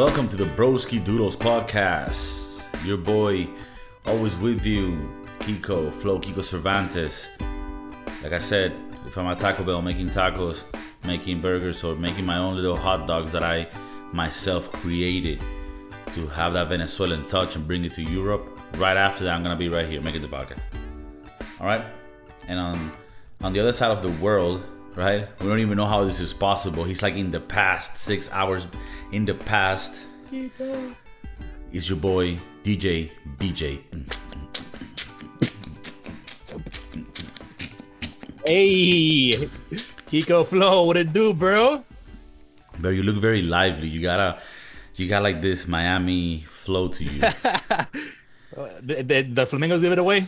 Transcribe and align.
Welcome 0.00 0.28
to 0.30 0.36
the 0.38 0.46
Broski 0.46 0.98
Doodles 1.04 1.36
podcast. 1.36 2.64
Your 2.86 2.96
boy, 2.96 3.46
always 4.06 4.34
with 4.38 4.64
you, 4.64 4.96
Kiko, 5.40 5.92
Flo 5.92 6.18
Kiko 6.18 6.42
Cervantes. 6.42 7.28
Like 8.22 8.32
I 8.32 8.38
said, 8.38 8.72
if 9.06 9.18
I'm 9.18 9.26
at 9.26 9.38
Taco 9.38 9.62
Bell 9.62 9.82
making 9.82 10.08
tacos, 10.08 10.64
making 11.04 11.42
burgers, 11.42 11.84
or 11.84 11.96
making 11.96 12.24
my 12.24 12.38
own 12.38 12.56
little 12.56 12.78
hot 12.78 13.06
dogs 13.06 13.30
that 13.32 13.42
I 13.42 13.68
myself 14.10 14.72
created 14.72 15.38
to 16.14 16.26
have 16.28 16.54
that 16.54 16.70
Venezuelan 16.70 17.28
touch 17.28 17.54
and 17.54 17.66
bring 17.66 17.84
it 17.84 17.92
to 17.92 18.02
Europe, 18.02 18.58
right 18.76 18.96
after 18.96 19.24
that, 19.24 19.34
I'm 19.34 19.42
gonna 19.42 19.54
be 19.54 19.68
right 19.68 19.86
here 19.86 20.00
making 20.00 20.22
the 20.22 20.28
podcast. 20.28 20.60
All 21.60 21.66
right, 21.66 21.84
and 22.48 22.58
on 22.58 22.90
on 23.42 23.52
the 23.52 23.60
other 23.60 23.74
side 23.74 23.90
of 23.90 24.00
the 24.00 24.12
world, 24.24 24.62
right? 24.96 25.26
We 25.40 25.46
don't 25.48 25.60
even 25.60 25.76
know 25.76 25.86
how 25.86 26.04
this 26.04 26.20
is 26.20 26.32
possible. 26.32 26.84
He's 26.84 27.02
like 27.02 27.14
in 27.14 27.30
the 27.30 27.40
past, 27.40 27.96
six 27.96 28.30
hours 28.32 28.66
in 29.12 29.24
the 29.24 29.34
past. 29.34 30.00
Is 31.72 31.88
your 31.88 31.98
boy 31.98 32.38
DJ 32.64 33.10
BJ. 33.38 33.80
Hey, 38.44 39.32
Kiko 40.10 40.46
Flow, 40.46 40.84
what 40.84 40.96
it 40.96 41.12
do, 41.12 41.32
bro? 41.32 41.84
Bro, 42.78 42.90
you 42.90 43.02
look 43.02 43.16
very 43.20 43.42
lively. 43.42 43.86
You 43.86 44.00
gotta, 44.00 44.40
you 44.96 45.08
got 45.08 45.22
like 45.22 45.42
this 45.42 45.68
Miami 45.68 46.44
flow 46.48 46.88
to 46.88 47.04
you. 47.04 47.22
Uh, 48.56 48.68
the, 48.82 49.02
the, 49.04 49.22
the 49.22 49.46
flamingos 49.46 49.80
give 49.80 49.92
it 49.92 49.98
away. 50.00 50.26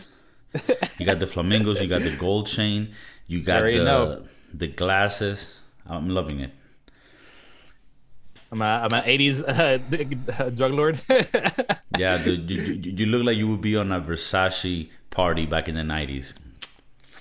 you 0.97 1.05
got 1.05 1.19
the 1.19 1.27
flamingos. 1.27 1.81
You 1.81 1.89
got 1.89 2.03
the 2.03 2.15
gold 2.15 2.47
chain. 2.47 2.93
You 3.27 3.41
got 3.41 3.63
the 3.63 3.83
know. 3.83 4.23
The 4.53 4.67
glasses. 4.67 5.59
I'm 5.85 6.09
loving 6.09 6.39
it. 6.39 6.51
I'm 8.51 8.61
a, 8.61 8.65
I'm 8.85 8.93
an 8.93 9.03
80s 9.03 9.43
uh, 10.39 10.49
drug 10.57 10.73
lord. 10.73 10.99
Yeah, 11.95 12.17
dude, 12.17 12.49
you, 12.49 12.57
you, 12.57 12.91
you 12.91 13.05
look 13.05 13.23
like 13.23 13.37
you 13.37 13.47
would 13.49 13.61
be 13.61 13.75
on 13.77 13.91
a 13.91 14.01
Versace 14.01 14.89
party 15.11 15.45
back 15.45 15.67
in 15.67 15.75
the 15.75 15.81
90s. 15.81 16.33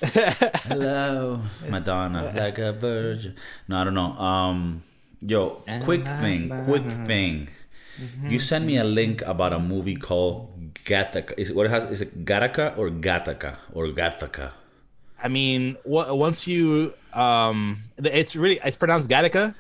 Hello, 0.67 1.43
Madonna, 1.69 2.33
like 2.35 2.57
a 2.59 2.73
virgin. 2.73 3.37
No, 3.69 3.77
I 3.77 3.85
don't 3.85 3.93
know. 3.93 4.13
Um, 4.15 4.83
yo, 5.21 5.63
quick 5.83 6.07
thing, 6.07 6.49
quick 6.65 6.85
thing. 7.07 7.49
You 8.25 8.39
sent 8.39 8.65
me 8.65 8.79
a 8.79 8.85
link 8.85 9.21
about 9.23 9.53
a 9.53 9.59
movie 9.59 9.97
called 9.97 10.75
Gattaca. 10.87 11.35
Is 11.37 11.51
it 11.51 11.57
what 11.57 11.67
it 11.67 11.71
has? 11.71 11.85
Is 11.85 12.01
it 12.01 12.25
Gattaca 12.25 12.77
or 12.79 12.89
Gattaca 12.89 13.59
or 13.75 13.87
Gattaca? 13.89 14.53
I 15.23 15.29
mean, 15.29 15.77
once 15.85 16.47
you 16.47 16.95
um, 17.13 17.85
it's 17.99 18.35
really 18.35 18.61
it's 18.65 18.77
pronounced 18.77 19.09
Gattaca, 19.09 19.55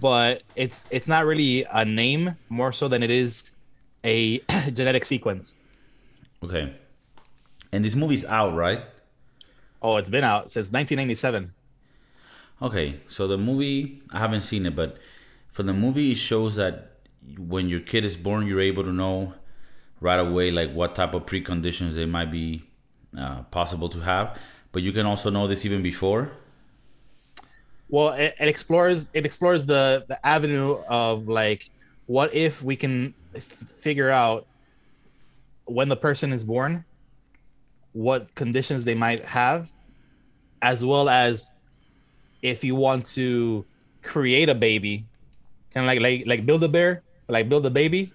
but 0.00 0.42
it's 0.56 0.84
it's 0.90 1.08
not 1.08 1.26
really 1.26 1.66
a 1.70 1.84
name 1.84 2.36
more 2.48 2.72
so 2.72 2.88
than 2.88 3.02
it 3.02 3.10
is 3.10 3.50
a 4.04 4.38
genetic 4.72 5.04
sequence. 5.04 5.54
Okay. 6.42 6.74
And 7.72 7.84
this 7.84 7.94
movie's 7.94 8.24
out, 8.24 8.54
right? 8.54 8.82
Oh, 9.82 9.96
it's 9.96 10.08
been 10.08 10.24
out 10.24 10.50
since 10.50 10.70
1997. 10.72 11.52
Okay, 12.62 13.00
so 13.08 13.26
the 13.26 13.36
movie 13.36 14.02
I 14.12 14.18
haven't 14.20 14.42
seen 14.42 14.64
it, 14.64 14.74
but 14.76 14.96
for 15.50 15.62
the 15.62 15.74
movie 15.74 16.12
it 16.12 16.18
shows 16.18 16.56
that 16.56 16.92
when 17.38 17.68
your 17.68 17.80
kid 17.80 18.04
is 18.04 18.16
born, 18.16 18.46
you're 18.46 18.60
able 18.60 18.84
to 18.84 18.92
know 18.92 19.34
right 20.00 20.20
away 20.20 20.50
like 20.50 20.72
what 20.72 20.94
type 20.94 21.14
of 21.14 21.26
preconditions 21.26 21.94
they 21.94 22.06
might 22.06 22.30
be 22.30 22.64
uh, 23.18 23.42
possible 23.44 23.88
to 23.88 24.00
have. 24.00 24.38
But 24.74 24.82
you 24.82 24.92
can 24.92 25.06
also 25.06 25.30
know 25.30 25.46
this 25.48 25.64
even 25.64 25.82
before. 25.82 26.32
well 27.88 28.10
it, 28.10 28.34
it 28.40 28.48
explores 28.48 29.08
it 29.14 29.24
explores 29.24 29.66
the 29.66 30.04
the 30.08 30.18
avenue 30.26 30.76
of 30.88 31.28
like 31.28 31.70
what 32.06 32.34
if 32.34 32.62
we 32.62 32.76
can 32.76 33.14
f- 33.34 33.42
figure 33.44 34.10
out 34.10 34.46
when 35.66 35.88
the 35.88 35.96
person 35.96 36.32
is 36.32 36.44
born 36.44 36.84
what 37.92 38.34
conditions 38.34 38.84
they 38.84 38.94
might 38.94 39.22
have 39.24 39.70
as 40.62 40.84
well 40.84 41.08
as 41.08 41.52
if 42.42 42.64
you 42.64 42.74
want 42.74 43.06
to 43.06 43.64
create 44.02 44.48
a 44.48 44.54
baby 44.54 45.06
kind 45.72 45.84
of 45.84 45.88
like 45.88 46.00
like 46.00 46.26
like 46.26 46.46
build 46.46 46.64
a 46.64 46.68
bear 46.68 47.02
like 47.28 47.48
build 47.48 47.64
a 47.66 47.70
baby 47.70 48.12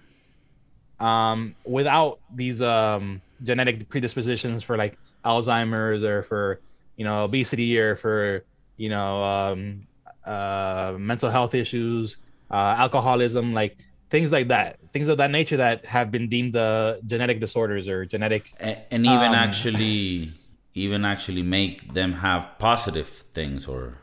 um 0.98 1.54
without 1.64 2.18
these 2.34 2.60
um 2.60 3.22
genetic 3.42 3.88
predispositions 3.88 4.62
for 4.62 4.76
like 4.76 4.98
alzheimer's 5.24 6.02
or 6.02 6.22
for 6.22 6.60
you 6.96 7.04
know 7.04 7.24
obesity 7.24 7.78
or 7.78 7.96
for 7.96 8.44
you 8.76 8.88
know 8.88 9.22
um 9.22 9.86
uh 10.24 10.94
mental 10.98 11.30
health 11.30 11.54
issues 11.54 12.16
uh 12.50 12.74
alcoholism 12.78 13.52
like 13.52 13.78
things 14.10 14.32
like 14.32 14.48
that 14.48 14.78
things 14.92 15.08
of 15.08 15.18
that 15.18 15.30
nature 15.30 15.56
that 15.56 15.84
have 15.84 16.10
been 16.10 16.28
deemed 16.28 16.56
uh, 16.56 16.96
genetic 17.06 17.38
disorders 17.40 17.88
or 17.88 18.04
genetic 18.04 18.50
A- 18.60 18.92
and 18.92 19.06
even 19.06 19.28
Um, 19.28 19.34
actually 19.34 20.32
even 20.74 21.04
actually 21.04 21.42
make 21.42 21.92
them 21.94 22.12
have 22.14 22.58
positive 22.58 23.08
things 23.34 23.66
or 23.66 23.98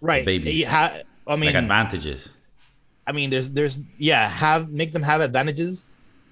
right 0.00 0.24
babies. 0.24 0.66
Ha- 0.66 1.00
i 1.26 1.36
mean 1.36 1.46
like 1.46 1.54
advantages. 1.54 2.30
I 3.06 3.12
mean, 3.12 3.30
there's 3.30 3.50
there's 3.50 3.80
yeah, 3.98 4.28
have 4.28 4.70
make 4.70 4.92
them 4.92 5.02
have 5.02 5.20
advantages, 5.20 5.84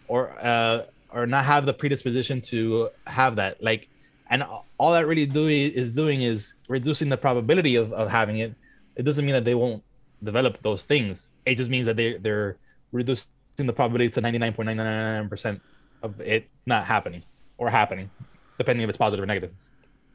or 0.06 0.30
uh, 0.41 0.84
or 1.18 1.26
not 1.26 1.44
have 1.44 1.66
the 1.66 1.74
predisposition 1.74 2.40
to 2.40 2.88
have 3.06 3.36
that. 3.36 3.62
Like, 3.62 3.88
and 4.30 4.44
all 4.78 4.92
that 4.92 5.06
really 5.06 5.26
do 5.26 5.48
is 5.48 5.94
doing 5.94 6.22
is 6.22 6.54
reducing 6.68 7.08
the 7.08 7.16
probability 7.16 7.76
of, 7.76 7.92
of 7.92 8.08
having 8.10 8.38
it. 8.38 8.54
It 8.94 9.02
doesn't 9.02 9.24
mean 9.24 9.34
that 9.34 9.44
they 9.44 9.54
won't 9.54 9.82
develop 10.22 10.62
those 10.62 10.84
things. 10.84 11.30
It 11.44 11.56
just 11.56 11.70
means 11.70 11.86
that 11.86 11.96
they 11.96 12.18
they're 12.18 12.56
reducing 12.92 13.26
the 13.56 13.72
probability 13.72 14.10
to 14.10 14.20
ninety 14.20 14.38
nine 14.38 14.52
point 14.52 14.66
nine 14.66 14.76
nine 14.76 15.16
nine 15.18 15.28
percent 15.28 15.60
of 16.02 16.20
it 16.20 16.48
not 16.66 16.84
happening 16.84 17.22
or 17.56 17.70
happening, 17.70 18.10
depending 18.58 18.84
if 18.84 18.88
it's 18.88 18.98
positive 18.98 19.22
or 19.22 19.26
negative. 19.26 19.52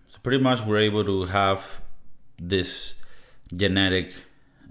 So 0.10 0.18
pretty 0.24 0.42
much 0.44 0.62
we're 0.62 0.80
able 0.80 1.04
to 1.04 1.26
have 1.26 1.82
this 2.40 2.96
genetic 3.56 4.14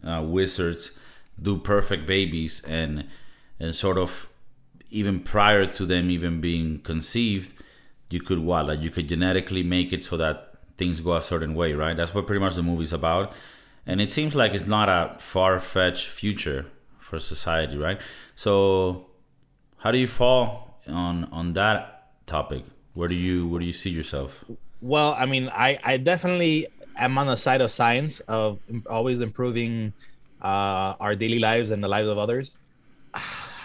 uh, 0.07 0.23
wizards 0.25 0.99
do 1.41 1.59
perfect 1.59 2.07
babies 2.07 2.63
and 2.67 3.09
and 3.59 3.75
sort 3.75 3.99
of 3.99 4.29
even 4.93 5.21
prior 5.21 5.67
to 5.67 5.87
them 5.87 6.11
even 6.11 6.41
being 6.41 6.79
conceived 6.81 7.55
you 8.11 8.21
could 8.21 8.39
what 8.39 8.67
like 8.67 8.81
you 8.83 8.91
could 8.91 9.09
genetically 9.09 9.63
make 9.63 9.93
it 9.93 10.05
so 10.05 10.17
that 10.17 10.53
things 10.77 11.01
go 11.01 11.15
a 11.15 11.23
certain 11.23 11.55
way 11.55 11.73
right? 11.73 11.97
That's 11.97 12.15
what 12.15 12.27
pretty 12.27 12.41
much 12.41 12.55
the 12.55 12.63
movie's 12.63 12.93
about. 12.93 13.33
And 13.87 14.01
it 14.01 14.13
seems 14.13 14.35
like 14.35 14.55
it's 14.55 14.67
not 14.67 14.89
a 14.89 15.17
far-fetched 15.19 16.09
future 16.09 16.67
for 16.99 17.19
society 17.19 17.77
right? 17.77 18.01
So 18.37 19.07
how 19.79 19.91
do 19.91 19.99
you 19.99 20.09
fall 20.09 20.81
on 20.87 21.25
on 21.33 21.55
that 21.55 22.27
topic? 22.27 22.65
Where 22.95 23.09
do 23.09 23.15
you 23.15 23.49
where 23.49 23.61
do 23.61 23.67
you 23.67 23.73
see 23.73 23.91
yourself? 23.91 24.45
Well, 24.81 25.15
I 25.17 25.27
mean, 25.27 25.49
I, 25.49 25.79
I 25.85 25.97
definitely 25.97 26.67
am 26.97 27.17
on 27.17 27.29
the 27.29 27.37
side 27.37 27.61
of 27.61 27.71
science 27.71 28.21
of 28.21 28.59
always 28.87 29.21
improving 29.21 29.93
uh, 30.43 30.97
our 30.99 31.15
daily 31.15 31.39
lives 31.39 31.71
and 31.71 31.83
the 31.83 31.89
lives 31.89 32.09
of 32.09 32.19
others. 32.19 32.59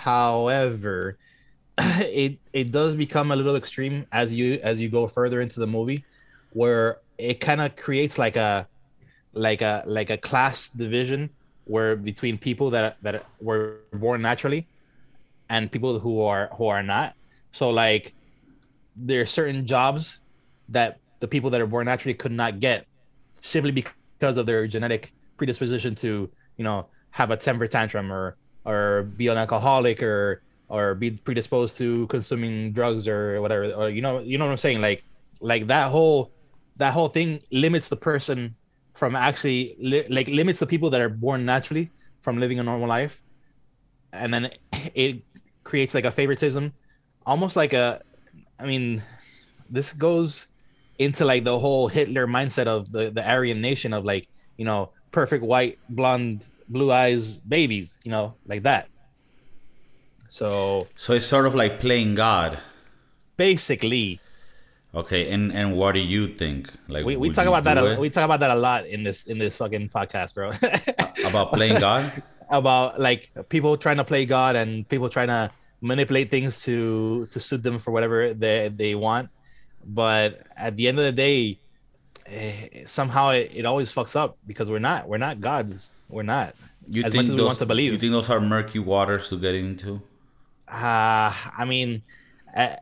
However, 0.07 1.17
it 1.77 2.39
it 2.53 2.71
does 2.71 2.95
become 2.95 3.29
a 3.29 3.35
little 3.35 3.57
extreme 3.57 4.05
as 4.09 4.33
you 4.33 4.57
as 4.63 4.79
you 4.79 4.87
go 4.87 5.05
further 5.05 5.41
into 5.41 5.59
the 5.59 5.67
movie, 5.67 6.05
where 6.53 6.99
it 7.17 7.41
kind 7.41 7.59
of 7.59 7.75
creates 7.75 8.17
like 8.17 8.37
a 8.37 8.69
like 9.33 9.61
a 9.61 9.83
like 9.85 10.09
a 10.09 10.17
class 10.17 10.69
division 10.69 11.29
where 11.65 11.97
between 11.97 12.37
people 12.37 12.69
that 12.69 12.95
that 13.01 13.25
were 13.41 13.81
born 13.91 14.21
naturally 14.21 14.65
and 15.49 15.69
people 15.69 15.99
who 15.99 16.21
are 16.21 16.51
who 16.55 16.67
are 16.67 16.81
not. 16.81 17.13
So 17.51 17.69
like 17.69 18.15
there 18.95 19.19
are 19.19 19.25
certain 19.25 19.67
jobs 19.67 20.21
that 20.69 20.99
the 21.19 21.27
people 21.27 21.49
that 21.49 21.59
are 21.59 21.67
born 21.67 21.83
naturally 21.83 22.13
could 22.13 22.31
not 22.31 22.61
get 22.61 22.87
simply 23.41 23.71
because 23.71 24.37
of 24.37 24.45
their 24.45 24.67
genetic 24.67 25.11
predisposition 25.35 25.95
to 25.95 26.31
you 26.55 26.63
know 26.63 26.87
have 27.11 27.29
a 27.29 27.35
temper 27.35 27.67
tantrum 27.67 28.09
or 28.09 28.37
or 28.67 29.03
be 29.17 29.27
an 29.27 29.37
alcoholic 29.37 30.03
or 30.03 30.43
or 30.69 30.93
be 30.93 31.11
predisposed 31.11 31.77
to 31.77 32.05
consuming 32.07 32.73
drugs 32.73 33.07
or 33.07 33.41
whatever 33.41 33.71
or 33.71 33.89
you 33.89 34.01
know 34.01 34.19
you 34.19 34.37
know 34.37 34.45
what 34.45 34.51
i'm 34.51 34.57
saying? 34.57 34.81
Like 34.81 35.03
like 35.39 35.67
that 35.67 35.89
whole 35.89 36.31
that 36.75 36.93
whole 36.93 37.07
thing 37.07 37.41
limits 37.51 37.87
the 37.89 37.95
person 37.95 38.55
from 38.93 39.15
actually 39.15 39.75
li- 39.79 40.07
like 40.09 40.27
limits 40.27 40.59
the 40.59 40.67
people 40.67 40.89
that 40.91 41.01
are 41.01 41.09
born 41.09 41.45
naturally 41.45 41.89
from 42.21 42.37
living 42.37 42.59
a 42.59 42.63
normal 42.63 42.87
life. 42.87 43.23
And 44.13 44.33
then 44.33 44.51
it 44.93 45.23
creates 45.63 45.95
like 45.95 46.05
a 46.05 46.11
favoritism 46.11 46.73
almost 47.27 47.57
like 47.57 47.73
a 47.73 48.01
i 48.57 48.65
mean 48.65 49.03
this 49.69 49.91
goes 49.91 50.47
into 50.97 51.25
like 51.25 51.43
the 51.43 51.59
whole 51.59 51.87
Hitler 51.89 52.25
mindset 52.25 52.65
of 52.67 52.91
the 52.91 53.11
the 53.11 53.21
Aryan 53.21 53.61
nation 53.61 53.93
of 53.93 54.05
like 54.05 54.27
you 54.57 54.65
know 54.65 54.91
perfect 55.11 55.43
white 55.43 55.77
blonde 55.89 56.45
blue 56.67 56.91
eyes 56.91 57.39
babies 57.39 57.99
you 58.03 58.11
know 58.11 58.35
like 58.45 58.63
that. 58.63 58.87
So 60.27 60.87
so 60.95 61.13
it's 61.13 61.25
sort 61.25 61.45
of 61.45 61.55
like 61.55 61.79
playing 61.79 62.15
god 62.15 62.59
basically, 63.37 64.19
Okay, 64.95 65.29
and 65.29 65.51
and 65.51 65.77
what 65.77 65.93
do 65.93 65.99
you 65.99 66.27
think? 66.27 66.71
Like 66.87 67.05
we, 67.05 67.15
we 67.17 67.29
talk 67.29 67.45
about 67.45 67.63
that 67.65 67.77
a, 67.77 67.99
we 67.99 68.09
talk 68.09 68.25
about 68.25 68.39
that 68.39 68.51
a 68.51 68.55
lot 68.55 68.87
in 68.87 69.03
this 69.03 69.27
in 69.27 69.37
this 69.37 69.57
fucking 69.57 69.89
podcast, 69.89 70.33
bro. 70.33 70.49
about 71.29 71.53
playing 71.53 71.79
God. 71.79 72.23
about 72.49 72.99
like 72.99 73.29
people 73.49 73.77
trying 73.77 73.97
to 73.97 74.03
play 74.03 74.25
God 74.25 74.55
and 74.55 74.87
people 74.87 75.09
trying 75.09 75.27
to 75.27 75.51
manipulate 75.81 76.31
things 76.31 76.63
to 76.63 77.27
to 77.27 77.39
suit 77.39 77.61
them 77.61 77.77
for 77.79 77.91
whatever 77.91 78.33
they 78.33 78.71
they 78.73 78.95
want. 78.95 79.29
But 79.85 80.47
at 80.55 80.75
the 80.75 80.87
end 80.87 80.97
of 80.97 81.05
the 81.05 81.11
day, 81.11 81.59
eh, 82.25 82.85
somehow 82.85 83.29
it, 83.31 83.51
it 83.53 83.65
always 83.65 83.93
fucks 83.93 84.15
up 84.15 84.37
because 84.47 84.71
we're 84.71 84.79
not 84.79 85.07
we're 85.07 85.19
not 85.19 85.41
gods. 85.41 85.91
We're 86.09 86.23
not. 86.23 86.55
You 86.89 87.03
as 87.03 87.11
think 87.11 87.15
much 87.15 87.23
as 87.23 87.29
those, 87.29 87.39
we 87.39 87.43
want 87.43 87.59
to 87.59 87.65
believe. 87.65 87.91
You 87.91 87.99
think 87.99 88.11
those 88.11 88.29
are 88.29 88.39
murky 88.39 88.79
waters 88.79 89.29
to 89.29 89.37
get 89.37 89.55
into? 89.55 90.01
uh 90.67 91.31
i 91.57 91.63
mean 91.65 92.01
uh, 92.55 92.75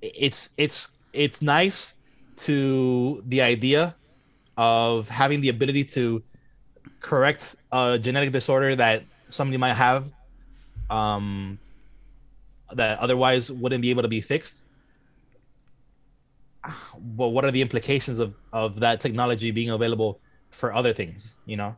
it's 0.00 0.50
it's 0.56 0.96
it's 1.12 1.42
nice 1.42 1.96
to 2.36 3.22
the 3.26 3.42
idea 3.42 3.94
of 4.56 5.08
having 5.08 5.40
the 5.40 5.50
ability 5.50 5.84
to 5.84 6.22
correct 7.00 7.56
a 7.72 7.98
genetic 7.98 8.32
disorder 8.32 8.74
that 8.74 9.02
somebody 9.28 9.58
might 9.58 9.74
have 9.74 10.10
um 10.88 11.58
that 12.72 12.98
otherwise 13.00 13.52
wouldn't 13.52 13.82
be 13.82 13.90
able 13.90 14.02
to 14.02 14.08
be 14.08 14.22
fixed 14.22 14.64
but 16.96 17.28
what 17.28 17.44
are 17.44 17.50
the 17.50 17.60
implications 17.60 18.18
of 18.18 18.34
of 18.52 18.80
that 18.80 19.00
technology 19.00 19.50
being 19.50 19.68
available 19.68 20.20
for 20.48 20.72
other 20.72 20.94
things 20.94 21.34
you 21.44 21.56
know 21.56 21.76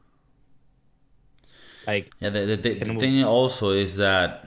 like 1.86 2.12
Yeah, 2.20 2.30
the, 2.30 2.40
the, 2.46 2.56
the, 2.56 2.72
the 2.74 2.94
thing 2.98 3.22
also 3.24 3.70
is 3.72 3.96
that 3.96 4.46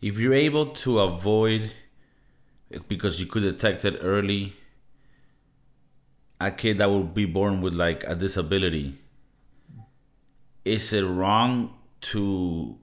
if 0.00 0.18
you're 0.18 0.34
able 0.34 0.66
to 0.66 1.00
avoid, 1.00 1.72
because 2.88 3.20
you 3.20 3.26
could 3.26 3.42
detect 3.42 3.84
it 3.84 3.98
early, 4.02 4.54
a 6.40 6.50
kid 6.50 6.76
that 6.78 6.90
will 6.90 7.04
be 7.04 7.24
born 7.24 7.60
with 7.62 7.74
like 7.74 8.04
a 8.04 8.14
disability, 8.14 8.98
is 10.64 10.92
it 10.92 11.02
wrong 11.04 11.74
to, 12.00 12.76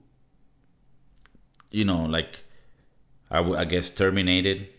you 1.70 1.84
know, 1.84 2.04
like, 2.04 2.44
I 3.30 3.40
would- 3.40 3.58
I 3.58 3.64
guess 3.64 3.90
terminate 3.90 4.46
it 4.46 4.74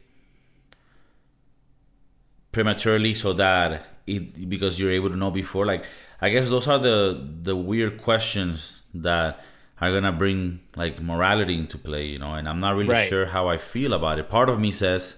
prematurely 2.52 3.14
so 3.14 3.34
that 3.34 3.86
it 4.08 4.50
because 4.50 4.80
you're 4.80 4.92
able 4.92 5.10
to 5.10 5.16
know 5.16 5.32
before? 5.32 5.66
Like 5.66 5.86
i 6.22 6.30
guess 6.30 6.50
those 6.50 6.68
are 6.68 6.80
the 6.80 6.98
the 7.42 7.56
weird 7.56 7.98
questions 8.02 8.82
that 8.94 9.40
are 9.82 9.92
gonna 9.92 10.12
bring 10.12 10.60
like 10.76 11.02
morality 11.02 11.56
into 11.56 11.78
play 11.78 12.06
you 12.06 12.20
know 12.20 12.34
and 12.34 12.48
i'm 12.48 12.60
not 12.60 12.76
really 12.76 12.90
Right. 12.90 13.10
sure 13.10 13.26
how 13.28 13.48
i 13.48 13.58
feel 13.58 13.94
about 13.94 14.20
it. 14.20 14.30
Part 14.30 14.48
of 14.50 14.60
me 14.60 14.72
says 14.72 15.18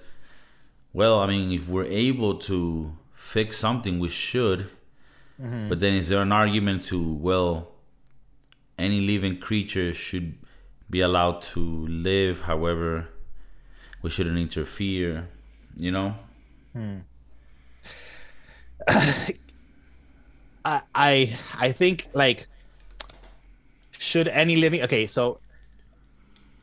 well 0.93 1.19
i 1.19 1.27
mean 1.27 1.51
if 1.51 1.67
we're 1.67 1.85
able 1.85 2.35
to 2.49 2.95
fix 3.13 3.57
something 3.57 3.99
we 3.99 4.09
should. 4.09 4.69
Mm-hmm. 5.41 5.67
But 5.69 5.79
then 5.79 5.93
is 5.95 6.09
there 6.09 6.21
an 6.21 6.31
argument 6.31 6.83
to 6.85 7.13
well 7.13 7.71
any 8.77 9.01
living 9.01 9.39
creature 9.39 9.93
should 9.93 10.35
be 10.89 10.99
allowed 11.01 11.41
to 11.41 11.59
live 11.87 12.41
however 12.41 13.09
we 14.03 14.09
shouldn't 14.11 14.37
interfere 14.37 15.27
you 15.75 15.91
know 15.91 16.13
hmm. 16.73 16.97
I 20.65 21.37
I 21.59 21.71
think 21.71 22.07
like 22.13 22.47
should 23.91 24.27
any 24.27 24.55
living 24.55 24.83
okay 24.83 25.07
so 25.07 25.39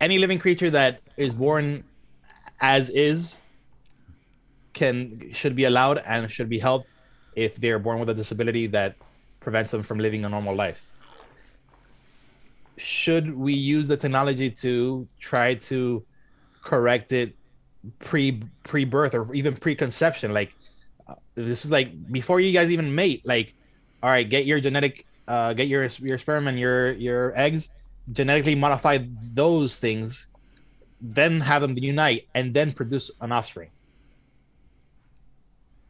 any 0.01 0.19
living 0.19 0.39
creature 0.39 0.71
that 0.71 1.01
is 1.17 1.35
born 1.35 1.85
as 2.61 2.91
is 2.91 3.37
can 4.73 5.31
should 5.33 5.55
be 5.55 5.65
allowed 5.65 5.99
and 5.99 6.31
should 6.31 6.49
be 6.49 6.59
helped 6.59 6.95
if 7.37 7.57
they're 7.57 7.79
born 7.79 8.01
with 8.01 8.09
a 8.09 8.15
disability 8.15 8.67
that 8.69 8.97
prevents 9.41 9.71
them 9.71 9.83
from 9.83 9.99
living 9.99 10.25
a 10.25 10.29
normal 10.29 10.55
life. 10.55 10.91
Should 12.77 13.37
we 13.37 13.53
use 13.53 13.89
the 13.89 13.97
technology 13.97 14.51
to 14.51 15.07
try 15.19 15.55
to 15.71 16.05
correct 16.65 17.13
it 17.13 17.37
pre 17.99 18.43
pre 18.65 18.85
birth 18.85 19.15
or 19.15 19.35
even 19.35 19.57
preconception? 19.57 20.33
Like 20.33 20.55
uh, 21.09 21.15
this 21.35 21.65
is 21.65 21.71
like 21.71 21.91
before 22.11 22.41
you 22.41 22.53
guys 22.53 22.71
even 22.71 22.95
mate 22.95 23.23
like 23.25 23.55
all 24.03 24.11
right 24.11 24.29
get 24.29 24.47
your 24.47 24.61
genetic 24.61 25.07
uh 25.29 25.53
get 25.53 25.69
your 25.69 25.87
your 26.01 26.19
sperm 26.19 26.49
and 26.49 26.59
your 26.59 26.93
your 26.93 27.33
eggs 27.39 27.71
genetically 28.13 28.55
modify 28.55 28.99
those 29.35 29.79
things 29.79 30.27
then 31.01 31.41
have 31.41 31.63
them 31.63 31.77
unite 31.79 32.29
and 32.35 32.53
then 32.53 32.73
produce 32.73 33.11
an 33.21 33.33
offspring. 33.33 33.71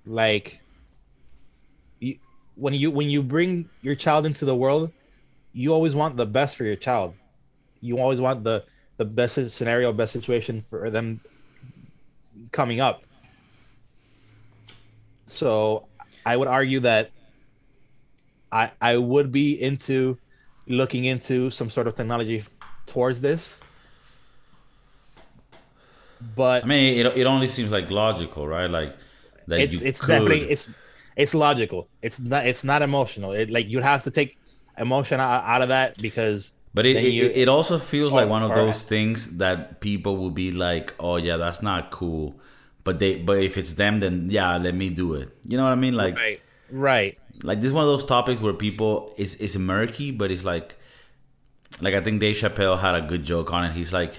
Like 0.06 0.60
you, 1.98 2.18
when 2.54 2.74
you 2.74 2.90
when 2.90 3.10
you 3.10 3.22
bring 3.22 3.68
your 3.82 3.94
child 3.94 4.24
into 4.24 4.44
the 4.44 4.54
world 4.54 4.92
you 5.52 5.72
always 5.72 5.96
want 5.96 6.16
the 6.16 6.26
best 6.26 6.56
for 6.56 6.64
your 6.64 6.76
child. 6.76 7.14
You 7.80 7.98
always 7.98 8.20
want 8.20 8.44
the 8.44 8.64
the 8.98 9.04
best 9.04 9.50
scenario 9.50 9.92
best 9.92 10.12
situation 10.12 10.62
for 10.62 10.90
them 10.90 11.20
coming 12.52 12.80
up. 12.80 13.02
So 15.26 15.86
i 16.26 16.36
would 16.36 16.48
argue 16.48 16.80
that 16.80 17.10
i 18.52 18.70
i 18.80 18.96
would 18.96 19.30
be 19.32 19.60
into 19.60 20.18
looking 20.66 21.04
into 21.04 21.50
some 21.50 21.70
sort 21.70 21.86
of 21.86 21.94
technology 21.94 22.42
towards 22.86 23.20
this 23.20 23.60
but 26.36 26.64
I 26.64 26.66
mean, 26.66 27.06
it, 27.06 27.16
it 27.16 27.26
only 27.26 27.48
seems 27.48 27.70
like 27.70 27.90
logical, 27.90 28.46
right? 28.46 28.70
Like 28.70 28.94
that 29.46 29.60
it's 29.60 29.72
you 29.72 29.80
it's 29.88 30.00
could. 30.00 30.08
definitely 30.08 30.50
it's 30.50 30.68
it's 31.16 31.34
logical 31.34 31.88
it's 32.02 32.20
not 32.20 32.46
it's 32.46 32.64
not 32.64 32.82
emotional 32.82 33.32
it 33.32 33.50
like 33.50 33.68
you 33.68 33.80
have 33.80 34.02
to 34.04 34.10
take 34.10 34.38
emotion 34.78 35.20
out, 35.20 35.44
out 35.44 35.60
of 35.62 35.68
that 35.68 36.00
because 36.00 36.52
but 36.72 36.86
it, 36.86 36.94
then 36.94 37.04
it, 37.04 37.36
it 37.36 37.48
also 37.48 37.78
feels 37.78 38.12
like 38.12 38.26
oh, 38.26 38.30
one 38.30 38.42
of 38.44 38.54
those 38.54 38.82
things 38.82 39.38
that 39.38 39.80
people 39.80 40.16
will 40.16 40.30
be 40.30 40.52
like, 40.52 40.94
"Oh 41.00 41.16
yeah, 41.16 41.36
that's 41.36 41.62
not 41.62 41.90
cool," 41.90 42.36
but 42.84 43.00
they 43.00 43.16
but 43.16 43.42
if 43.42 43.58
it's 43.58 43.74
them, 43.74 43.98
then 43.98 44.28
yeah, 44.30 44.56
let 44.56 44.76
me 44.76 44.88
do 44.88 45.14
it. 45.14 45.36
You 45.44 45.56
know 45.56 45.64
what 45.64 45.72
I 45.72 45.74
mean? 45.74 45.94
Like 45.94 46.16
right 46.16 46.40
right 46.70 47.18
like 47.42 47.58
this 47.58 47.68
is 47.68 47.72
one 47.72 47.84
of 47.84 47.90
those 47.90 48.04
topics 48.04 48.40
where 48.40 48.52
people 48.52 49.14
is 49.16 49.34
is 49.36 49.58
murky, 49.58 50.10
but 50.10 50.30
it's 50.30 50.44
like 50.44 50.76
like 51.80 51.94
I 51.94 52.00
think 52.00 52.20
Dave 52.20 52.36
Chappelle 52.36 52.78
had 52.78 52.94
a 52.94 53.00
good 53.02 53.24
joke 53.24 53.52
on 53.52 53.64
it. 53.64 53.72
He's 53.72 53.92
like, 53.92 54.18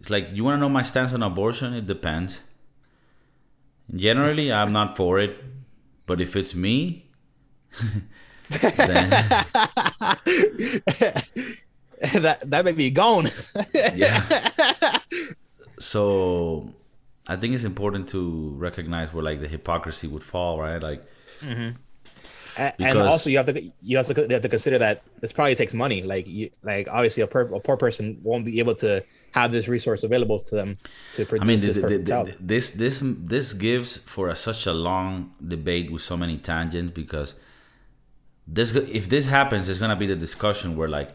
it's 0.00 0.10
like 0.10 0.30
you 0.32 0.44
want 0.44 0.56
to 0.56 0.60
know 0.60 0.68
my 0.68 0.82
stance 0.82 1.12
on 1.12 1.22
abortion? 1.22 1.74
It 1.74 1.86
depends. 1.86 2.40
Generally, 3.94 4.52
I'm 4.52 4.72
not 4.72 4.96
for 4.96 5.18
it, 5.18 5.42
but 6.06 6.20
if 6.20 6.36
it's 6.36 6.54
me, 6.54 7.10
then 8.50 9.10
that 12.22 12.38
that 12.44 12.64
may 12.64 12.72
be 12.72 12.90
gone 12.90 13.28
yeah. 13.94 14.98
So 15.78 16.70
I 17.26 17.36
think 17.36 17.54
it's 17.54 17.64
important 17.64 18.08
to 18.10 18.50
recognize 18.56 19.12
where 19.12 19.22
like 19.22 19.40
the 19.40 19.48
hypocrisy 19.48 20.06
would 20.06 20.24
fall, 20.24 20.58
right? 20.58 20.82
Like 20.82 21.04
Mm-hmm. 21.40 21.76
A- 22.56 22.82
and 22.82 22.94
Because- 22.94 23.08
also 23.08 23.30
you 23.30 23.36
have 23.36 23.46
to 23.46 23.72
you 23.82 23.98
also 23.98 24.14
have 24.14 24.42
to 24.42 24.48
consider 24.48 24.78
that 24.78 25.02
this 25.20 25.32
probably 25.32 25.54
takes 25.54 25.74
money. 25.74 26.02
Like 26.02 26.26
you 26.26 26.50
like 26.62 26.88
obviously 26.88 27.22
a, 27.22 27.26
per, 27.26 27.42
a 27.54 27.60
poor 27.60 27.76
person 27.76 28.18
won't 28.22 28.44
be 28.44 28.58
able 28.58 28.74
to 28.76 29.04
have 29.32 29.52
this 29.52 29.68
resource 29.68 30.02
available 30.02 30.40
to 30.40 30.54
them 30.54 30.78
to 31.14 31.24
produce 31.26 31.42
I 31.42 31.46
mean, 31.46 31.60
this 31.60 31.76
th- 31.76 31.86
th- 31.86 32.06
perfect 32.06 32.46
this 32.48 32.72
this 32.72 33.00
this 33.02 33.52
gives 33.52 33.96
for 33.98 34.28
a, 34.28 34.34
such 34.36 34.66
a 34.66 34.72
long 34.72 35.34
debate 35.46 35.92
with 35.92 36.02
so 36.02 36.16
many 36.16 36.38
tangents 36.38 36.92
because 36.94 37.34
this 38.46 38.74
if 38.74 39.08
this 39.08 39.26
happens, 39.26 39.66
there's 39.66 39.78
gonna 39.78 39.96
be 39.96 40.06
the 40.06 40.16
discussion 40.16 40.76
where 40.76 40.88
like 40.88 41.10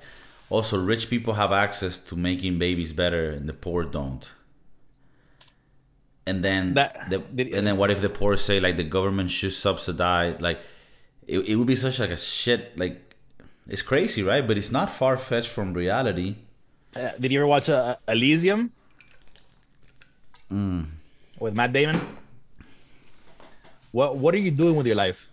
also 0.50 0.82
rich 0.82 1.10
people 1.10 1.34
have 1.34 1.52
access 1.52 1.98
to 1.98 2.16
making 2.16 2.60
babies 2.60 2.94
better 2.94 3.32
and 3.32 3.50
the 3.50 3.54
poor 3.54 3.84
don't. 3.84 4.32
And 6.26 6.44
then 6.44 6.74
That- 6.76 7.10
the, 7.10 7.18
did- 7.20 7.54
and 7.54 7.68
then 7.68 7.76
what 7.78 7.92
if 7.92 8.00
the 8.02 8.10
poor 8.10 8.38
say 8.38 8.60
like 8.60 8.78
the 8.78 8.84
government 8.88 9.30
should 9.32 9.54
subsidize 9.54 10.40
like 10.40 10.60
it, 11.28 11.40
it 11.40 11.56
would 11.56 11.68
be 11.68 11.76
such 11.76 12.00
like 12.00 12.10
a 12.12 12.18
shit 12.18 12.78
like 12.78 13.16
it's 13.68 13.82
crazy 13.82 14.24
right 14.24 14.46
but 14.48 14.58
it's 14.58 14.72
not 14.72 14.90
far 14.90 15.18
fetched 15.18 15.50
from 15.50 15.74
reality 15.74 16.36
Uh, 16.96 17.12
did 17.20 17.32
you 17.32 17.40
ever 17.40 17.48
watch 17.48 17.70
uh, 17.70 17.96
Elysium 18.08 18.72
Mm. 20.52 20.86
with 21.40 21.54
Matt 21.56 21.74
Damon? 21.74 22.00
What 23.92 24.18
What 24.18 24.36
are 24.36 24.44
you 24.48 24.52
doing 24.52 24.76
with 24.76 24.86
your 24.88 24.96
life? 24.96 25.28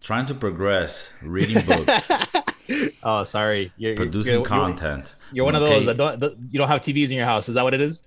trying 0.00 0.26
to 0.26 0.34
progress 0.34 1.12
reading 1.22 1.60
books 1.66 2.10
Oh, 3.02 3.24
sorry, 3.24 3.72
you're, 3.76 3.90
you're- 3.92 3.96
producing 3.96 4.32
you're, 4.34 4.40
you're- 4.40 4.48
content. 4.48 5.14
You're, 5.32 5.44
one 5.44 5.54
of 5.54 5.60
those 5.62 5.86
that 5.86 5.96
don't 5.96 6.18
that 6.20 6.36
you 6.50 6.58
don't 6.58 6.68
have 6.68 6.80
TVs 6.80 7.10
in 7.10 7.16
your 7.16 7.26
house. 7.26 7.48
Is 7.48 7.54
that 7.54 7.62
what 7.64 7.74
it 7.74 7.80
is? 7.80 8.02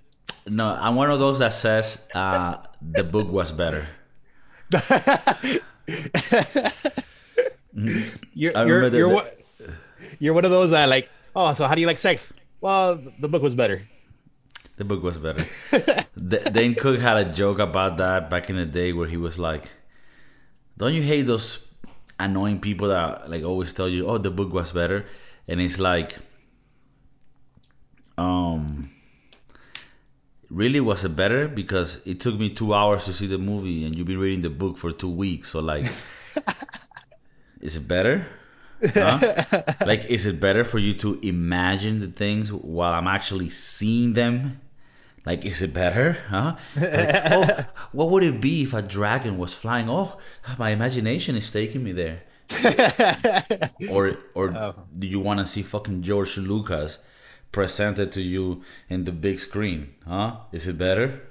No, 0.46 0.66
I'm 0.68 0.94
one 0.94 1.10
of 1.10 1.18
those 1.18 1.38
that 1.38 1.52
says 1.54 2.06
uh, 2.14 2.58
the 2.82 3.02
book 3.04 3.30
was 3.32 3.50
better. 3.52 3.86
You're 7.76 8.52
you're 8.66 8.90
the- 8.90 8.96
you're, 8.98 9.08
the- 9.08 9.08
one- 9.14 9.26
you're 10.18 10.34
one 10.34 10.44
of 10.44 10.50
those 10.50 10.70
that 10.70 10.88
like. 10.88 11.08
Oh, 11.36 11.52
so 11.54 11.66
how 11.66 11.74
do 11.74 11.80
you 11.80 11.86
like 11.86 11.98
sex? 11.98 12.32
Well, 12.60 13.00
the 13.18 13.28
book 13.28 13.42
was 13.42 13.54
better. 13.54 13.82
The 14.76 14.84
book 14.84 15.02
was 15.02 15.18
better. 15.18 15.44
Dane 16.50 16.74
Cook 16.74 17.00
had 17.00 17.16
a 17.16 17.24
joke 17.32 17.58
about 17.58 17.96
that 17.98 18.30
back 18.30 18.48
in 18.50 18.56
the 18.56 18.64
day 18.66 18.92
where 18.92 19.08
he 19.08 19.16
was 19.16 19.38
like, 19.38 19.70
"Don't 20.78 20.94
you 20.94 21.02
hate 21.02 21.22
those 21.26 21.64
annoying 22.18 22.60
people 22.60 22.88
that 22.88 23.30
like 23.30 23.44
always 23.44 23.72
tell 23.72 23.88
you, 23.88 24.06
"Oh, 24.06 24.18
the 24.18 24.30
book 24.30 24.52
was 24.52 24.72
better," 24.72 25.06
and 25.48 25.60
it's 25.60 25.78
like, 25.78 26.18
um, 28.16 28.90
really 30.50 30.80
was 30.80 31.04
it 31.04 31.16
better 31.16 31.48
because 31.48 32.00
it 32.06 32.20
took 32.20 32.38
me 32.38 32.50
two 32.50 32.74
hours 32.74 33.04
to 33.06 33.12
see 33.12 33.26
the 33.26 33.38
movie, 33.38 33.84
and 33.84 33.96
you've 33.96 34.06
been 34.06 34.18
reading 34.18 34.40
the 34.40 34.50
book 34.50 34.78
for 34.78 34.92
two 34.92 35.10
weeks. 35.10 35.50
So 35.50 35.60
like, 35.60 35.84
is 37.60 37.76
it 37.76 37.88
better? 37.88 38.26
Huh? 38.92 39.62
like, 39.86 40.04
is 40.06 40.26
it 40.26 40.40
better 40.40 40.64
for 40.64 40.78
you 40.78 40.94
to 40.94 41.18
imagine 41.22 42.00
the 42.00 42.08
things 42.08 42.52
while 42.52 42.92
I'm 42.92 43.08
actually 43.08 43.50
seeing 43.50 44.12
them? 44.12 44.60
Like, 45.26 45.44
is 45.46 45.62
it 45.62 45.72
better? 45.72 46.18
Huh? 46.28 46.56
Like, 46.76 46.92
oh, 47.32 47.46
what 47.92 48.10
would 48.10 48.22
it 48.22 48.40
be 48.40 48.62
if 48.64 48.74
a 48.74 48.82
dragon 48.82 49.38
was 49.38 49.54
flying? 49.54 49.88
Oh, 49.88 50.18
my 50.58 50.70
imagination 50.70 51.34
is 51.36 51.50
taking 51.50 51.82
me 51.82 51.92
there. 51.92 52.22
or 53.90 54.18
or 54.34 54.52
Oh. 54.56 54.74
do 54.98 55.06
you 55.06 55.18
want 55.20 55.40
to 55.40 55.46
see 55.46 55.62
fucking 55.62 56.02
George 56.02 56.36
Lucas 56.36 56.98
presented 57.52 58.12
to 58.12 58.20
you 58.20 58.62
in 58.90 59.04
the 59.04 59.12
big 59.12 59.40
screen? 59.40 59.94
Huh? 60.06 60.36
Is 60.52 60.66
it 60.68 60.76
better? 60.76 61.22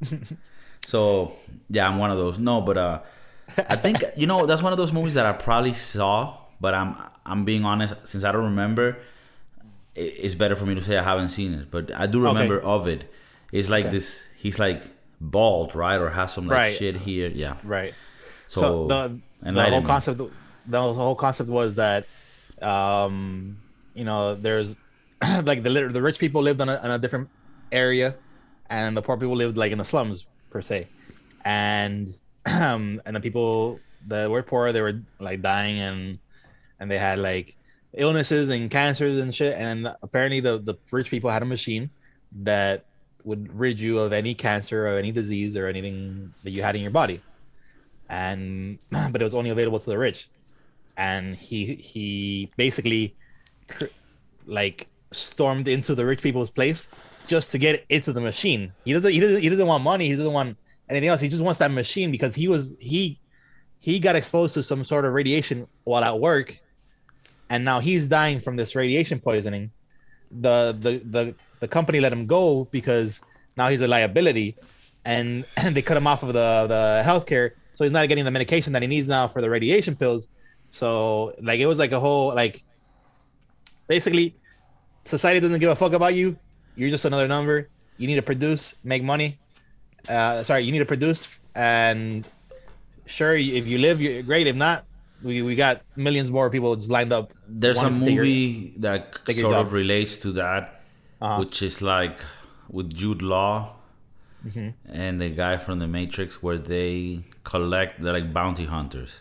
so 0.86 1.32
yeah, 1.70 1.88
I'm 1.88 1.98
one 1.98 2.10
of 2.10 2.18
those. 2.18 2.38
No, 2.38 2.60
but 2.60 2.76
uh, 2.76 3.00
I 3.68 3.76
think 3.76 3.98
you 4.16 4.26
know 4.26 4.46
that's 4.46 4.62
one 4.62 4.72
of 4.72 4.78
those 4.78 4.92
movies 4.92 5.14
that 5.14 5.26
I 5.26 5.32
probably 5.32 5.72
saw, 5.74 6.36
but 6.60 6.74
I'm 6.74 6.96
I'm 7.24 7.44
being 7.44 7.64
honest 7.64 7.94
since 8.04 8.24
I 8.24 8.32
don't 8.32 8.44
remember. 8.44 8.98
It's 9.96 10.34
better 10.34 10.54
for 10.56 10.66
me 10.66 10.74
to 10.74 10.82
say 10.82 10.96
I 10.96 11.02
haven't 11.02 11.30
seen 11.30 11.54
it, 11.54 11.70
but 11.70 11.90
I 11.94 12.06
do 12.06 12.20
remember 12.20 12.60
of 12.60 12.86
it. 12.86 13.10
It's 13.52 13.68
like 13.68 13.86
Okay. 13.86 13.92
this. 13.92 14.22
He's 14.36 14.58
like 14.58 14.82
bald, 15.20 15.74
right, 15.74 15.96
or 15.96 16.10
has 16.10 16.34
some 16.34 16.46
like 16.46 16.58
Right. 16.58 16.76
shit 16.76 16.96
here. 16.96 17.28
Yeah. 17.28 17.56
Right. 17.64 17.94
So, 18.46 18.60
So, 18.60 18.86
the 18.88 19.20
the 19.52 19.62
whole 19.70 19.82
concept 19.82 20.20
the 20.66 20.82
whole 20.82 21.14
concept 21.14 21.48
was 21.48 21.76
that 21.76 22.06
um 22.62 23.58
you 23.94 24.04
know 24.04 24.34
there's 24.34 24.78
like 25.44 25.62
the 25.62 25.70
the 25.70 26.02
rich 26.02 26.18
people 26.18 26.42
lived 26.42 26.60
in 26.60 26.68
a, 26.68 26.80
in 26.84 26.90
a 26.90 26.98
different 26.98 27.28
area 27.72 28.16
and 28.68 28.96
the 28.96 29.02
poor 29.02 29.16
people 29.16 29.36
lived 29.36 29.56
like 29.56 29.72
in 29.72 29.78
the 29.78 29.84
slums 29.84 30.26
per 30.50 30.60
se 30.62 30.88
and 31.44 32.08
um 32.46 33.00
and 33.06 33.16
the 33.16 33.20
people 33.20 33.84
that 34.06 34.30
were 34.30 34.42
poor 34.42 34.72
they 34.72 34.80
were 34.80 35.00
like 35.20 35.42
dying 35.42 35.78
and 35.78 36.18
and 36.80 36.90
they 36.90 36.98
had 36.98 37.18
like 37.18 37.56
illnesses 37.96 38.50
and 38.50 38.70
cancers 38.70 39.18
and 39.18 39.34
shit 39.34 39.56
and 39.56 39.88
apparently 40.02 40.40
the 40.40 40.58
the 40.58 40.74
rich 40.90 41.10
people 41.10 41.30
had 41.30 41.42
a 41.42 41.46
machine 41.46 41.90
that 42.32 42.84
would 43.26 43.52
rid 43.58 43.80
you 43.80 43.98
of 43.98 44.12
any 44.12 44.34
cancer 44.34 44.86
or 44.86 44.98
any 44.98 45.10
disease 45.12 45.56
or 45.56 45.66
anything 45.66 46.32
that 46.44 46.50
you 46.50 46.62
had 46.62 46.76
in 46.76 46.82
your 46.82 46.92
body. 46.92 47.20
And 48.08 48.78
but 48.90 49.20
it 49.20 49.24
was 49.24 49.34
only 49.34 49.50
available 49.50 49.78
to 49.80 49.90
the 49.90 49.98
rich. 49.98 50.30
And 50.96 51.36
he 51.36 51.74
he 51.74 52.50
basically 52.56 53.14
like 54.46 54.88
stormed 55.10 55.68
into 55.68 55.94
the 55.94 56.06
rich 56.06 56.22
people's 56.22 56.50
place 56.50 56.88
just 57.26 57.50
to 57.50 57.58
get 57.58 57.84
into 57.88 58.12
the 58.12 58.20
machine. 58.20 58.72
He 58.84 58.92
doesn't 58.92 59.12
he 59.12 59.20
doesn't 59.20 59.42
he 59.42 59.48
doesn't 59.48 59.66
want 59.66 59.84
money. 59.84 60.06
He 60.06 60.16
doesn't 60.16 60.32
want 60.32 60.56
anything 60.88 61.08
else. 61.08 61.20
He 61.20 61.28
just 61.28 61.42
wants 61.42 61.58
that 61.58 61.70
machine 61.70 62.10
because 62.10 62.34
he 62.34 62.48
was 62.48 62.76
he 62.78 63.18
he 63.80 63.98
got 63.98 64.16
exposed 64.16 64.54
to 64.54 64.62
some 64.62 64.84
sort 64.84 65.04
of 65.04 65.12
radiation 65.12 65.66
while 65.84 66.02
at 66.02 66.18
work 66.18 66.60
and 67.48 67.64
now 67.64 67.80
he's 67.80 68.08
dying 68.08 68.40
from 68.40 68.56
this 68.56 68.74
radiation 68.74 69.20
poisoning 69.20 69.70
the 70.30 70.76
the 70.78 70.98
the, 71.04 71.34
the 71.60 71.68
company 71.68 72.00
let 72.00 72.12
him 72.12 72.26
go 72.26 72.68
because 72.70 73.20
now 73.56 73.68
he's 73.68 73.80
a 73.80 73.88
liability 73.88 74.56
and, 75.04 75.44
and 75.56 75.74
they 75.76 75.82
cut 75.82 75.96
him 75.96 76.06
off 76.06 76.22
of 76.22 76.28
the 76.28 76.66
the 76.68 77.02
healthcare 77.04 77.52
so 77.74 77.84
he's 77.84 77.92
not 77.92 78.08
getting 78.08 78.24
the 78.24 78.30
medication 78.30 78.72
that 78.72 78.80
he 78.80 78.88
needs 78.88 79.06
now 79.06 79.28
for 79.28 79.42
the 79.42 79.50
radiation 79.50 79.96
pills. 79.96 80.28
So 80.70 81.34
like 81.42 81.60
it 81.60 81.66
was 81.66 81.78
like 81.78 81.92
a 81.92 82.00
whole 82.00 82.34
like 82.34 82.64
basically 83.86 84.34
society 85.04 85.40
doesn't 85.40 85.60
give 85.60 85.68
a 85.68 85.76
fuck 85.76 85.92
about 85.92 86.14
you. 86.14 86.38
You're 86.74 86.88
just 86.88 87.04
another 87.04 87.28
number. 87.28 87.68
You 87.98 88.06
need 88.06 88.14
to 88.14 88.22
produce 88.22 88.74
make 88.82 89.04
money. 89.04 89.38
Uh 90.08 90.42
sorry 90.42 90.64
you 90.64 90.72
need 90.72 90.78
to 90.78 90.86
produce 90.86 91.28
and 91.54 92.26
sure 93.04 93.36
if 93.36 93.66
you 93.66 93.76
live 93.76 94.00
you're 94.00 94.22
great. 94.22 94.46
If 94.46 94.56
not 94.56 94.85
we, 95.22 95.42
we 95.42 95.54
got 95.56 95.82
millions 95.96 96.30
more 96.30 96.50
people 96.50 96.76
just 96.76 96.90
lined 96.90 97.12
up 97.12 97.32
There's 97.48 97.78
a 97.80 97.90
your- 97.90 97.90
movie 97.90 98.74
that 98.78 99.18
sort 99.30 99.54
of 99.56 99.72
relates 99.72 100.18
to 100.18 100.32
that, 100.32 100.80
Uh-huh. 101.20 101.38
which 101.40 101.62
is 101.62 101.80
like 101.82 102.18
with 102.68 102.90
Jude 102.94 103.22
Law 103.22 103.72
Mm-hmm. 104.46 104.68
and 105.04 105.20
the 105.20 105.30
guy 105.30 105.56
from 105.56 105.80
The 105.80 105.88
Matrix, 105.88 106.40
where 106.40 106.58
they 106.58 107.22
collect, 107.42 108.00
they're 108.00 108.12
like 108.12 108.32
bounty 108.32 108.66
hunters. 108.66 109.12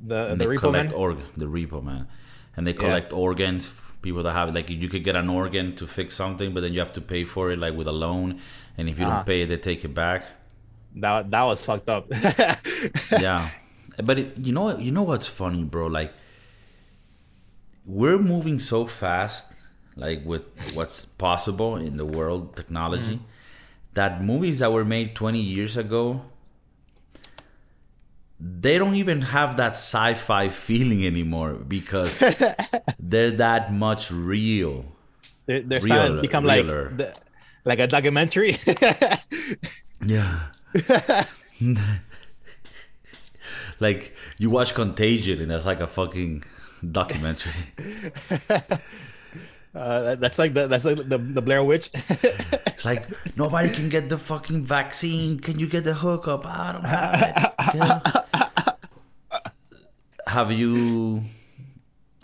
the 0.00 0.30
And 0.30 0.40
the 0.40 0.46
they 0.46 0.54
repo 0.56 0.60
collect 0.60 0.90
man 0.92 1.00
org- 1.00 1.26
the 1.36 1.44
repo 1.46 1.82
man, 1.84 2.06
and 2.56 2.66
they 2.66 2.72
collect 2.72 3.12
organs. 3.12 3.68
People 4.00 4.22
that 4.22 4.32
have 4.32 4.54
like 4.54 4.70
you 4.70 4.88
could 4.88 5.04
get 5.04 5.16
an 5.16 5.28
organ 5.28 5.74
to 5.76 5.86
fix 5.86 6.14
something, 6.16 6.54
but 6.54 6.60
then 6.62 6.72
you 6.72 6.80
have 6.80 6.92
to 6.92 7.00
pay 7.02 7.24
for 7.24 7.50
it 7.52 7.58
like 7.58 7.74
with 7.74 7.88
a 7.88 7.92
loan, 8.06 8.40
and 8.78 8.88
if 8.88 8.98
you 8.98 9.04
Uh-huh. 9.04 9.16
don't 9.16 9.26
pay, 9.26 9.44
they 9.44 9.58
take 9.58 9.84
it 9.84 9.92
back. 9.94 10.20
that 10.96 11.30
that 11.30 11.42
was 11.42 11.60
fucked 11.66 11.88
up 11.88 12.06
yeah 13.26 13.48
but 14.02 14.18
it, 14.18 14.38
you 14.38 14.52
know 14.52 14.76
you 14.78 14.90
know 14.90 15.02
what's 15.02 15.26
funny 15.26 15.62
bro 15.62 15.86
like 15.86 16.12
we're 17.86 18.18
moving 18.18 18.58
so 18.58 18.86
fast 18.86 19.46
like 19.96 20.24
with 20.24 20.42
what's 20.74 21.04
possible 21.04 21.76
in 21.76 21.96
the 21.96 22.04
world 22.04 22.56
technology 22.56 23.16
mm-hmm. 23.16 23.94
that 23.94 24.22
movies 24.22 24.58
that 24.58 24.72
were 24.72 24.84
made 24.84 25.14
20 25.14 25.38
years 25.38 25.76
ago 25.76 26.22
they 28.40 28.78
don't 28.78 28.96
even 28.96 29.22
have 29.22 29.56
that 29.56 29.72
sci-fi 29.72 30.48
feeling 30.48 31.06
anymore 31.06 31.52
because 31.54 32.18
they're 32.98 33.30
that 33.30 33.72
much 33.72 34.10
real 34.10 34.84
they're, 35.46 35.62
they're 35.62 35.80
starting 35.80 36.16
to 36.16 36.20
become 36.20 36.44
realer. 36.44 36.88
like 36.88 36.96
the, 36.96 37.14
like 37.64 37.78
a 37.78 37.86
documentary 37.86 38.56
Yeah. 40.04 40.40
like 43.80 44.14
you 44.38 44.50
watch 44.50 44.74
Contagion 44.74 45.40
and 45.40 45.50
that's 45.50 45.66
like 45.66 45.80
a 45.80 45.86
fucking 45.86 46.44
documentary. 46.92 47.52
uh, 49.74 50.14
that's 50.16 50.38
like 50.38 50.54
the 50.54 50.66
that's 50.66 50.84
like 50.84 50.96
the, 50.96 51.18
the 51.18 51.42
blair 51.42 51.62
witch 51.64 51.90
It's 51.92 52.84
like 52.84 53.08
nobody 53.36 53.70
can 53.70 53.88
get 53.88 54.08
the 54.08 54.18
fucking 54.18 54.64
vaccine. 54.64 55.38
Can 55.38 55.58
you 55.58 55.66
get 55.66 55.84
the 55.84 55.94
hookup? 55.94 56.46
I 56.46 56.72
don't 56.72 56.84
have 56.84 58.74
it. 59.32 59.40
have 60.26 60.52
you? 60.52 61.22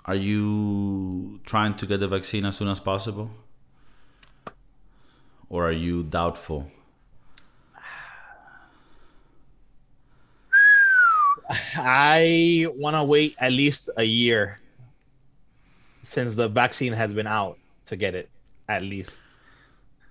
Are 0.05 0.15
you 0.15 1.41
trying 1.45 1.77
to 1.77 1.87
get 1.87 2.01
the 2.01 2.09
vaccine 2.09 2.45
as 2.45 2.57
soon 2.57 2.69
as 2.69 2.81
possible, 2.81 3.31
or 5.49 5.67
are 5.69 5.73
you 5.73 6.03
doubtful? 6.03 6.71
I 11.77 12.67
want 12.77 12.97
to 12.97 13.05
wait 13.05 13.35
at 13.39 13.53
least 13.53 13.91
a 13.97 14.05
year 14.05 14.61
since 16.03 16.35
the 16.37 16.49
vaccine 16.49 16.93
has 16.93 17.13
been 17.13 17.27
out 17.27 17.59
to 17.87 17.97
get 17.97 18.15
it, 18.15 18.31
at 18.69 18.83
least. 18.83 19.21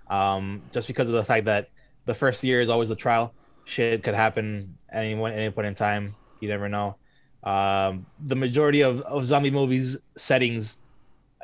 Um, 0.08 0.62
just 0.72 0.86
because 0.86 1.08
of 1.08 1.14
the 1.14 1.24
fact 1.24 1.46
that 1.46 1.70
the 2.04 2.14
first 2.14 2.44
year 2.44 2.60
is 2.60 2.68
always 2.68 2.88
the 2.88 2.96
trial. 2.96 3.32
Shit 3.64 4.02
could 4.02 4.14
happen 4.14 4.76
at 4.88 5.04
any 5.04 5.14
any 5.14 5.50
point 5.50 5.66
in 5.66 5.74
time. 5.74 6.16
You 6.40 6.48
never 6.48 6.68
know. 6.68 6.96
Um, 7.42 8.06
the 8.18 8.36
majority 8.36 8.82
of, 8.82 9.00
of 9.02 9.24
zombie 9.24 9.50
movies 9.50 9.96
settings 10.16 10.78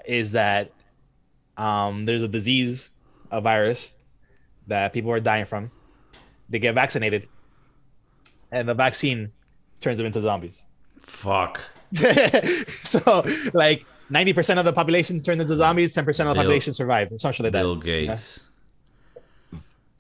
is 0.05 0.33
that 0.33 0.73
um, 1.57 2.05
there's 2.05 2.23
a 2.23 2.29
disease, 2.29 2.91
a 3.31 3.41
virus 3.41 3.95
that 4.67 4.93
people 4.93 5.11
are 5.11 5.21
dying 5.21 5.47
from. 5.47 5.71
They 6.49 6.59
get 6.59 6.75
vaccinated, 6.75 7.29
and 8.51 8.69
the 8.69 8.75
vaccine 8.75 9.33
turns 9.81 9.99
them 9.99 10.07
into 10.07 10.21
zombies. 10.21 10.63
Fuck. 10.99 11.61
so 11.95 13.25
like 13.55 13.85
90% 14.11 14.59
of 14.59 14.65
the 14.65 14.73
population 14.73 15.23
turned 15.23 15.41
into 15.41 15.57
zombies 15.57 15.95
10% 15.95 16.09
of 16.09 16.17
the 16.17 16.25
Bill- 16.25 16.35
population 16.35 16.75
survived 16.75 17.13
like 17.13 17.37
that 17.37 17.53
Bill 17.53 17.77
Gates. 17.77 18.41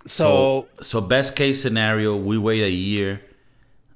so, 0.06 0.68
so 0.80 1.00
best 1.00 1.36
case 1.36 1.62
scenario, 1.62 2.16
we 2.16 2.38
wait 2.38 2.62
a 2.62 2.70
year, 2.70 3.22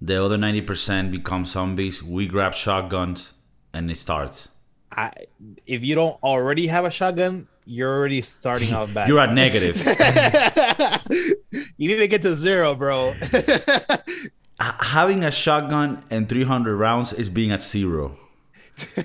the 0.00 0.24
other 0.24 0.38
ninety 0.38 0.62
percent 0.62 1.12
become 1.12 1.44
zombies. 1.44 2.02
We 2.02 2.26
grab 2.26 2.54
shotguns, 2.54 3.34
and 3.74 3.90
it 3.90 3.98
starts. 3.98 4.48
I, 4.90 5.12
if 5.66 5.84
you 5.84 5.94
don't 5.94 6.16
already 6.22 6.68
have 6.68 6.86
a 6.86 6.90
shotgun 6.90 7.46
you're 7.70 7.96
already 7.96 8.20
starting 8.22 8.72
out 8.72 8.92
bad 8.94 9.08
You're 9.08 9.20
at 9.20 9.32
negative. 9.32 9.76
you 11.76 11.88
need 11.88 11.98
to 11.98 12.08
get 12.08 12.22
to 12.22 12.34
zero 12.34 12.74
bro 12.74 13.14
Having 14.60 15.24
a 15.24 15.30
shotgun 15.30 16.02
and 16.10 16.28
three 16.28 16.44
hundred 16.44 16.76
rounds 16.76 17.12
is 17.12 17.28
being 17.30 17.50
at 17.50 17.62
zero. 17.62 18.18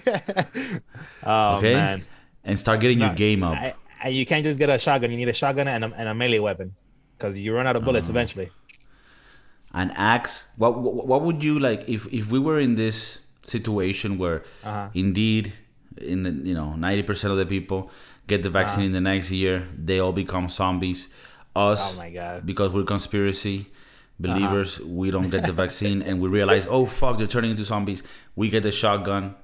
oh 1.24 1.58
Okay, 1.58 1.74
man 1.74 2.04
and 2.44 2.60
start 2.60 2.80
getting 2.80 3.00
your 3.00 3.14
game 3.14 3.44
up. 3.44 3.54
I, 3.58 3.74
I, 4.04 4.10
you 4.10 4.26
can't 4.26 4.44
just 4.44 4.60
get 4.60 4.70
a 4.70 4.78
shotgun 4.78 5.12
you 5.12 5.18
need 5.18 5.28
a 5.28 5.34
shotgun 5.34 5.68
and 5.68 5.84
a, 5.84 5.92
and 5.98 6.08
a 6.10 6.14
melee 6.14 6.40
weapon 6.40 6.76
because 7.18 7.38
you 7.38 7.54
run 7.56 7.68
out 7.68 7.76
of 7.76 7.82
Uh. 7.84 7.86
bullets 7.86 8.10
eventually 8.10 8.52
An 9.74 9.92
axe. 9.92 10.46
What, 10.58 10.78
what 10.80 11.08
what 11.08 11.22
would 11.24 11.44
you 11.44 11.60
like 11.60 11.88
if 11.90 12.06
if 12.14 12.30
we 12.32 12.40
were 12.40 12.60
in 12.60 12.76
this 12.76 13.20
situation 13.44 14.18
where 14.18 14.44
Uh-huh. 14.64 14.90
indeed, 14.94 15.54
in 15.98 16.24
the, 16.24 16.32
you 16.32 16.54
know, 16.56 16.76
ninety 16.76 17.04
percent 17.04 17.32
of 17.32 17.38
the 17.38 17.46
people 17.46 17.90
get 18.28 18.42
the 18.44 18.50
vaccine 18.50 18.80
Uh-huh. 18.80 18.86
in 18.88 18.94
the 18.94 19.02
next 19.12 19.32
year, 19.32 19.68
they 19.78 20.00
all 20.00 20.14
become 20.14 20.48
zombies. 20.50 21.08
Us, 21.56 21.94
Oh 21.96 21.98
my 21.98 22.10
god. 22.12 22.46
because 22.46 22.72
we're 22.72 22.84
conspiracy 22.88 23.68
believers, 24.20 24.80
we 24.80 25.12
don't 25.12 25.30
get 25.30 25.46
the 25.46 25.52
vaccine 25.52 26.02
and 26.02 26.20
we 26.22 26.30
realize, 26.30 26.68
oh 26.70 26.86
fuck, 26.86 27.18
they're 27.18 27.28
turning 27.28 27.52
into 27.52 27.64
zombies. 27.66 28.04
We 28.36 28.50
get 28.50 28.64
the 28.64 28.72
shotgun, 28.72 29.36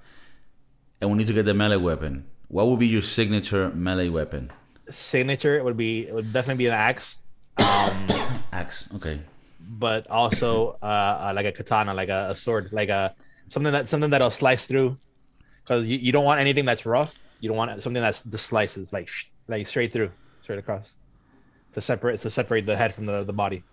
and 0.99 1.11
we 1.11 1.17
need 1.17 1.27
to 1.27 1.33
get 1.33 1.45
the 1.45 1.53
melee 1.53 1.77
weapon. 1.77 2.25
What 2.47 2.67
would 2.67 2.79
be 2.79 2.87
your 2.87 3.01
signature 3.01 3.69
melee 3.69 4.09
weapon? 4.09 4.51
Signature 4.89 5.63
would 5.63 5.77
be 5.77 6.07
it 6.07 6.13
would 6.13 6.33
definitely 6.33 6.63
be 6.63 6.67
an 6.67 6.73
axe. 6.73 7.19
Um, 7.57 8.07
Axe. 8.51 8.89
Okay. 8.95 9.21
but 9.59 10.09
also 10.09 10.77
uh, 10.81 10.85
uh, 11.29 11.33
like 11.35 11.45
a 11.45 11.51
katana, 11.53 11.93
like 11.93 12.09
a, 12.09 12.29
a 12.31 12.35
sword, 12.35 12.69
like 12.73 12.89
a 12.89 13.15
something 13.47 13.71
that 13.71 13.87
something 13.87 14.09
that'll 14.09 14.31
slice 14.31 14.65
through. 14.67 14.97
Because 15.63 15.85
you, 15.85 15.97
you 15.97 16.11
don't 16.11 16.25
want 16.25 16.39
anything 16.41 16.65
that's 16.65 16.85
rough. 16.85 17.17
You 17.39 17.47
don't 17.49 17.57
want 17.57 17.81
something 17.81 18.01
that's 18.01 18.23
just 18.23 18.45
slices 18.47 18.91
like 18.91 19.07
sh- 19.07 19.27
like 19.47 19.67
straight 19.67 19.93
through, 19.93 20.11
straight 20.43 20.59
across, 20.59 20.93
to 21.73 21.79
separate 21.81 22.19
to 22.19 22.29
separate 22.29 22.65
the 22.65 22.75
head 22.75 22.93
from 22.93 23.05
the, 23.05 23.23
the 23.23 23.33
body. 23.33 23.63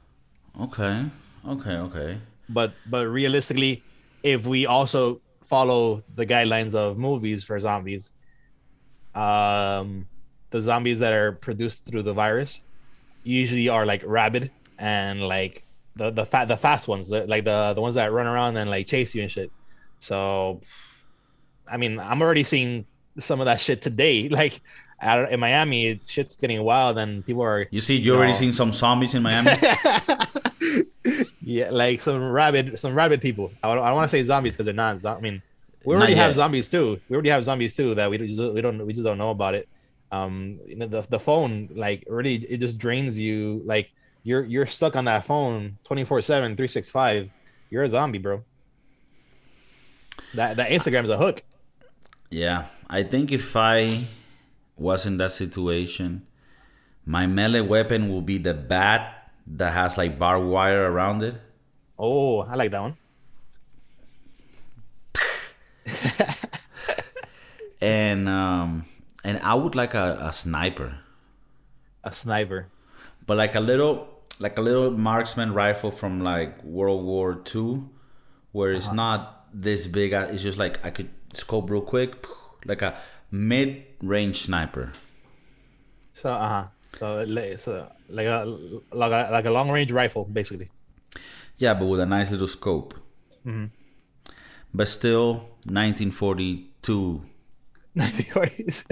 Okay. 0.61 1.05
Okay. 1.47 1.71
Okay. 1.77 2.19
But 2.49 2.73
but 2.87 3.07
realistically, 3.07 3.83
if 4.23 4.47
we 4.47 4.67
also 4.67 5.21
follow 5.45 6.03
the 6.15 6.27
guidelines 6.27 6.75
of 6.75 6.99
movies 6.99 7.45
for 7.45 7.59
zombies, 7.61 8.13
um, 9.15 10.07
the 10.51 10.61
zombies 10.61 10.99
that 11.01 11.13
are 11.13 11.33
produced 11.33 11.85
through 11.87 12.03
the 12.03 12.13
virus 12.15 12.61
usually 13.23 13.69
are 13.69 13.85
like 13.87 14.03
rabid 14.07 14.51
and 14.79 15.23
like 15.23 15.65
the 15.97 16.11
the 16.11 16.25
fat 16.25 16.49
the 16.49 16.57
fast 16.57 16.89
ones, 16.89 17.09
the, 17.09 17.27
like 17.27 17.45
the 17.45 17.73
the 17.75 17.81
ones 17.81 17.95
that 17.97 18.13
run 18.13 18.27
around 18.27 18.57
and 18.57 18.71
like 18.71 18.87
chase 18.87 19.15
you 19.15 19.23
and 19.23 19.31
shit. 19.31 19.51
So, 20.01 20.61
I 21.71 21.77
mean, 21.77 21.99
I'm 21.99 22.23
already 22.23 22.45
seeing 22.45 22.87
some 23.19 23.41
of 23.41 23.47
that 23.47 23.61
shit 23.61 23.83
today. 23.83 24.29
Like 24.33 24.61
out 25.01 25.31
in 25.31 25.39
Miami, 25.39 25.87
it, 25.87 26.05
shit's 26.09 26.35
getting 26.37 26.61
wild 26.65 26.99
and 26.99 27.25
people 27.25 27.43
are 27.43 27.69
You 27.71 27.81
see, 27.81 27.97
you 27.97 28.17
already 28.17 28.33
No. 28.33 28.39
seen 28.39 28.53
some 28.53 28.73
zombies 28.73 29.15
in 29.15 29.23
Miami. 29.23 29.51
yeah, 31.41 31.71
like 31.71 32.01
some 32.01 32.31
rabid, 32.31 32.79
some 32.79 32.95
rabid 32.95 33.21
people. 33.21 33.51
I 33.63 33.75
don't, 33.75 33.83
I 33.83 33.89
don't 33.89 33.97
want 33.97 34.11
to 34.11 34.17
say 34.17 34.23
zombies 34.23 34.55
because 34.55 34.67
they're 34.67 34.75
not. 34.75 35.05
I 35.05 35.21
mean, 35.21 35.43
we 35.85 35.95
already 35.95 36.15
have 36.15 36.35
zombies 36.35 36.69
too. 36.69 37.01
We 37.09 37.15
already 37.15 37.31
have 37.31 37.45
zombies 37.45 37.75
too 37.75 37.95
that 37.95 38.11
we 38.11 38.19
just 38.19 38.53
we 38.53 38.61
don't 38.61 38.85
we 38.87 38.93
just 38.93 39.05
don't 39.05 39.19
know 39.19 39.31
about 39.31 39.55
it. 39.55 39.69
Um, 40.11 40.59
you 40.67 40.77
know, 40.77 40.87
the 40.87 41.03
the 41.03 41.21
phone 41.21 41.69
like 41.75 42.05
really 42.09 42.37
it 42.37 42.59
just 42.59 42.79
drains 42.79 43.19
you. 43.19 43.63
Like 43.65 43.93
you're 44.23 44.45
you're 44.45 44.67
stuck 44.67 44.97
on 44.97 45.05
that 45.05 45.25
phone 45.25 45.79
24 45.85 46.23
7 46.23 46.57
365 46.57 47.31
you're 47.71 47.85
a 47.85 47.89
zombie 47.89 48.19
bro 48.19 48.43
that 50.35 50.57
that 50.57 50.71
instagram 50.71 51.05
is 51.05 51.11
a 51.11 51.17
hook 51.17 51.45
yeah, 52.31 52.67
I 52.89 53.03
think 53.05 53.33
if 53.33 53.57
I 53.57 54.07
was 54.77 55.07
in 55.07 55.17
that 55.17 55.33
situation, 55.33 56.27
my 57.07 57.27
melee 57.27 57.61
weapon 57.61 58.11
will 58.11 58.21
be 58.21 58.37
the 58.37 58.53
bat 58.53 59.18
that 59.57 59.73
has 59.73 59.97
like 59.99 60.19
barbed 60.19 60.47
wire 60.47 60.91
around 60.91 61.23
it. 61.23 61.35
oh 61.99 62.41
i 62.41 62.55
like 62.55 62.71
that 62.71 62.81
one 62.83 62.97
and 67.81 68.29
um 68.29 68.85
and 69.25 69.39
I 69.43 69.55
would 69.55 69.75
like 69.75 69.95
a, 69.95 70.17
a 70.21 70.33
sniper, 70.33 70.99
a 72.05 72.13
sniper 72.13 72.69
but 73.27 73.37
like 73.37 73.55
a 73.55 73.61
little 73.61 74.09
like 74.39 74.57
a 74.59 74.61
little 74.61 74.91
marksman 74.91 75.53
rifle 75.53 75.91
from 75.91 76.21
like 76.23 76.63
World 76.63 77.05
War 77.05 77.35
Two, 77.35 77.89
where 78.53 78.73
it's 78.73 78.93
not 78.93 79.47
this 79.53 79.87
big. 79.87 80.13
uh, 80.15 80.29
It's 80.31 80.43
just 80.43 80.57
like 80.59 80.85
I 80.85 80.91
could 80.91 81.11
scope 81.35 81.69
real 81.71 81.81
quick, 81.83 82.25
like 82.65 82.81
a 82.83 82.97
mid 83.31 83.83
range 84.01 84.43
sniper. 84.45 84.93
so 86.13 86.31
uh-huh 86.33 86.69
so 86.95 87.19
it- 87.19 87.31
it's 87.37 87.67
a, 87.67 87.91
like 88.09 88.27
a 88.27 88.45
like 88.93 89.13
a 89.13 89.31
like 89.31 89.45
a 89.45 89.51
long 89.51 89.71
range 89.71 89.93
rifle 89.93 90.25
basically 90.25 90.71
Yeah, 91.59 91.75
but 91.75 91.87
with 91.87 92.01
a 92.01 92.07
nice 92.07 92.31
little 92.31 92.47
scope. 92.47 92.95
Mm-hmm. 93.45 93.67
But 94.73 94.89
still, 94.89 95.35
1942. 95.65 97.23
1940s. 97.97 98.85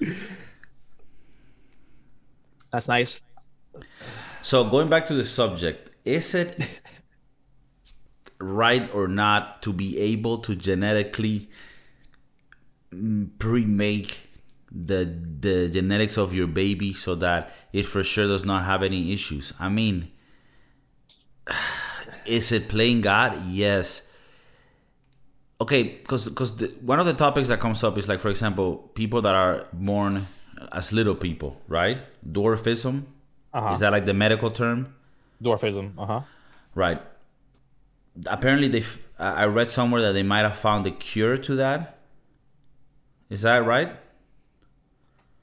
That's 2.70 2.88
nice. 2.88 3.22
So 4.42 4.64
going 4.64 4.88
back 4.88 5.06
to 5.06 5.14
the 5.14 5.24
subject, 5.24 5.90
is 6.04 6.34
it 6.34 6.80
right 8.38 8.92
or 8.94 9.08
not 9.08 9.62
to 9.62 9.72
be 9.72 9.98
able 9.98 10.38
to 10.38 10.54
genetically 10.54 11.48
pre-make 13.38 14.23
the 14.74 15.04
the 15.40 15.68
genetics 15.68 16.18
of 16.18 16.34
your 16.34 16.48
baby 16.48 16.92
so 16.92 17.14
that 17.14 17.52
it 17.72 17.86
for 17.86 18.02
sure 18.02 18.26
does 18.26 18.44
not 18.44 18.64
have 18.64 18.82
any 18.82 19.12
issues? 19.12 19.52
I 19.60 19.68
mean, 19.68 20.10
is 22.26 22.50
it 22.52 22.68
playing 22.68 23.02
God? 23.02 23.40
Yes. 23.46 24.08
Okay, 25.60 25.84
because 25.84 26.28
because 26.28 26.60
one 26.80 26.98
of 26.98 27.06
the 27.06 27.14
topics 27.14 27.48
that 27.48 27.60
comes 27.60 27.84
up 27.84 27.96
is 27.96 28.08
like, 28.08 28.20
for 28.20 28.28
example, 28.28 28.90
people 28.94 29.22
that 29.22 29.34
are 29.34 29.66
born 29.72 30.26
as 30.72 30.92
little 30.92 31.14
people, 31.14 31.56
right? 31.68 31.98
Dwarfism. 32.26 33.04
Uh-huh. 33.52 33.72
Is 33.72 33.78
that 33.78 33.92
like 33.92 34.04
the 34.04 34.14
medical 34.14 34.50
term? 34.50 34.94
Dwarfism. 35.42 35.92
Uh 35.96 36.06
huh. 36.06 36.20
Right. 36.74 37.00
Apparently, 38.26 38.68
they. 38.68 38.84
I 39.16 39.44
read 39.44 39.70
somewhere 39.70 40.02
that 40.02 40.12
they 40.12 40.24
might 40.24 40.40
have 40.40 40.58
found 40.58 40.84
a 40.88 40.90
cure 40.90 41.36
to 41.36 41.54
that. 41.56 41.98
Is 43.30 43.42
that 43.42 43.64
right? 43.64 43.96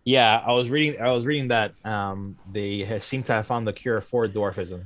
Yeah, 0.03 0.43
I 0.45 0.53
was 0.53 0.69
reading. 0.69 0.99
I 0.99 1.11
was 1.11 1.25
reading 1.25 1.49
that 1.49 1.73
um, 1.85 2.37
they 2.51 2.79
have, 2.79 3.03
seem 3.03 3.23
to 3.23 3.33
have 3.33 3.47
found 3.47 3.67
the 3.67 3.73
cure 3.73 4.01
for 4.01 4.27
dwarfism. 4.27 4.85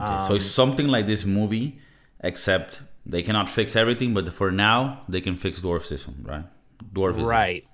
Okay, 0.00 0.26
so 0.26 0.34
it's 0.34 0.46
something 0.46 0.88
like 0.88 1.06
this 1.06 1.24
movie, 1.24 1.78
except 2.20 2.80
they 3.04 3.22
cannot 3.22 3.48
fix 3.48 3.76
everything, 3.76 4.14
but 4.14 4.32
for 4.32 4.50
now 4.50 5.02
they 5.08 5.20
can 5.20 5.36
fix 5.36 5.60
dwarfism, 5.60 6.26
right? 6.26 6.44
Dwarfism. 6.92 7.26
Right. 7.26 7.66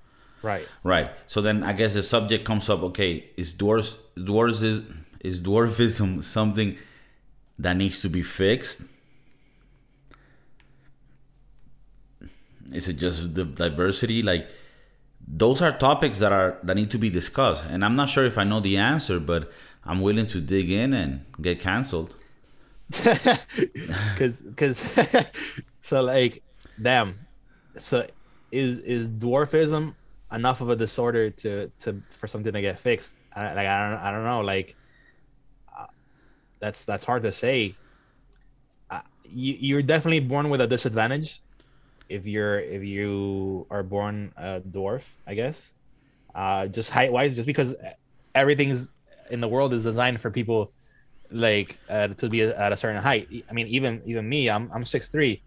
Right. 0.42 0.66
Right. 0.82 1.10
So 1.26 1.40
then 1.40 1.62
I 1.62 1.72
guess 1.72 1.94
the 1.94 2.02
subject 2.02 2.44
comes 2.44 2.68
up. 2.68 2.82
Okay, 2.82 3.30
is 3.36 3.54
dwarfs 3.54 3.98
dwarfs 4.16 4.62
is, 4.62 4.82
is 5.20 5.40
dwarfism 5.40 6.22
something 6.36 6.76
that 7.58 7.76
needs 7.76 8.00
to 8.02 8.08
be 8.08 8.22
fixed? 8.22 8.82
Is 12.72 12.88
it 12.88 12.94
just 12.94 13.34
the 13.34 13.44
diversity? 13.44 14.22
Like 14.22 14.48
those 15.26 15.62
are 15.62 15.72
topics 15.76 16.18
that 16.18 16.32
are 16.32 16.58
that 16.62 16.76
need 16.76 16.90
to 16.90 16.98
be 16.98 17.10
discussed, 17.10 17.64
and 17.68 17.84
I'm 17.84 17.94
not 17.94 18.08
sure 18.08 18.24
if 18.24 18.38
I 18.38 18.44
know 18.44 18.60
the 18.60 18.76
answer, 18.76 19.20
but 19.20 19.50
I'm 19.84 20.00
willing 20.00 20.26
to 20.26 20.40
dig 20.40 20.70
in 20.70 20.92
and 20.92 21.24
get 21.40 21.60
canceled. 21.60 22.14
Because 24.14 24.42
because 24.42 24.78
so 25.80 26.02
like 26.02 26.42
damn. 26.80 27.18
So 27.76 28.06
is 28.50 28.78
is 28.78 29.08
dwarfism 29.08 29.94
enough 30.30 30.60
of 30.60 30.70
a 30.70 30.76
disorder 30.76 31.30
to 31.30 31.70
to 31.80 32.02
for 32.10 32.26
something 32.26 32.52
to 32.52 32.60
get 32.60 32.78
fixed? 32.78 33.18
I, 33.34 33.54
like 33.54 33.66
I 33.66 33.90
don't 33.90 33.98
I 33.98 34.10
don't 34.10 34.24
know. 34.24 34.40
Like 34.40 34.76
uh, 35.76 35.86
that's 36.60 36.84
that's 36.84 37.04
hard 37.04 37.22
to 37.22 37.32
say. 37.32 37.74
Uh, 38.90 39.00
you 39.24 39.56
you're 39.58 39.82
definitely 39.82 40.20
born 40.20 40.50
with 40.50 40.60
a 40.60 40.66
disadvantage 40.66 41.41
if 42.12 42.26
you're 42.26 42.60
if 42.60 42.82
you 42.84 43.66
are 43.70 43.82
born 43.82 44.32
a 44.36 44.60
dwarf, 44.60 45.04
I 45.26 45.34
guess. 45.34 45.72
Uh, 46.34 46.66
just 46.66 46.90
height 46.90 47.12
wise, 47.12 47.34
just 47.34 47.46
because 47.46 47.76
everything's 48.34 48.92
in 49.30 49.40
the 49.40 49.48
world 49.48 49.72
is 49.72 49.84
designed 49.84 50.20
for 50.20 50.30
people 50.30 50.72
like 51.30 51.78
uh, 51.88 52.08
to 52.08 52.28
be 52.28 52.42
at 52.42 52.72
a 52.72 52.76
certain 52.76 53.02
height. 53.02 53.28
I 53.48 53.52
mean, 53.52 53.66
even 53.68 54.02
even 54.04 54.28
me, 54.28 54.50
I'm 54.50 54.70
I'm 54.72 54.84
six 54.84 55.08
three. 55.08 55.42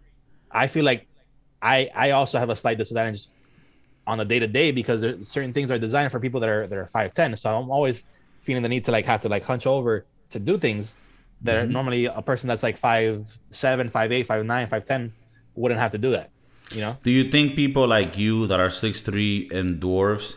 I 0.50 0.66
feel 0.66 0.84
like 0.84 1.06
I 1.62 1.90
I 1.94 2.10
also 2.10 2.38
have 2.38 2.50
a 2.50 2.56
slight 2.56 2.78
disadvantage 2.78 3.28
on 4.06 4.18
the 4.18 4.24
day 4.24 4.38
to 4.38 4.46
day 4.46 4.70
because 4.72 5.00
certain 5.26 5.52
things 5.52 5.70
are 5.70 5.78
designed 5.78 6.10
for 6.12 6.20
people 6.20 6.40
that 6.40 6.48
are 6.48 6.66
that 6.66 6.78
are 6.78 6.86
five 6.86 7.12
ten. 7.12 7.36
So 7.36 7.56
I'm 7.56 7.70
always 7.70 8.04
feeling 8.42 8.62
the 8.62 8.68
need 8.68 8.84
to 8.84 8.92
like 8.92 9.06
have 9.06 9.22
to 9.22 9.28
like 9.28 9.44
hunch 9.44 9.66
over 9.66 10.06
to 10.30 10.38
do 10.38 10.58
things 10.58 10.94
that 11.42 11.56
are 11.56 11.66
normally 11.66 12.06
a 12.06 12.22
person 12.22 12.48
that's 12.48 12.62
like 12.62 12.76
five 12.76 13.26
seven, 13.46 13.90
five 13.90 14.10
eight, 14.12 14.26
five 14.26 14.44
nine, 14.44 14.66
five 14.68 14.84
ten 14.84 15.12
wouldn't 15.54 15.80
have 15.80 15.92
to 15.92 15.98
do 15.98 16.10
that. 16.10 16.30
You 16.72 16.80
know? 16.80 16.96
Do 17.02 17.10
you 17.10 17.30
think 17.30 17.54
people 17.54 17.86
like 17.86 18.18
you 18.18 18.46
that 18.48 18.60
are 18.60 18.70
six 18.70 19.00
three 19.00 19.48
and 19.52 19.78
dwarfs, 19.80 20.34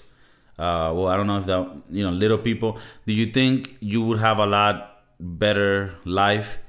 uh, 0.57 0.91
well, 0.93 1.07
I 1.07 1.17
don't 1.17 1.27
know 1.27 1.39
if 1.39 1.45
that 1.45 1.81
you 1.89 2.03
know 2.03 2.11
little 2.11 2.37
people, 2.37 2.77
do 3.05 3.13
you 3.13 3.27
think 3.27 3.77
you 3.79 4.01
would 4.03 4.19
have 4.19 4.39
a 4.39 4.45
lot 4.45 5.03
better 5.19 5.95
life 6.05 6.59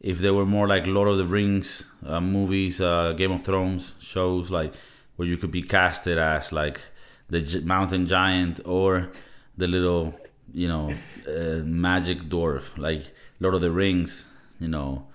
if 0.00 0.18
there 0.18 0.34
were 0.34 0.46
more 0.46 0.68
like 0.68 0.86
Lord 0.86 1.08
of 1.08 1.16
the 1.16 1.26
Rings 1.26 1.84
uh, 2.04 2.20
movies, 2.20 2.80
uh, 2.80 3.12
Game 3.16 3.32
of 3.32 3.42
Thrones 3.42 3.94
shows, 3.98 4.50
like 4.50 4.74
where 5.16 5.26
you 5.26 5.36
could 5.36 5.50
be 5.50 5.62
casted 5.62 6.18
as 6.18 6.52
like 6.52 6.80
the 7.28 7.62
mountain 7.64 8.06
giant 8.06 8.60
or 8.64 9.10
the 9.56 9.66
little 9.66 10.14
you 10.52 10.68
know 10.68 10.92
uh, 11.28 11.62
magic 11.64 12.24
dwarf, 12.24 12.76
like 12.76 13.12
Lord 13.40 13.54
of 13.54 13.60
the 13.60 13.70
Rings, 13.70 14.30
you 14.60 14.68
know. 14.68 15.06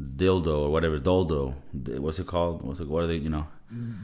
Dildo 0.00 0.58
or 0.66 0.70
whatever 0.70 0.98
doldo. 0.98 1.54
What's 1.98 2.18
it 2.18 2.26
called? 2.26 2.62
What's 2.62 2.80
it? 2.80 2.88
What 2.88 3.04
are 3.04 3.06
they? 3.06 3.16
You 3.16 3.30
know, 3.30 3.46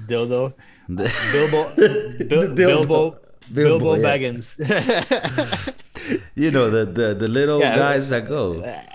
Dildo. 0.07 0.55
Bilbo. 0.89 1.75
Bil- 1.77 2.55
Dildo. 2.55 2.57
Bilbo. 2.57 3.19
Bilbo, 3.53 3.79
Bilbo 3.79 3.95
yeah. 3.97 4.03
Baggins. 4.03 4.57
you 6.35 6.51
know 6.51 6.71
the 6.71 6.85
the, 6.87 7.15
the 7.15 7.29
little 7.29 7.61
Yeah. 7.61 7.77
guys 7.77 8.09
that 8.11 8.27
go. 8.29 8.55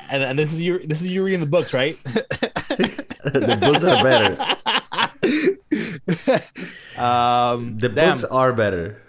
and, 0.10 0.24
and 0.24 0.40
this 0.40 0.54
is 0.54 0.62
you. 0.64 0.80
This 0.80 1.02
is 1.02 1.08
you 1.08 1.24
reading 1.24 1.42
the 1.42 1.46
books, 1.48 1.74
right? 1.74 1.98
the 2.04 3.58
books 3.62 3.84
are 3.84 4.04
better. 4.04 4.38
um, 6.98 7.78
The 7.78 7.90
damn. 7.90 8.10
books 8.18 8.24
are 8.24 8.54
better. 8.54 9.02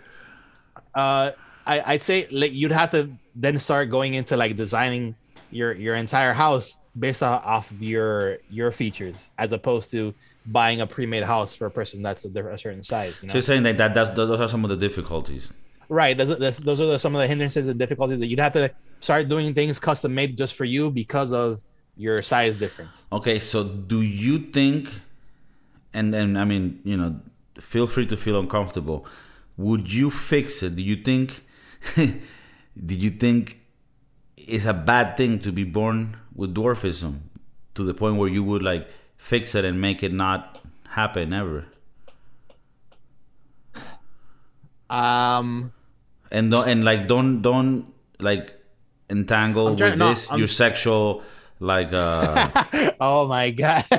uh, 0.94 1.32
I, 1.66 1.94
I'd 1.94 2.02
say 2.02 2.26
like 2.30 2.52
you'd 2.52 2.72
have 2.72 2.90
to 2.92 3.10
then 3.36 3.58
start 3.58 3.90
going 3.90 4.14
into 4.14 4.36
like 4.36 4.56
designing 4.56 5.14
your 5.50 5.72
your 5.72 5.94
entire 5.94 6.32
house 6.32 6.76
based 6.98 7.22
off, 7.22 7.70
of 7.70 7.82
your 7.82 8.38
your 8.50 8.70
features, 8.70 9.30
as 9.38 9.52
opposed 9.52 9.90
to 9.92 10.14
buying 10.46 10.80
a 10.80 10.86
pre-made 10.86 11.24
house 11.24 11.54
for 11.54 11.66
a 11.66 11.70
person 11.70 12.02
that's 12.02 12.24
a, 12.24 12.44
a 12.46 12.58
certain 12.58 12.82
size. 12.82 13.22
You 13.22 13.28
know? 13.28 13.32
So 13.32 13.36
you're 13.36 13.42
saying 13.42 13.62
that, 13.64 13.78
that 13.78 13.94
that's, 13.94 14.10
those 14.10 14.40
are 14.40 14.48
some 14.48 14.64
of 14.64 14.70
the 14.70 14.76
difficulties. 14.76 15.52
right. 15.88 16.16
Those, 16.16 16.30
are 16.30 16.36
the, 16.36 16.98
some 16.98 17.14
of 17.14 17.20
the 17.20 17.26
hindrances 17.26 17.68
and 17.68 17.78
difficulties 17.78 18.20
that 18.20 18.28
you'd 18.28 18.38
have 18.38 18.54
to 18.54 18.70
start 19.00 19.28
doing 19.28 19.54
things 19.54 19.78
custom 19.78 20.14
made 20.14 20.36
just 20.36 20.54
for 20.54 20.64
you 20.64 20.90
because 20.90 21.32
of 21.32 21.62
your 21.96 22.22
size 22.22 22.58
difference. 22.58 23.06
Okay, 23.12 23.38
so 23.38 23.64
do 23.64 24.00
you 24.00 24.38
think, 24.38 24.88
and 25.92 26.14
then 26.14 26.36
I 26.36 26.44
mean, 26.44 26.80
you 26.84 26.96
know, 26.96 27.20
feel 27.60 27.86
free 27.86 28.06
to 28.06 28.16
feel 28.16 28.38
uncomfortable. 28.38 29.06
Would 29.56 29.92
you 29.92 30.10
fix 30.10 30.62
it? 30.62 30.76
Do 30.76 30.82
you 30.82 30.96
think? 30.96 31.44
do 31.96 32.94
you 32.94 33.10
think 33.10 33.58
it's 34.36 34.64
a 34.64 34.72
bad 34.72 35.16
thing 35.16 35.40
to 35.40 35.52
be 35.52 35.64
born 35.64 36.16
with 36.38 36.54
dwarfism 36.54 37.26
to 37.74 37.82
the 37.84 37.92
point 37.92 38.16
where 38.16 38.30
you 38.30 38.42
would 38.44 38.62
like 38.62 38.88
fix 39.18 39.54
it 39.54 39.64
and 39.66 39.80
make 39.82 40.02
it 40.02 40.12
not 40.14 40.62
happen 40.94 41.34
ever? 41.34 41.66
Um, 44.88 45.72
And 46.30 46.50
don't 46.50 46.66
and 46.68 46.84
like 46.84 47.08
don't 47.08 47.42
don't 47.42 47.92
like 48.20 48.54
entangle 49.10 49.74
with 49.76 49.98
this 49.98 50.30
your 50.32 50.46
sexual 50.48 51.22
like 51.60 51.92
uh 51.92 52.48
oh 53.00 53.26
my 53.28 53.50
god, 53.50 53.84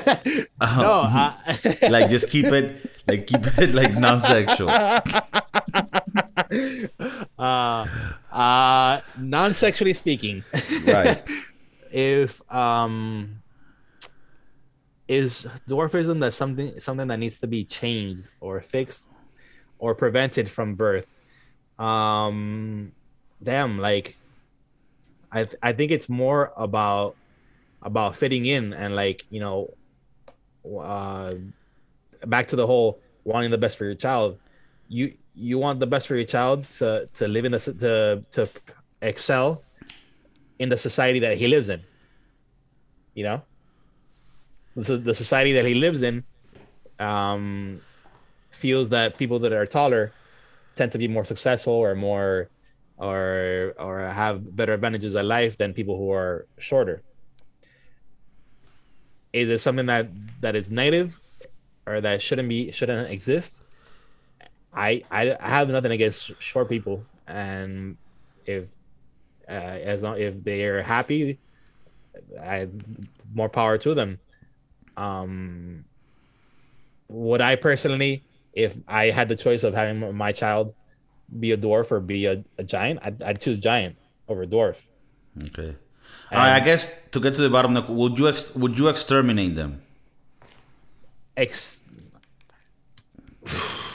no, 0.60 1.06
uh, 1.06 1.34
like 1.90 2.10
just 2.10 2.30
keep 2.30 2.46
it 2.46 2.90
like 3.06 3.26
keep 3.26 3.42
it 3.58 3.74
like 3.74 3.94
non-sexual. 3.94 4.70
uh, 7.38 7.86
uh, 8.32 9.00
non-sexually 9.18 9.94
speaking. 9.94 10.42
Right. 10.86 11.22
If 11.92 12.40
um 12.52 13.42
is 15.08 15.48
dwarfism 15.68 16.20
that 16.20 16.32
something 16.32 16.78
something 16.80 17.08
that 17.08 17.18
needs 17.18 17.40
to 17.40 17.46
be 17.46 17.64
changed 17.64 18.28
or 18.40 18.60
fixed 18.60 19.08
or 19.78 19.94
prevented 19.94 20.50
from 20.50 20.74
birth? 20.74 21.06
Um 21.78 22.92
damn 23.42 23.78
like 23.78 24.18
i 25.32 25.48
i 25.62 25.72
think 25.72 25.90
it's 25.90 26.10
more 26.10 26.52
about 26.58 27.16
about 27.80 28.14
fitting 28.14 28.44
in 28.44 28.74
and 28.74 28.94
like 28.94 29.24
you 29.30 29.40
know 29.40 29.72
uh 30.78 31.32
back 32.26 32.46
to 32.48 32.56
the 32.56 32.66
whole 32.66 33.00
wanting 33.24 33.50
the 33.50 33.58
best 33.58 33.76
for 33.76 33.84
your 33.84 33.94
child. 33.94 34.38
You 34.88 35.14
you 35.34 35.58
want 35.58 35.80
the 35.80 35.86
best 35.86 36.08
for 36.08 36.16
your 36.16 36.24
child 36.24 36.68
to 36.70 37.08
to 37.14 37.28
live 37.28 37.44
in 37.44 37.52
the 37.52 37.58
to 37.58 38.24
to 38.32 38.48
excel 39.02 39.62
in 40.60 40.68
the 40.68 40.76
society 40.76 41.18
that 41.18 41.38
he 41.38 41.48
lives 41.48 41.68
in. 41.68 41.82
You 43.14 43.24
know, 43.24 43.42
the, 44.76 44.98
the 44.98 45.14
society 45.14 45.52
that 45.54 45.64
he 45.64 45.74
lives 45.74 46.02
in 46.02 46.22
um, 47.00 47.80
feels 48.50 48.90
that 48.90 49.18
people 49.18 49.40
that 49.40 49.52
are 49.52 49.66
taller 49.66 50.12
tend 50.76 50.92
to 50.92 50.98
be 50.98 51.08
more 51.08 51.24
successful 51.24 51.72
or 51.72 51.96
more 51.96 52.48
or 52.98 53.74
or 53.78 54.00
have 54.00 54.54
better 54.54 54.74
advantages 54.74 55.16
at 55.16 55.24
life 55.24 55.56
than 55.56 55.72
people 55.72 55.96
who 55.96 56.12
are 56.12 56.46
shorter. 56.58 57.02
Is 59.32 59.48
it 59.48 59.58
something 59.58 59.86
that 59.86 60.08
that 60.42 60.54
is 60.54 60.70
negative 60.70 61.18
or 61.86 62.00
that 62.02 62.20
shouldn't 62.20 62.48
be 62.48 62.70
shouldn't 62.70 63.10
exist? 63.10 63.64
I 64.74 65.02
I, 65.10 65.36
I 65.40 65.48
have 65.48 65.70
nothing 65.70 65.92
against 65.92 66.32
short 66.38 66.68
people, 66.68 67.04
and 67.26 67.96
if 68.44 68.68
uh, 69.50 69.78
as 69.92 70.02
long 70.02 70.18
if 70.18 70.42
they 70.44 70.64
are 70.64 70.82
happy, 70.82 71.38
I 72.40 72.68
more 73.34 73.48
power 73.48 73.78
to 73.78 73.94
them. 73.94 74.18
Um, 74.96 75.84
would 77.08 77.40
I 77.40 77.56
personally, 77.56 78.22
if 78.52 78.76
I 78.86 79.10
had 79.10 79.28
the 79.28 79.36
choice 79.36 79.64
of 79.64 79.74
having 79.74 80.16
my 80.16 80.32
child 80.32 80.74
be 81.38 81.52
a 81.52 81.56
dwarf 81.56 81.90
or 81.90 82.00
be 82.00 82.26
a, 82.26 82.44
a 82.58 82.64
giant, 82.64 83.00
I'd, 83.02 83.22
I'd 83.22 83.40
choose 83.40 83.58
giant 83.58 83.96
over 84.28 84.46
dwarf. 84.46 84.76
Okay. 85.48 85.74
I 86.32 86.60
guess 86.60 87.08
to 87.08 87.20
get 87.20 87.34
to 87.34 87.42
the 87.42 87.50
bottom, 87.50 87.74
would 87.96 88.18
you 88.18 88.28
ex- 88.28 88.54
would 88.54 88.78
you 88.78 88.88
exterminate 88.88 89.56
them? 89.56 89.82
Ex- 91.36 91.82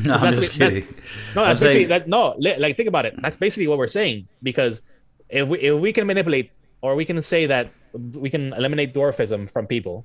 No, 0.04 0.14
I'm 0.14 0.20
that's 0.20 0.38
just 0.38 0.52
ba- 0.52 0.58
that's- 0.58 0.74
kidding. 0.84 0.94
no, 1.36 1.42
I'm 1.42 1.52
basically 1.54 1.68
saying- 1.74 1.88
that. 1.88 2.08
No, 2.08 2.34
li- 2.38 2.56
like 2.58 2.76
think 2.76 2.88
about 2.88 3.04
it. 3.06 3.14
That's 3.20 3.36
basically 3.36 3.68
what 3.68 3.78
we're 3.78 3.86
saying 4.00 4.28
because 4.42 4.82
if 5.28 5.48
we 5.48 5.58
if 5.60 5.78
we 5.80 5.92
can 5.92 6.06
manipulate 6.06 6.50
or 6.80 6.94
we 6.96 7.04
can 7.04 7.20
say 7.22 7.46
that 7.46 7.70
we 7.94 8.30
can 8.30 8.52
eliminate 8.54 8.94
dwarfism 8.94 9.50
from 9.50 9.66
people, 9.66 10.04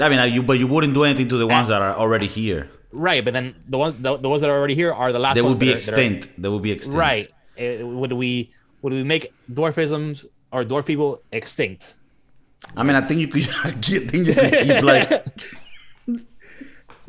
I 0.00 0.08
mean, 0.08 0.20
you 0.32 0.42
but 0.42 0.58
you 0.58 0.66
wouldn't 0.66 0.94
do 0.94 1.04
anything 1.04 1.28
to 1.28 1.36
the 1.36 1.46
ones 1.46 1.68
ah. 1.70 1.74
that 1.78 1.82
are 1.82 1.94
already 1.96 2.26
here. 2.26 2.68
right? 2.92 3.24
But 3.24 3.32
then 3.34 3.54
the 3.68 3.78
ones 3.78 3.96
the, 4.00 4.16
the 4.16 4.28
ones 4.28 4.40
that 4.42 4.50
are 4.50 4.58
already 4.58 4.74
here 4.74 4.92
are 4.92 5.12
the 5.12 5.18
last. 5.18 5.34
They 5.34 5.42
would 5.42 5.58
be 5.58 5.72
that 5.72 5.82
are- 5.82 5.90
that 5.90 5.98
are- 5.98 6.00
extinct. 6.02 6.40
They 6.42 6.48
would 6.48 6.62
be 6.62 6.72
extinct. 6.72 6.96
Right. 6.98 7.30
Would 7.58 8.12
we 8.12 8.52
would 8.82 8.92
we 8.92 9.02
make 9.04 9.32
dwarfisms 9.52 10.26
or 10.52 10.64
dwarf 10.64 10.86
people 10.86 11.22
extinct? 11.32 11.94
I 12.76 12.82
mean, 12.82 12.94
I 12.96 13.00
think 13.00 13.20
you 13.20 13.28
could. 13.28 13.48
I 13.64 13.70
think 13.72 14.12
you 14.26 14.34
could 14.34 14.52
keep 14.52 14.82
like 14.82 15.10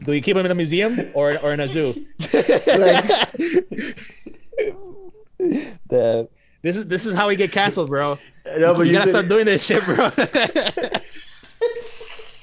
Do 0.04 0.12
we 0.12 0.22
keep 0.22 0.36
them 0.36 0.46
in 0.46 0.52
a 0.52 0.56
museum 0.56 1.12
or 1.14 1.38
or 1.44 1.54
in 1.54 1.60
a 1.60 1.68
zoo? 1.68 1.94
the 5.90 6.30
this 6.62 6.78
is 6.78 6.86
this 6.88 7.06
is 7.06 7.16
how 7.16 7.28
we 7.28 7.36
get 7.36 7.52
canceled, 7.52 7.90
bro. 7.90 8.18
No, 8.58 8.74
but 8.74 8.82
you 8.82 8.88
you 8.88 8.94
gotta 8.94 9.12
could- 9.12 9.26
stop 9.26 9.30
doing 9.30 9.46
this 9.46 9.66
shit, 9.66 9.84
bro. 9.86 10.06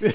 You 0.00 0.12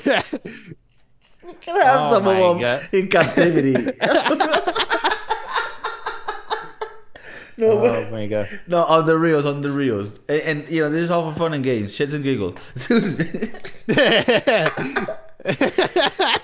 can 1.60 1.76
have 1.82 2.06
Oh 2.06 2.10
some 2.10 2.26
of 2.28 2.38
them 2.38 2.60
God. 2.60 2.88
in 2.94 3.08
captivity. 3.10 3.74
no, 7.58 7.72
oh 7.72 8.10
my 8.12 8.28
god. 8.28 8.48
no, 8.68 8.84
on 8.86 9.06
the 9.06 9.18
reels, 9.18 9.46
on 9.46 9.62
the 9.62 9.70
reels, 9.70 10.20
and, 10.30 10.42
and 10.42 10.70
you 10.70 10.82
know 10.82 10.90
this 10.90 11.04
is 11.04 11.12
all 11.12 11.30
for 11.32 11.38
fun 11.38 11.54
and 11.54 11.64
games, 11.64 11.94
shits 11.94 12.14
and 12.14 12.24
giggles. 12.24 12.56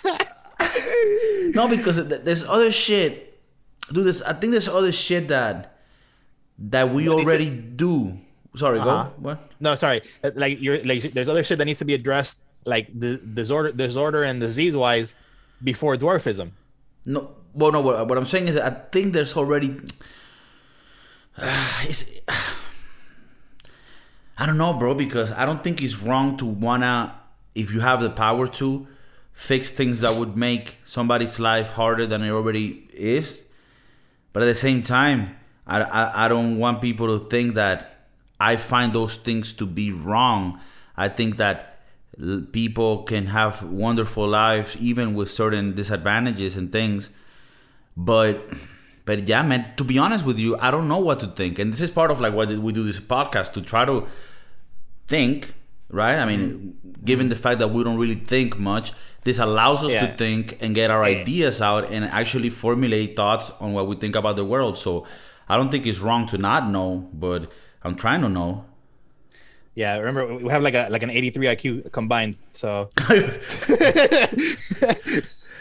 no, 1.55 1.67
because 1.67 2.07
there's 2.07 2.43
other 2.43 2.71
shit, 2.71 3.39
dude. 3.91 4.05
There's, 4.05 4.21
I 4.23 4.33
think 4.33 4.51
there's 4.51 4.67
other 4.67 4.91
shit 4.91 5.27
that 5.29 5.77
that 6.59 6.93
we 6.93 7.07
What 7.09 7.23
already 7.23 7.49
do. 7.49 8.17
Sorry, 8.55 8.79
Uh-huh. 8.79 9.09
go 9.09 9.13
what? 9.19 9.51
No, 9.59 9.75
sorry. 9.75 10.01
Uh, 10.23 10.31
Like 10.35 10.59
you're 10.61 10.79
like 10.83 11.03
there's 11.13 11.29
other 11.29 11.43
shit 11.43 11.57
that 11.59 11.65
needs 11.65 11.79
to 11.79 11.85
be 11.85 11.93
addressed, 11.93 12.47
like 12.65 12.87
the 12.93 13.17
disorder, 13.17 13.71
disorder 13.71 14.23
and 14.23 14.41
disease 14.41 14.75
wise, 14.75 15.15
before 15.63 15.95
dwarfism. 15.95 16.51
No, 17.05 17.31
well, 17.53 17.71
no. 17.71 17.81
What, 17.81 18.07
what 18.07 18.17
I'm 18.17 18.25
saying 18.25 18.47
is, 18.49 18.57
I 18.57 18.71
think 18.71 19.13
there's 19.13 19.35
already. 19.37 19.77
it's, 21.83 22.19
I 24.37 24.45
don't 24.45 24.57
know, 24.57 24.73
bro, 24.73 24.93
because 24.93 25.31
I 25.31 25.45
don't 25.45 25.63
think 25.63 25.83
it's 25.83 25.99
wrong 26.01 26.37
to 26.37 26.45
wanna, 26.45 27.13
if 27.55 27.73
you 27.73 27.81
have 27.81 28.01
the 28.01 28.09
power 28.09 28.47
to, 28.47 28.87
fix 29.39 29.71
things 29.71 30.01
that 30.01 30.15
would 30.15 30.35
make 30.35 30.75
somebody's 30.85 31.39
life 31.39 31.69
harder 31.69 32.05
than 32.05 32.21
it 32.21 32.29
already 32.29 32.85
is. 32.93 33.39
But 34.33 34.43
at 34.43 34.47
the 34.47 34.53
same 34.53 34.83
time, 34.83 35.37
I, 35.65 35.81
I, 35.81 36.25
I 36.25 36.27
don't 36.27 36.57
want 36.57 36.81
people 36.81 37.07
to 37.07 37.25
think 37.29 37.53
that 37.55 38.05
I 38.37 38.57
find 38.57 38.91
those 38.91 39.15
things 39.15 39.53
to 39.53 39.65
be 39.65 39.93
wrong. 39.93 40.59
I 40.97 41.07
think 41.07 41.37
that 41.37 41.79
people 42.51 43.03
can 43.03 43.27
have 43.27 43.63
wonderful 43.63 44.27
lives 44.27 44.75
even 44.75 45.15
with 45.15 45.31
certain 45.31 45.73
disadvantages 45.73 46.57
and 46.57 46.69
things. 46.69 47.09
But 47.95 48.45
but 49.05 49.25
yeah, 49.25 49.41
man, 49.41 49.73
to 49.77 49.85
be 49.85 49.97
honest 49.97 50.25
with 50.25 50.37
you, 50.37 50.57
I 50.57 50.69
don't 50.69 50.89
know 50.89 50.99
what 50.99 51.21
to 51.21 51.27
think. 51.27 51.59
And 51.59 51.71
this 51.71 51.79
is 51.79 51.91
part 51.91 52.11
of 52.11 52.19
like 52.19 52.33
why 52.33 52.43
we 52.45 52.73
do 52.73 52.83
this 52.83 52.99
podcast 52.99 53.53
to 53.53 53.61
try 53.61 53.85
to 53.85 54.05
think, 55.07 55.53
right? 55.89 56.19
I 56.19 56.25
mean, 56.25 56.41
mm-hmm. 56.41 57.05
given 57.05 57.29
the 57.29 57.37
fact 57.37 57.59
that 57.59 57.69
we 57.69 57.85
don't 57.85 57.97
really 57.97 58.21
think 58.33 58.59
much, 58.59 58.91
this 59.23 59.39
allows 59.39 59.83
us 59.83 59.93
to 59.93 60.07
think 60.17 60.57
and 60.61 60.73
get 60.73 60.91
our 60.91 61.03
ideas 61.03 61.61
out 61.61 61.91
and 61.91 62.05
actually 62.05 62.49
formulate 62.49 63.15
thoughts 63.15 63.51
on 63.59 63.73
what 63.73 63.87
we 63.87 63.95
think 63.95 64.15
about 64.15 64.35
the 64.35 64.45
world. 64.45 64.77
So 64.77 65.05
I 65.47 65.57
don't 65.57 65.69
think 65.69 65.85
it's 65.85 65.99
wrong 65.99 66.27
to 66.27 66.37
not 66.37 66.69
know, 66.69 67.09
but 67.13 67.51
I'm 67.83 67.95
trying 67.95 68.21
to 68.21 68.29
know. 68.29 68.65
Yeah, 69.75 69.97
remember 69.97 70.35
we 70.35 70.51
have 70.51 70.63
like 70.63 70.73
a 70.73 70.87
like 70.89 71.03
an 71.03 71.09
83 71.09 71.47
IQ 71.47 71.91
combined. 71.91 72.35
So 72.51 72.89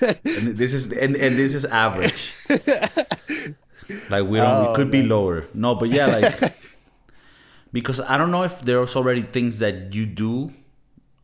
And 0.01 0.57
this 0.57 0.75
is 0.75 0.92
and, 0.92 1.16
and 1.16 1.37
this 1.37 1.55
is 1.55 1.64
average. 1.64 2.37
Like 4.11 4.27
we 4.27 4.37
don't. 4.38 4.66
Oh, 4.66 4.73
it 4.73 4.77
could 4.77 4.90
be 4.90 5.03
lower. 5.03 5.47
No, 5.55 5.75
but 5.75 5.88
yeah, 5.88 6.07
like 6.07 6.53
because 7.73 8.01
I 8.01 8.18
don't 8.18 8.31
know 8.31 8.42
if 8.42 8.61
there's 8.61 8.94
already 8.94 9.23
things 9.23 9.61
that 9.61 9.94
you 9.94 10.05
do 10.05 10.53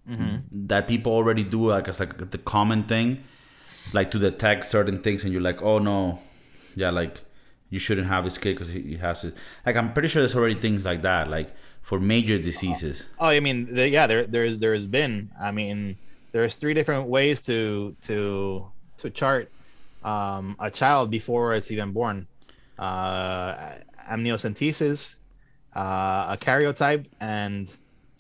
Mm-hmm. 0.09 0.67
that 0.67 0.87
people 0.87 1.13
already 1.13 1.45
do, 1.45 1.71
like 1.71 1.89
as 1.89 1.99
like 1.99 2.31
the 2.31 2.39
common 2.39 2.85
thing, 2.85 3.25
like 3.95 4.11
to 4.11 4.19
detect 4.19 4.67
certain 4.67 5.01
things, 5.01 5.25
and 5.25 5.33
you're 5.33 5.41
like, 5.43 5.63
oh 5.63 5.79
no, 5.79 6.21
yeah, 6.77 6.91
like 6.91 7.23
you 7.71 7.79
shouldn't 7.79 8.07
have 8.09 8.25
this 8.25 8.37
kid 8.37 8.55
because 8.55 8.69
he, 8.69 8.81
he 8.83 8.97
has 8.97 9.25
it. 9.25 9.35
Like 9.65 9.77
I'm 9.77 9.93
pretty 9.95 10.09
sure 10.09 10.21
there's 10.21 10.37
already 10.37 10.61
things 10.61 10.85
like 10.85 11.03
that, 11.03 11.31
like 11.31 11.55
for 11.81 11.99
major 11.99 12.39
diseases. 12.39 13.05
Oh, 13.19 13.27
I 13.27 13.41
mean, 13.41 13.75
the, 13.75 13.89
yeah, 13.89 14.07
there, 14.07 14.27
there's, 14.27 14.59
there's 14.59 14.87
been. 14.87 15.31
I 15.41 15.53
mean, 15.53 15.97
there's 16.33 16.57
three 16.57 16.75
different 16.75 17.09
ways 17.09 17.43
to 17.43 17.97
to 18.03 18.67
to 18.99 19.11
chart 19.11 19.51
um, 20.03 20.57
a 20.59 20.71
child 20.71 21.11
before 21.11 21.55
it's 21.55 21.71
even 21.71 21.93
born. 21.93 22.27
Uh, 22.79 23.77
amniocentesis, 24.11 25.17
uh, 25.75 26.27
a 26.31 26.39
karyotype, 26.41 27.07
and 27.21 27.71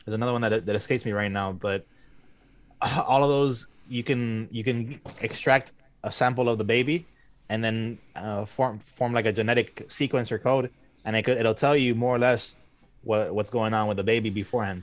there's 0.05 0.15
another 0.15 0.33
one 0.33 0.41
that 0.43 0.67
that 0.67 0.77
escapes 0.77 1.05
me 1.05 1.13
right 1.13 1.31
now. 1.31 1.53
But 1.53 1.87
all 2.83 3.23
of 3.23 3.29
those, 3.29 3.67
you 3.89 4.03
can 4.03 4.49
you 4.51 4.65
can 4.65 5.01
extract 5.21 5.73
a 6.03 6.13
sample 6.13 6.49
of 6.49 6.59
the 6.59 6.65
baby, 6.65 7.07
and 7.49 7.63
then 7.65 7.99
uh, 8.17 8.45
form 8.45 8.79
form 8.79 9.13
like 9.13 9.27
a 9.27 9.33
genetic 9.33 9.85
sequence 9.89 10.31
or 10.31 10.39
code, 10.39 10.71
and 11.05 11.17
it 11.17 11.23
could, 11.23 11.39
it'll 11.39 11.55
tell 11.55 11.77
you 11.77 11.95
more 11.95 12.15
or 12.15 12.19
less 12.19 12.57
what 13.03 13.35
what's 13.35 13.51
going 13.51 13.75
on 13.75 13.89
with 13.89 13.97
the 13.97 14.05
baby 14.05 14.31
beforehand. 14.31 14.83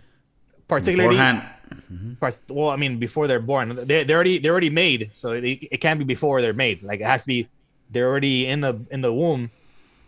Particularly, 0.67 1.15
Beforehand, 1.17 2.17
part- 2.21 2.39
well, 2.49 2.69
I 2.69 2.77
mean, 2.77 2.97
before 2.97 3.27
they're 3.27 3.41
born, 3.41 3.75
they 3.85 4.05
they're 4.05 4.15
already 4.15 4.39
they're 4.39 4.53
already 4.53 4.69
made, 4.69 5.11
so 5.13 5.33
it, 5.33 5.43
it 5.43 5.77
can't 5.81 5.99
be 5.99 6.05
before 6.05 6.41
they're 6.41 6.53
made. 6.53 6.81
Like 6.81 7.01
it 7.01 7.05
has 7.05 7.21
to 7.23 7.27
be 7.27 7.49
they're 7.89 8.07
already 8.07 8.47
in 8.47 8.61
the 8.61 8.79
in 8.89 9.01
the 9.01 9.11
womb, 9.13 9.51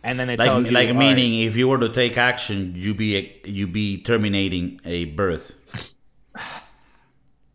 and 0.04 0.20
then 0.20 0.28
it 0.30 0.36
tells 0.38 0.62
like 0.62 0.70
you 0.70 0.74
like 0.74 0.88
all 0.88 0.94
right, 0.94 1.14
meaning 1.16 1.40
if 1.42 1.56
you 1.56 1.66
were 1.68 1.78
to 1.78 1.88
take 1.88 2.16
action, 2.16 2.72
you 2.76 2.94
be 2.94 3.40
you 3.44 3.66
be 3.66 3.98
terminating 4.02 4.80
a 4.84 5.06
birth. 5.06 5.52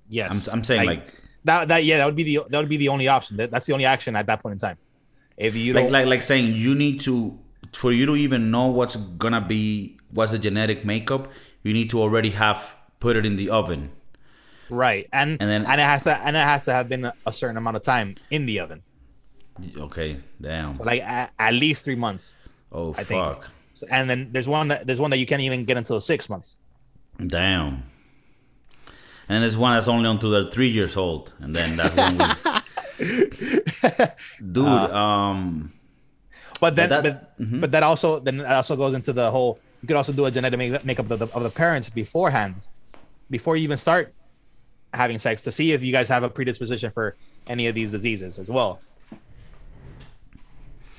yes, 0.10 0.48
I'm 0.48 0.54
I'm 0.60 0.64
saying 0.64 0.86
like 0.86 1.14
that 1.46 1.68
that 1.70 1.84
yeah 1.84 1.98
that 1.98 2.06
would 2.06 2.16
be 2.16 2.24
the 2.24 2.40
that 2.50 2.60
would 2.60 2.70
be 2.70 2.78
the 2.78 2.90
only 2.90 3.08
option. 3.08 3.38
That, 3.38 3.52
that's 3.52 3.68
the 3.68 3.74
only 3.74 3.86
action 3.86 4.16
at 4.16 4.26
that 4.28 4.42
point 4.42 4.54
in 4.54 4.60
time. 4.60 4.78
If 5.38 5.56
you 5.56 5.74
like 5.74 5.90
like 5.90 6.06
like 6.08 6.22
saying 6.22 6.54
you 6.56 6.76
need 6.76 7.02
to 7.02 7.38
for 7.74 7.92
you 7.92 8.06
to 8.06 8.16
even 8.16 8.52
know 8.52 8.68
what's 8.68 8.96
gonna 8.96 9.42
be 9.42 9.98
what's 10.12 10.32
the 10.32 10.40
genetic 10.40 10.84
makeup 10.86 11.30
you 11.64 11.74
need 11.74 11.90
to 11.92 12.02
already 12.02 12.32
have 12.32 12.72
put 13.00 13.16
it 13.16 13.26
in 13.26 13.36
the 13.36 13.50
oven 13.50 13.92
right, 14.70 15.08
and 15.14 15.38
and 15.40 15.50
then- 15.50 15.66
and 15.66 15.80
it 15.80 15.84
has 15.84 16.04
to 16.04 16.18
and 16.18 16.36
it 16.36 16.40
has 16.40 16.66
to 16.66 16.74
have 16.74 16.90
been 16.90 17.06
a, 17.06 17.34
certain 17.34 17.58
amount 17.58 17.78
of 17.78 17.84
time 17.84 18.16
in 18.32 18.46
the 18.46 18.60
oven, 18.60 18.82
okay 19.78 20.18
damn 20.42 20.78
like 20.80 21.02
a, 21.02 21.30
at 21.38 21.54
least 21.54 21.86
three 21.86 21.96
months. 21.96 22.34
Oh 22.72 22.94
I 22.98 23.04
think. 23.04 23.22
fuck 23.24 23.50
So, 23.74 23.88
and 23.92 24.10
then 24.10 24.30
there's 24.32 24.48
one 24.48 24.68
that 24.70 24.86
there's 24.88 25.00
one 25.00 25.10
that 25.12 25.18
you 25.18 25.26
can't 25.26 25.42
even 25.42 25.66
get 25.66 25.78
until 25.78 26.00
six 26.02 26.30
months. 26.30 26.58
damn 27.26 27.84
and 29.30 29.44
there's 29.44 29.58
one 29.58 29.76
that's 29.76 29.88
only 29.88 30.10
until 30.10 30.32
they're 30.32 30.50
three 30.50 30.70
years 30.70 30.98
old 30.98 31.34
and 31.40 31.54
then 31.54 31.76
that's 31.78 31.96
when 31.96 32.18
we 32.18 32.26
dude 34.52 34.68
um 34.68 35.72
But 36.60 36.76
then, 36.76 36.90
But 36.90 37.04
but 37.04 37.04
that- 37.04 37.40
mm-hmm. 37.40 37.60
but, 37.62 37.72
that 37.72 37.84
also 37.84 38.20
then 38.20 38.38
that 38.38 38.52
also 38.52 38.76
goes 38.76 38.94
into 38.94 39.14
the 39.14 39.32
whole. 39.32 39.60
You 39.82 39.88
could 39.88 39.96
also 39.96 40.12
do 40.12 40.26
a 40.26 40.32
genetic 40.32 40.58
make- 40.60 40.84
makeup 40.84 41.10
of 41.10 41.20
the, 41.20 41.28
of 41.34 41.42
the 41.44 41.50
parents 41.50 41.90
beforehand, 41.90 42.56
before 43.30 43.56
you 43.56 43.64
even 43.64 43.78
start 43.78 44.14
having 44.94 45.20
sex, 45.20 45.42
to 45.44 45.52
see 45.54 45.72
if 45.72 45.82
you 45.82 45.94
guys 45.94 46.10
have 46.10 46.24
a 46.24 46.30
predisposition 46.30 46.92
for 46.92 47.16
any 47.48 47.68
of 47.68 47.76
these 47.76 47.92
diseases 47.92 48.38
as 48.40 48.50
well. 48.50 48.82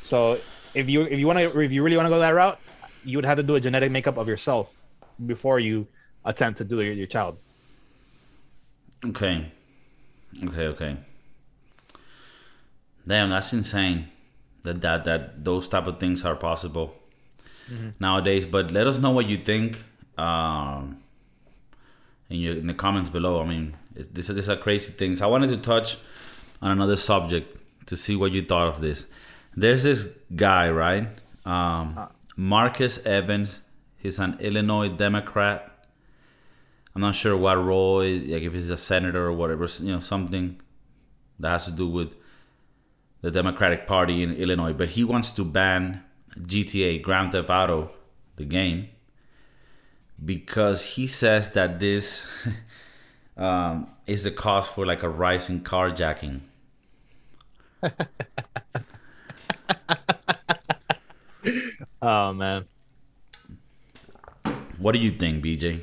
So 0.02 0.38
if 0.74 0.88
you 0.88 1.02
if 1.02 1.18
you 1.18 1.26
want 1.26 1.38
to 1.38 1.60
if 1.60 1.72
you 1.72 1.82
really 1.82 1.96
want 1.96 2.06
to 2.06 2.10
go 2.10 2.18
that 2.18 2.30
route, 2.30 2.58
you 3.04 3.18
would 3.18 3.24
have 3.24 3.36
to 3.36 3.42
do 3.42 3.54
a 3.54 3.60
genetic 3.60 3.90
makeup 3.90 4.16
of 4.16 4.28
yourself 4.28 4.74
before 5.26 5.58
you 5.58 5.86
attempt 6.24 6.58
to 6.58 6.64
do 6.64 6.80
your, 6.82 6.92
your 6.92 7.06
child. 7.06 7.38
okay 9.04 9.50
okay 10.44 10.66
okay 10.66 10.96
damn 13.06 13.30
that's 13.30 13.52
insane 13.52 14.08
that 14.62 14.80
that 14.82 15.04
that 15.04 15.44
those 15.44 15.68
type 15.68 15.86
of 15.86 15.98
things 15.98 16.24
are 16.24 16.36
possible 16.36 16.94
nowadays. 17.98 18.46
But 18.46 18.70
let 18.70 18.86
us 18.86 18.98
know 18.98 19.10
what 19.10 19.26
you 19.26 19.38
think 19.38 19.82
um, 20.18 21.02
in 22.28 22.40
your 22.40 22.56
in 22.56 22.66
the 22.66 22.74
comments 22.74 23.08
below. 23.08 23.40
I 23.40 23.46
mean, 23.46 23.76
it's, 23.94 24.08
these 24.08 24.30
are 24.30 24.32
these 24.34 24.48
are 24.48 24.56
crazy 24.56 24.92
things. 24.92 25.22
I 25.22 25.26
wanted 25.26 25.50
to 25.50 25.56
touch 25.56 25.98
on 26.62 26.70
another 26.70 26.96
subject 26.96 27.56
to 27.86 27.96
see 27.96 28.16
what 28.16 28.32
you 28.32 28.44
thought 28.44 28.68
of 28.68 28.80
this. 28.80 29.06
There's 29.54 29.82
this 29.82 30.08
guy, 30.34 30.70
right? 30.70 31.08
Um, 31.44 32.08
Marcus 32.36 33.04
Evans. 33.04 33.60
He's 33.98 34.18
an 34.18 34.38
Illinois 34.40 34.88
Democrat. 34.88 35.86
I'm 36.94 37.02
not 37.02 37.14
sure 37.14 37.36
what 37.36 37.54
role 37.54 38.00
is 38.00 38.22
like 38.22 38.42
if 38.42 38.52
he's 38.52 38.70
a 38.70 38.76
senator 38.76 39.26
or 39.26 39.32
whatever. 39.32 39.66
You 39.80 39.92
know, 39.92 40.00
something 40.00 40.60
that 41.38 41.50
has 41.50 41.64
to 41.66 41.70
do 41.70 41.86
with 41.86 42.16
the 43.20 43.30
Democratic 43.30 43.86
Party 43.86 44.22
in 44.22 44.32
Illinois, 44.32 44.72
but 44.72 44.90
he 44.90 45.04
wants 45.04 45.30
to 45.32 45.44
ban 45.44 46.02
GTA 46.38 47.02
Grand 47.02 47.32
Theft 47.32 47.50
Auto, 47.50 47.90
the 48.36 48.44
game, 48.44 48.88
because 50.24 50.82
he 50.94 51.06
says 51.06 51.50
that 51.52 51.78
this 51.78 52.26
um, 53.36 53.90
is 54.06 54.24
the 54.24 54.30
cause 54.30 54.66
for 54.66 54.86
like 54.86 55.02
a 55.02 55.08
rise 55.08 55.50
in 55.50 55.60
carjacking. 55.60 56.40
Oh 62.02 62.32
man. 62.32 62.66
What 64.78 64.92
do 64.92 64.98
you 64.98 65.10
think, 65.10 65.44
BJ? 65.44 65.80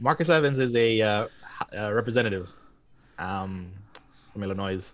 Marcus 0.00 0.28
Evans 0.28 0.58
is 0.58 0.74
a 0.74 1.00
uh, 1.00 1.28
uh, 1.76 1.92
representative 1.92 2.52
um, 3.18 3.70
from 4.32 4.42
Illinois, 4.42 4.92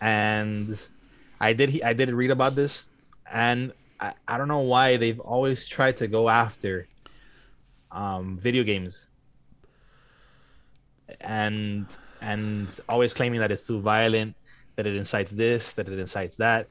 and 0.00 0.68
I 1.40 1.52
did 1.52 1.70
he, 1.70 1.82
I 1.82 1.92
did 1.92 2.10
read 2.10 2.30
about 2.30 2.54
this, 2.54 2.88
and 3.32 3.72
I, 4.00 4.12
I 4.26 4.38
don't 4.38 4.48
know 4.48 4.60
why 4.60 4.96
they've 4.96 5.20
always 5.20 5.66
tried 5.66 5.96
to 5.98 6.08
go 6.08 6.28
after 6.28 6.88
um, 7.90 8.38
video 8.38 8.64
games, 8.64 9.08
and 11.20 11.86
and 12.20 12.68
always 12.88 13.14
claiming 13.14 13.40
that 13.40 13.52
it's 13.52 13.66
too 13.66 13.80
violent, 13.80 14.34
that 14.76 14.86
it 14.86 14.96
incites 14.96 15.30
this, 15.30 15.72
that 15.74 15.88
it 15.88 15.98
incites 15.98 16.36
that, 16.36 16.68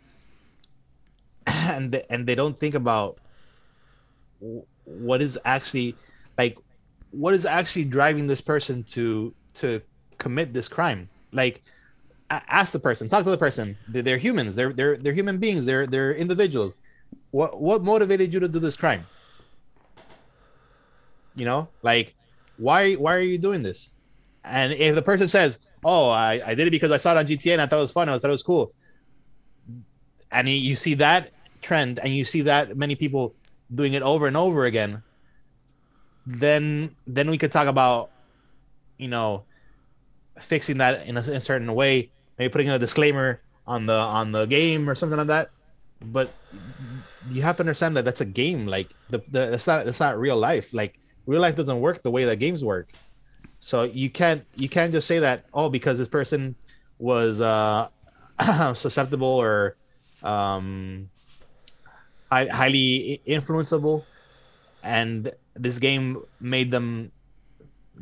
and 1.71 1.91
they, 1.91 2.03
and 2.09 2.27
they 2.27 2.35
don't 2.35 2.57
think 2.57 2.75
about 2.75 3.17
what 4.83 5.21
is 5.21 5.39
actually 5.45 5.95
like 6.37 6.57
what 7.11 7.33
is 7.33 7.45
actually 7.45 7.85
driving 7.85 8.27
this 8.27 8.41
person 8.41 8.83
to 8.83 9.33
to 9.55 9.81
commit 10.17 10.53
this 10.53 10.67
crime. 10.67 11.09
Like 11.31 11.63
ask 12.29 12.73
the 12.73 12.79
person 12.79 13.09
talk 13.09 13.23
to 13.23 13.29
the 13.29 13.37
person. 13.37 13.77
They're, 13.87 14.17
humans. 14.17 14.55
They're 14.55 14.73
they're 14.73 14.97
they're 14.97 15.13
human 15.13 15.37
beings. 15.37 15.65
They're 15.65 15.87
they're 15.87 16.13
individuals. 16.13 16.77
What 17.31 17.59
what 17.59 17.83
motivated 17.83 18.33
you 18.33 18.39
to 18.41 18.47
do 18.47 18.59
this 18.59 18.75
crime? 18.75 19.05
You 21.35 21.45
know 21.45 21.69
like 21.81 22.15
why 22.57 22.93
why 22.93 23.15
are 23.15 23.21
you 23.21 23.37
doing 23.37 23.63
this? 23.63 23.95
And 24.43 24.73
if 24.73 24.95
the 24.95 25.01
person 25.01 25.27
says 25.27 25.59
oh 25.83 26.09
i 26.09 26.41
i 26.45 26.55
did 26.55 26.67
it 26.67 26.71
because 26.71 26.91
i 26.91 26.97
saw 26.97 27.11
it 27.11 27.17
on 27.17 27.25
gta 27.27 27.53
and 27.53 27.61
i 27.61 27.65
thought 27.65 27.77
it 27.77 27.81
was 27.81 27.91
fun 27.91 28.09
i 28.09 28.17
thought 28.17 28.27
it 28.27 28.31
was 28.31 28.43
cool 28.43 28.73
and 30.31 30.49
you 30.49 30.75
see 30.75 30.93
that 30.95 31.31
trend 31.67 31.99
and 31.99 32.09
you 32.09 32.23
see 32.23 32.41
that 32.41 32.75
many 32.77 32.95
people 32.95 33.35
doing 33.73 33.93
it 33.93 34.01
over 34.01 34.27
and 34.27 34.37
over 34.37 34.65
again 34.65 35.03
then 36.25 36.95
then 37.05 37.29
we 37.29 37.37
could 37.37 37.51
talk 37.51 37.67
about 37.67 38.09
you 38.97 39.07
know 39.07 39.43
fixing 40.39 40.77
that 40.77 41.07
in 41.07 41.17
a, 41.17 41.21
in 41.21 41.35
a 41.35 41.41
certain 41.41 41.73
way 41.73 42.09
maybe 42.37 42.51
putting 42.51 42.69
a 42.69 42.79
disclaimer 42.79 43.41
on 43.65 43.85
the 43.85 43.93
on 43.93 44.31
the 44.31 44.45
game 44.45 44.89
or 44.89 44.95
something 44.95 45.17
like 45.17 45.27
that. 45.27 45.49
But 46.01 46.31
you 47.29 47.41
have 47.41 47.57
to 47.57 47.63
understand 47.63 47.97
that 47.97 48.05
that's 48.05 48.21
a 48.21 48.25
game 48.25 48.67
like 48.67 48.89
the, 49.09 49.19
the 49.29 49.47
that's 49.47 49.67
not 49.67 49.85
that's 49.85 49.99
not 49.99 50.19
real 50.19 50.37
life. 50.37 50.73
Like 50.73 50.99
real 51.25 51.41
life 51.41 51.55
doesn't 51.55 51.79
work 51.79 52.01
the 52.03 52.11
way 52.11 52.25
that 52.25 52.37
games 52.37 52.63
work. 52.63 52.91
So 53.59 53.83
you 53.83 54.09
can't 54.09 54.45
you 54.55 54.69
can't 54.69 54.91
just 54.91 55.07
say 55.07 55.19
that 55.19 55.45
oh 55.53 55.69
because 55.69 55.97
this 55.97 56.07
person 56.07 56.55
was 56.99 57.41
uh 57.41 57.89
susceptible 58.75 59.27
or 59.27 59.75
um 60.23 61.09
high, 62.31 62.45
highly 62.47 63.21
influenceable 63.27 64.03
and 64.83 65.31
this 65.55 65.79
game 65.79 66.23
made 66.39 66.71
them 66.71 67.11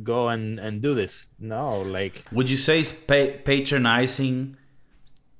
go 0.04 0.28
and 0.28 0.60
and 0.60 0.82
do 0.82 0.94
this 0.94 1.28
no 1.40 1.80
like 1.80 2.24
Would 2.32 2.50
you 2.50 2.58
say 2.58 2.84
pa- 2.84 3.38
patronizing 3.44 4.58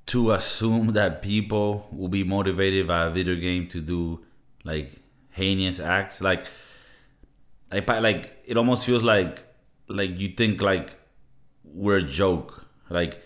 to 0.06 0.30
assume 0.32 0.92
that 0.92 1.20
people 1.20 1.88
will 1.90 2.08
be 2.08 2.24
motivated 2.24 2.86
by 2.86 3.06
a 3.06 3.10
video 3.10 3.34
game 3.34 3.66
to 3.68 3.80
do 3.80 4.24
like 4.64 4.92
heinous 5.30 5.80
acts? 5.80 6.20
Like, 6.20 6.46
like 7.70 7.88
like 7.88 8.42
it 8.46 8.56
almost 8.56 8.86
feels 8.86 9.02
like 9.02 9.44
like 9.88 10.18
you 10.18 10.28
think 10.28 10.62
like 10.62 10.96
we're 11.64 11.98
a 11.98 12.02
joke. 12.02 12.66
Like 12.88 13.22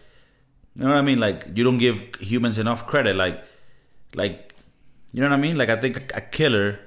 you 0.75 0.85
know 0.85 0.91
what 0.91 0.99
I 0.99 1.03
mean? 1.03 1.21
Like 1.21 1.47
you 1.55 1.65
don't 1.65 1.79
give 1.79 2.03
humans 2.19 2.59
enough 2.59 2.87
credit. 2.87 3.17
Like 3.17 3.45
like 4.15 4.50
you 5.13 5.21
know 5.21 5.29
what 5.29 5.35
I 5.35 5.41
mean? 5.41 5.57
Like 5.57 5.69
I 5.69 5.77
think 5.77 6.13
a 6.15 6.21
killer, 6.21 6.79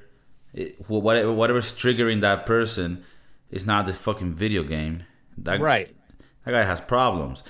it, 0.53 0.89
whatever 0.89 1.33
whatever's 1.33 1.73
triggering 1.73 2.21
that 2.21 2.45
person, 2.45 3.03
is 3.51 3.65
not 3.65 3.86
the 3.86 3.93
fucking 3.93 4.33
video 4.33 4.63
game. 4.63 5.03
That, 5.38 5.59
right. 5.59 5.93
That 6.45 6.51
guy 6.51 6.63
has 6.63 6.81
problems, 6.81 7.43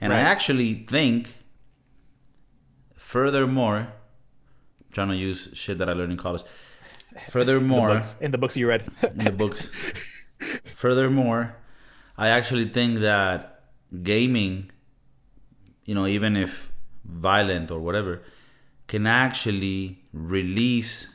and 0.00 0.12
right. 0.12 0.18
I 0.18 0.22
actually 0.22 0.86
think. 0.88 1.36
Furthermore, 2.94 3.76
I'm 3.76 4.92
trying 4.92 5.08
to 5.08 5.16
use 5.16 5.50
shit 5.52 5.76
that 5.78 5.88
I 5.90 5.92
learned 5.92 6.12
in 6.12 6.18
college. 6.18 6.42
Furthermore, 7.28 7.90
in 7.90 7.94
the 7.94 8.00
books, 8.00 8.16
in 8.20 8.30
the 8.30 8.38
books 8.38 8.56
you 8.56 8.68
read, 8.68 8.84
in 9.02 9.18
the 9.18 9.32
books. 9.32 9.66
Furthermore, 10.74 11.54
I 12.16 12.28
actually 12.28 12.68
think 12.70 13.00
that 13.00 13.64
gaming, 14.02 14.70
you 15.84 15.94
know, 15.94 16.06
even 16.06 16.36
if 16.36 16.72
violent 17.04 17.70
or 17.70 17.80
whatever, 17.80 18.22
can 18.86 19.06
actually 19.06 20.01
release 20.12 21.08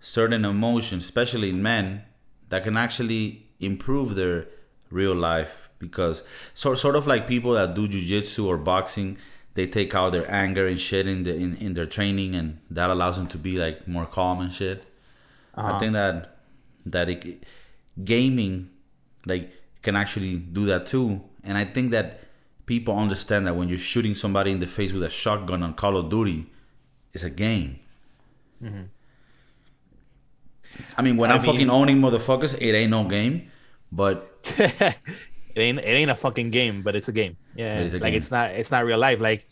certain 0.00 0.44
emotions, 0.44 1.04
especially 1.04 1.50
in 1.50 1.62
men, 1.62 2.02
that 2.48 2.64
can 2.64 2.76
actually 2.76 3.46
improve 3.60 4.14
their 4.14 4.46
real 4.90 5.14
life. 5.14 5.68
Because 5.78 6.22
sort 6.54 6.78
sort 6.78 6.96
of 6.96 7.06
like 7.06 7.26
people 7.26 7.52
that 7.52 7.74
do 7.74 7.86
jujitsu 7.88 8.46
or 8.46 8.56
boxing, 8.56 9.18
they 9.54 9.66
take 9.66 9.94
out 9.94 10.12
their 10.12 10.30
anger 10.30 10.66
and 10.66 10.80
shit 10.80 11.06
in 11.06 11.24
the 11.24 11.34
in, 11.34 11.56
in 11.56 11.74
their 11.74 11.86
training, 11.86 12.34
and 12.34 12.58
that 12.70 12.90
allows 12.90 13.16
them 13.16 13.26
to 13.28 13.38
be 13.38 13.58
like 13.58 13.86
more 13.86 14.06
calm 14.06 14.40
and 14.40 14.52
shit. 14.52 14.84
Uh-huh. 15.54 15.74
I 15.74 15.78
think 15.78 15.92
that 15.92 16.38
that 16.86 17.08
it, 17.08 17.44
gaming 18.02 18.70
like 19.26 19.52
can 19.82 19.96
actually 19.96 20.36
do 20.36 20.64
that 20.66 20.86
too. 20.86 21.20
And 21.42 21.58
I 21.58 21.64
think 21.64 21.90
that 21.90 22.20
people 22.66 22.96
understand 22.96 23.46
that 23.46 23.56
when 23.56 23.68
you're 23.68 23.78
shooting 23.78 24.14
somebody 24.14 24.50
in 24.50 24.58
the 24.58 24.66
face 24.66 24.92
with 24.92 25.02
a 25.02 25.10
shotgun 25.10 25.62
on 25.62 25.74
Call 25.74 25.96
of 25.96 26.08
Duty, 26.08 26.46
it's 27.14 27.24
a 27.24 27.30
game. 27.30 27.78
Mm-hmm. 28.62 28.82
I 30.98 31.02
mean, 31.02 31.16
when 31.16 31.30
I 31.30 31.36
am 31.36 31.42
fucking 31.42 31.70
owning 31.70 31.98
motherfuckers, 31.98 32.60
it 32.60 32.74
ain't 32.74 32.90
no 32.90 33.04
game, 33.04 33.50
but 33.92 34.54
it 34.58 34.96
ain't 35.56 35.78
it 35.78 35.84
ain't 35.84 36.10
a 36.10 36.16
fucking 36.16 36.50
game, 36.50 36.82
but 36.82 36.96
it's 36.96 37.08
a 37.08 37.12
game. 37.12 37.36
Yeah, 37.54 37.80
a 37.80 37.84
like 37.84 38.00
game. 38.00 38.14
it's 38.14 38.30
not 38.30 38.50
it's 38.50 38.72
not 38.72 38.84
real 38.84 38.98
life. 38.98 39.20
Like 39.20 39.46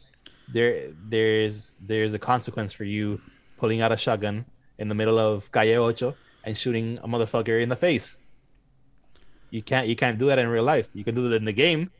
there 0.52 0.90
there's 1.08 1.74
there's 1.80 2.14
a 2.14 2.18
consequence 2.18 2.72
for 2.72 2.84
you 2.84 3.20
pulling 3.56 3.80
out 3.80 3.92
a 3.92 3.96
shotgun 3.96 4.44
in 4.78 4.88
the 4.88 4.94
middle 4.94 5.18
of 5.18 5.50
Calle 5.52 5.76
Ocho 5.76 6.16
and 6.42 6.58
shooting 6.58 6.98
a 7.02 7.08
motherfucker 7.08 7.62
in 7.62 7.68
the 7.68 7.76
face. 7.76 8.18
You 9.50 9.62
can't 9.62 9.86
you 9.86 9.94
can't 9.94 10.18
do 10.18 10.26
that 10.26 10.38
in 10.38 10.48
real 10.48 10.64
life. 10.64 10.90
You 10.94 11.04
can 11.04 11.14
do 11.14 11.28
that 11.28 11.36
in 11.36 11.44
the 11.44 11.52
game. 11.52 11.92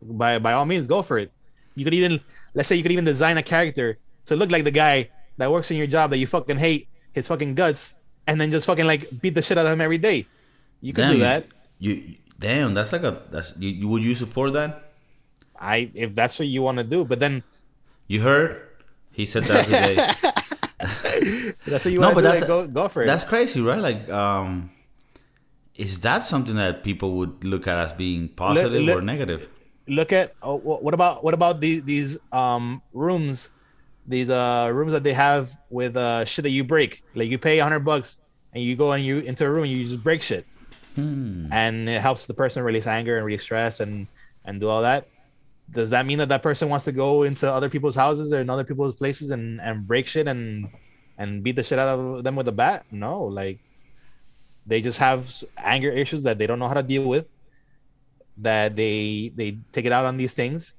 By 0.00 0.38
by 0.38 0.52
all 0.52 0.66
means, 0.66 0.86
go 0.86 1.02
for 1.02 1.18
it. 1.18 1.32
You 1.74 1.84
could 1.84 1.94
even 1.94 2.20
let's 2.54 2.68
say 2.68 2.76
you 2.76 2.82
could 2.82 2.92
even 2.92 3.04
design 3.04 3.38
a 3.38 3.42
character 3.42 3.98
to 4.26 4.36
look 4.36 4.50
like 4.50 4.64
the 4.64 4.70
guy 4.70 5.10
that 5.38 5.50
works 5.50 5.70
in 5.70 5.76
your 5.76 5.86
job 5.86 6.10
that 6.10 6.18
you 6.18 6.26
fucking 6.26 6.58
hate 6.58 6.88
his 7.12 7.28
fucking 7.28 7.54
guts, 7.54 7.94
and 8.26 8.40
then 8.40 8.50
just 8.50 8.66
fucking 8.66 8.86
like 8.86 9.20
beat 9.20 9.34
the 9.34 9.42
shit 9.42 9.58
out 9.58 9.66
of 9.66 9.72
him 9.72 9.80
every 9.80 9.98
day. 9.98 10.26
You 10.80 10.92
could 10.92 11.02
damn, 11.02 11.12
do 11.12 11.18
that. 11.20 11.46
You, 11.78 11.92
you, 11.94 12.16
damn, 12.38 12.74
that's 12.74 12.92
like 12.92 13.02
a 13.02 13.22
that's 13.30 13.56
you, 13.58 13.88
would 13.88 14.02
you 14.02 14.14
support 14.14 14.52
that? 14.54 14.92
I 15.58 15.90
if 15.94 16.14
that's 16.14 16.38
what 16.38 16.48
you 16.48 16.62
want 16.62 16.78
to 16.78 16.84
do, 16.84 17.04
but 17.04 17.20
then 17.20 17.42
you 18.08 18.20
heard 18.20 18.68
he 19.12 19.26
said 19.26 19.44
that 19.44 19.64
today. 19.64 20.32
that's 21.66 21.84
what 21.84 21.92
you 21.92 22.00
want 22.00 22.16
no, 22.16 22.22
to 22.22 22.28
do. 22.28 22.40
Like, 22.40 22.46
go 22.46 22.66
go 22.66 22.88
for 22.88 23.02
it. 23.02 23.06
That's 23.06 23.24
crazy, 23.24 23.60
right? 23.60 23.80
Like 23.80 24.08
um 24.08 24.70
is 25.76 26.00
that 26.00 26.24
something 26.24 26.56
that 26.56 26.82
people 26.82 27.16
would 27.16 27.44
look 27.44 27.66
at 27.66 27.76
as 27.78 27.92
being 27.92 28.28
positive 28.28 28.72
look, 28.72 28.82
look, 28.82 28.98
or 28.98 29.02
negative? 29.02 29.48
Look 29.88 30.12
at 30.12 30.34
oh, 30.42 30.56
what 30.56 30.94
about 30.94 31.24
what 31.24 31.34
about 31.34 31.60
these 31.60 31.84
these 31.84 32.18
um 32.32 32.82
rooms, 32.92 33.50
these 34.06 34.30
uh 34.30 34.70
rooms 34.72 34.92
that 34.92 35.04
they 35.04 35.12
have 35.12 35.56
with 35.70 35.96
uh 35.96 36.24
shit 36.24 36.42
that 36.44 36.50
you 36.50 36.64
break. 36.64 37.02
Like 37.14 37.30
you 37.30 37.38
pay 37.38 37.58
hundred 37.58 37.80
bucks 37.80 38.18
and 38.52 38.62
you 38.62 38.76
go 38.76 38.92
and 38.92 39.04
you 39.04 39.18
into 39.18 39.46
a 39.46 39.50
room 39.50 39.64
and 39.64 39.72
you 39.72 39.84
just 39.84 40.02
break 40.02 40.22
shit, 40.22 40.46
hmm. 40.94 41.46
and 41.52 41.88
it 41.88 42.00
helps 42.00 42.26
the 42.26 42.34
person 42.34 42.62
release 42.62 42.86
anger 42.86 43.16
and 43.16 43.26
release 43.26 43.42
stress 43.42 43.80
and 43.80 44.06
and 44.44 44.60
do 44.60 44.68
all 44.68 44.82
that. 44.82 45.08
Does 45.70 45.90
that 45.90 46.04
mean 46.04 46.18
that 46.18 46.28
that 46.28 46.42
person 46.42 46.68
wants 46.68 46.84
to 46.84 46.92
go 46.92 47.22
into 47.22 47.50
other 47.50 47.70
people's 47.70 47.96
houses 47.96 48.32
or 48.32 48.40
in 48.40 48.50
other 48.50 48.64
people's 48.64 48.94
places 48.94 49.30
and 49.30 49.60
and 49.60 49.86
break 49.86 50.06
shit 50.06 50.28
and 50.28 50.68
and 51.16 51.42
beat 51.42 51.56
the 51.56 51.62
shit 51.62 51.78
out 51.78 51.88
of 51.88 52.24
them 52.24 52.36
with 52.36 52.48
a 52.48 52.52
bat? 52.52 52.84
No, 52.90 53.22
like 53.22 53.58
they 54.66 54.80
just 54.80 54.98
have 54.98 55.32
anger 55.56 55.90
issues 55.90 56.24
that 56.24 56.38
they 56.38 56.46
don't 56.46 56.58
know 56.58 56.68
how 56.68 56.74
to 56.74 56.82
deal 56.82 57.04
with. 57.04 57.28
That 58.38 58.76
they 58.76 59.32
they 59.34 59.58
take 59.72 59.84
it 59.84 59.92
out 59.92 60.04
on 60.04 60.16
these 60.16 60.34
things. 60.34 60.74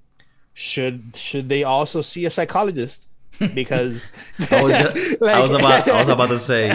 Should 0.54 1.16
should 1.16 1.50
they 1.50 1.64
also 1.64 2.02
see 2.02 2.26
a 2.26 2.30
psychologist? 2.30 3.13
Because 3.40 4.10
I, 4.52 4.64
was 4.64 4.72
just, 4.72 5.22
like, 5.22 5.36
I 5.38 5.42
was 5.42 5.54
about 5.54 5.88
I 5.88 5.98
was 5.98 6.10
about 6.10 6.30
to 6.30 6.40
say 6.40 6.72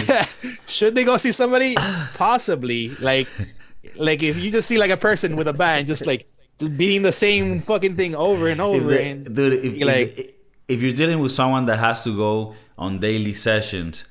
should 0.67 0.95
they 0.95 1.05
go 1.05 1.17
see 1.17 1.33
somebody? 1.33 1.75
Possibly. 2.15 2.91
Like 3.01 3.29
like 3.97 4.23
if 4.23 4.37
you 4.37 4.51
just 4.51 4.69
see 4.69 4.79
like 4.79 4.91
a 4.91 4.97
person 4.97 5.37
with 5.37 5.49
a 5.49 5.53
band 5.53 5.87
just 5.87 6.07
like 6.07 6.27
just 6.59 6.77
beating 6.77 7.03
the 7.03 7.13
same 7.13 7.63
fucking 7.63 7.97
thing 7.97 8.15
over 8.15 8.49
and 8.49 8.61
over 8.61 8.89
they, 8.89 9.11
and 9.11 9.37
dude 9.37 9.65
if, 9.65 9.77
you're 9.77 9.87
like 9.87 10.19
if, 10.19 10.33
if 10.69 10.83
you're 10.83 10.93
dealing 10.93 11.21
with 11.21 11.33
someone 11.33 11.65
that 11.67 11.79
has 11.79 12.05
to 12.05 12.17
go 12.17 12.55
on 12.77 12.99
daily 12.99 13.35
sessions 13.35 14.05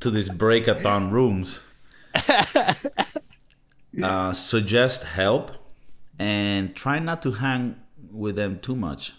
to 0.00 0.10
these 0.10 0.28
breakathon 0.28 1.10
rooms. 1.10 1.60
uh, 4.02 4.32
suggest 4.32 5.04
help 5.04 5.52
and 6.18 6.74
try 6.74 6.98
not 6.98 7.22
to 7.22 7.32
hang 7.32 7.76
with 8.10 8.36
them 8.36 8.58
too 8.58 8.76
much. 8.76 9.14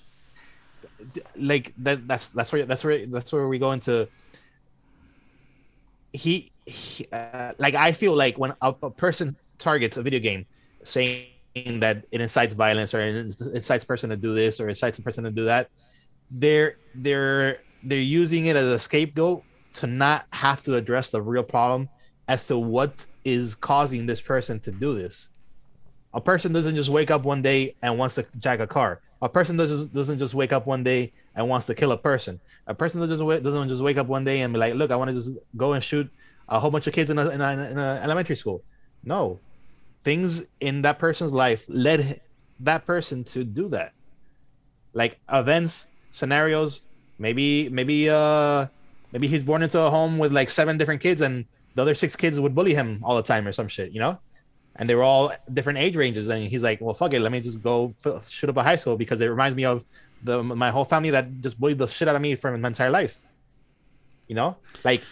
Like 1.35 1.73
that. 1.77 2.07
That's 2.07 2.27
that's 2.27 2.51
where 2.51 2.65
that's 2.65 2.83
where 2.83 3.05
that's 3.05 3.31
where 3.31 3.47
we 3.47 3.59
go 3.59 3.71
into. 3.71 4.07
He, 6.11 6.51
he 6.65 7.05
uh, 7.11 7.53
like 7.59 7.75
I 7.75 7.91
feel 7.91 8.15
like 8.15 8.37
when 8.37 8.53
a, 8.61 8.73
a 8.83 8.91
person 8.91 9.35
targets 9.59 9.97
a 9.97 10.03
video 10.03 10.19
game, 10.19 10.45
saying 10.83 11.27
that 11.55 12.05
it 12.11 12.21
incites 12.21 12.53
violence 12.53 12.93
or 12.93 13.01
it 13.01 13.39
incites 13.53 13.83
person 13.85 14.09
to 14.09 14.17
do 14.17 14.33
this 14.33 14.59
or 14.59 14.69
incites 14.69 14.97
a 14.97 15.01
person 15.01 15.23
to 15.23 15.31
do 15.31 15.45
that, 15.45 15.69
they're 16.31 16.77
they're 16.95 17.59
they're 17.83 17.99
using 17.99 18.47
it 18.47 18.55
as 18.55 18.67
a 18.67 18.79
scapegoat 18.79 19.43
to 19.73 19.87
not 19.87 20.25
have 20.33 20.61
to 20.63 20.75
address 20.75 21.09
the 21.09 21.21
real 21.21 21.43
problem 21.43 21.89
as 22.27 22.47
to 22.47 22.57
what 22.57 23.05
is 23.23 23.55
causing 23.55 24.05
this 24.05 24.21
person 24.21 24.59
to 24.59 24.71
do 24.71 24.93
this. 24.93 25.29
A 26.13 26.21
person 26.21 26.53
doesn't 26.53 26.75
just 26.75 26.89
wake 26.89 27.11
up 27.11 27.23
one 27.23 27.41
day 27.41 27.75
and 27.81 27.97
wants 27.97 28.15
to 28.15 28.25
jack 28.39 28.59
a 28.59 28.67
car. 28.67 29.01
A 29.21 29.29
person 29.29 29.57
doesn't 29.57 29.93
doesn't 29.93 30.19
just 30.19 30.33
wake 30.33 30.53
up 30.53 30.65
one 30.65 30.83
day 30.83 31.13
and 31.35 31.49
wants 31.49 31.67
to 31.67 31.75
kill 31.75 31.91
a 31.91 31.97
person. 31.97 32.39
A 32.67 32.73
person 32.73 33.01
doesn't 33.01 33.43
doesn't 33.43 33.69
just 33.69 33.83
wake 33.83 33.97
up 33.97 34.07
one 34.07 34.23
day 34.23 34.41
and 34.41 34.53
be 34.53 34.59
like, 34.59 34.75
"Look, 34.75 34.91
I 34.91 34.95
want 34.95 35.09
to 35.09 35.15
just 35.15 35.37
go 35.57 35.73
and 35.73 35.83
shoot 35.83 36.09
a 36.47 36.59
whole 36.59 36.71
bunch 36.71 36.87
of 36.87 36.93
kids 36.93 37.09
in 37.09 37.17
a, 37.17 37.29
in 37.29 37.41
a, 37.41 37.51
in 37.51 37.77
a 37.77 37.99
elementary 38.03 38.35
school." 38.35 38.63
No, 39.03 39.39
things 40.03 40.45
in 40.59 40.81
that 40.83 40.99
person's 40.99 41.33
life 41.33 41.65
led 41.67 42.21
that 42.61 42.85
person 42.85 43.23
to 43.25 43.43
do 43.43 43.67
that. 43.69 43.93
Like 44.93 45.19
events, 45.31 45.87
scenarios, 46.11 46.81
maybe 47.17 47.69
maybe 47.69 48.09
uh 48.09 48.67
Maybe 49.11 49.27
he's 49.27 49.43
born 49.43 49.63
into 49.63 49.79
a 49.79 49.89
home 49.89 50.17
with 50.17 50.31
like 50.31 50.49
seven 50.49 50.77
different 50.77 51.01
kids, 51.01 51.21
and 51.21 51.45
the 51.75 51.81
other 51.81 51.95
six 51.95 52.15
kids 52.15 52.39
would 52.39 52.53
bully 52.53 52.73
him 52.75 53.01
all 53.03 53.15
the 53.15 53.23
time 53.23 53.47
or 53.47 53.51
some 53.51 53.67
shit, 53.67 53.91
you 53.91 53.99
know? 53.99 54.19
And 54.79 54.89
they 54.89 54.95
were 54.95 55.03
all 55.03 55.31
different 55.53 55.77
age 55.77 55.95
ranges. 55.95 56.27
And 56.29 56.47
he's 56.47 56.63
like, 56.63 56.81
well, 56.81 56.95
fuck 56.95 57.13
it, 57.13 57.19
let 57.19 57.31
me 57.31 57.41
just 57.41 57.61
go 57.61 57.93
f- 58.03 58.27
shoot 58.29 58.49
up 58.49 58.57
a 58.57 58.63
high 58.63 58.77
school 58.77 58.97
because 58.97 59.21
it 59.21 59.27
reminds 59.27 59.55
me 59.55 59.65
of 59.65 59.85
the 60.23 60.43
my 60.43 60.71
whole 60.71 60.85
family 60.85 61.11
that 61.11 61.41
just 61.41 61.59
bullied 61.59 61.77
the 61.77 61.87
shit 61.87 62.07
out 62.07 62.15
of 62.15 62.21
me 62.21 62.35
for 62.35 62.57
my 62.57 62.67
entire 62.67 62.89
life. 62.89 63.19
You 64.27 64.35
know, 64.35 64.57
like 64.83 65.03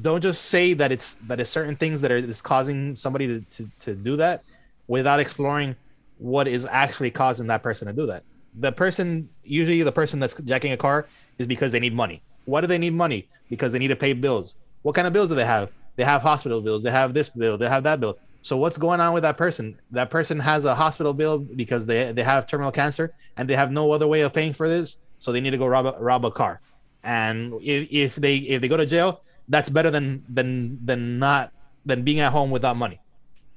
don't 0.00 0.22
just 0.22 0.46
say 0.46 0.74
that 0.74 0.92
it's 0.92 1.14
that 1.26 1.40
it's 1.40 1.50
certain 1.50 1.76
things 1.76 2.00
that 2.00 2.10
are 2.12 2.16
is 2.16 2.42
causing 2.42 2.96
somebody 2.96 3.26
to, 3.26 3.40
to, 3.56 3.70
to 3.80 3.94
do 3.94 4.16
that 4.16 4.42
without 4.86 5.20
exploring 5.20 5.76
what 6.18 6.48
is 6.48 6.66
actually 6.70 7.10
causing 7.10 7.46
that 7.48 7.62
person 7.62 7.88
to 7.88 7.94
do 7.94 8.06
that. 8.06 8.22
The 8.56 8.72
person, 8.72 9.28
usually 9.42 9.82
the 9.82 9.92
person 9.92 10.20
that's 10.20 10.34
jacking 10.42 10.72
a 10.72 10.76
car, 10.76 11.06
is 11.38 11.46
because 11.46 11.72
they 11.72 11.80
need 11.80 11.94
money. 11.94 12.22
Why 12.44 12.60
do 12.60 12.66
they 12.66 12.78
need 12.78 12.94
money? 12.94 13.28
Because 13.50 13.72
they 13.72 13.78
need 13.78 13.88
to 13.88 13.96
pay 13.96 14.12
bills. 14.12 14.56
What 14.82 14.94
kind 14.94 15.06
of 15.06 15.12
bills 15.12 15.28
do 15.28 15.34
they 15.34 15.44
have? 15.44 15.70
They 15.96 16.04
have 16.04 16.22
hospital 16.22 16.60
bills. 16.60 16.82
They 16.82 16.90
have 16.90 17.14
this 17.14 17.28
bill. 17.28 17.58
They 17.58 17.68
have 17.68 17.82
that 17.84 18.00
bill. 18.00 18.18
So 18.44 18.58
what's 18.58 18.76
going 18.76 19.00
on 19.00 19.14
with 19.14 19.22
that 19.22 19.38
person? 19.38 19.80
That 19.92 20.10
person 20.10 20.38
has 20.38 20.66
a 20.66 20.74
hospital 20.74 21.14
bill 21.14 21.38
because 21.38 21.86
they, 21.86 22.12
they 22.12 22.22
have 22.22 22.46
terminal 22.46 22.70
cancer 22.70 23.14
and 23.38 23.48
they 23.48 23.56
have 23.56 23.72
no 23.72 23.90
other 23.90 24.06
way 24.06 24.20
of 24.20 24.34
paying 24.34 24.52
for 24.52 24.68
this. 24.68 24.98
So 25.18 25.32
they 25.32 25.40
need 25.40 25.52
to 25.52 25.56
go 25.56 25.66
rob 25.66 25.86
a, 25.86 25.96
rob 25.98 26.26
a 26.26 26.30
car. 26.30 26.60
And 27.02 27.54
if, 27.62 27.88
if 27.90 28.14
they 28.16 28.36
if 28.36 28.60
they 28.60 28.68
go 28.68 28.76
to 28.76 28.84
jail, 28.84 29.22
that's 29.48 29.70
better 29.70 29.90
than 29.90 30.24
than 30.28 30.78
than 30.84 31.18
not 31.18 31.54
than 31.86 32.02
being 32.02 32.20
at 32.20 32.32
home 32.32 32.50
without 32.50 32.76
money 32.76 33.00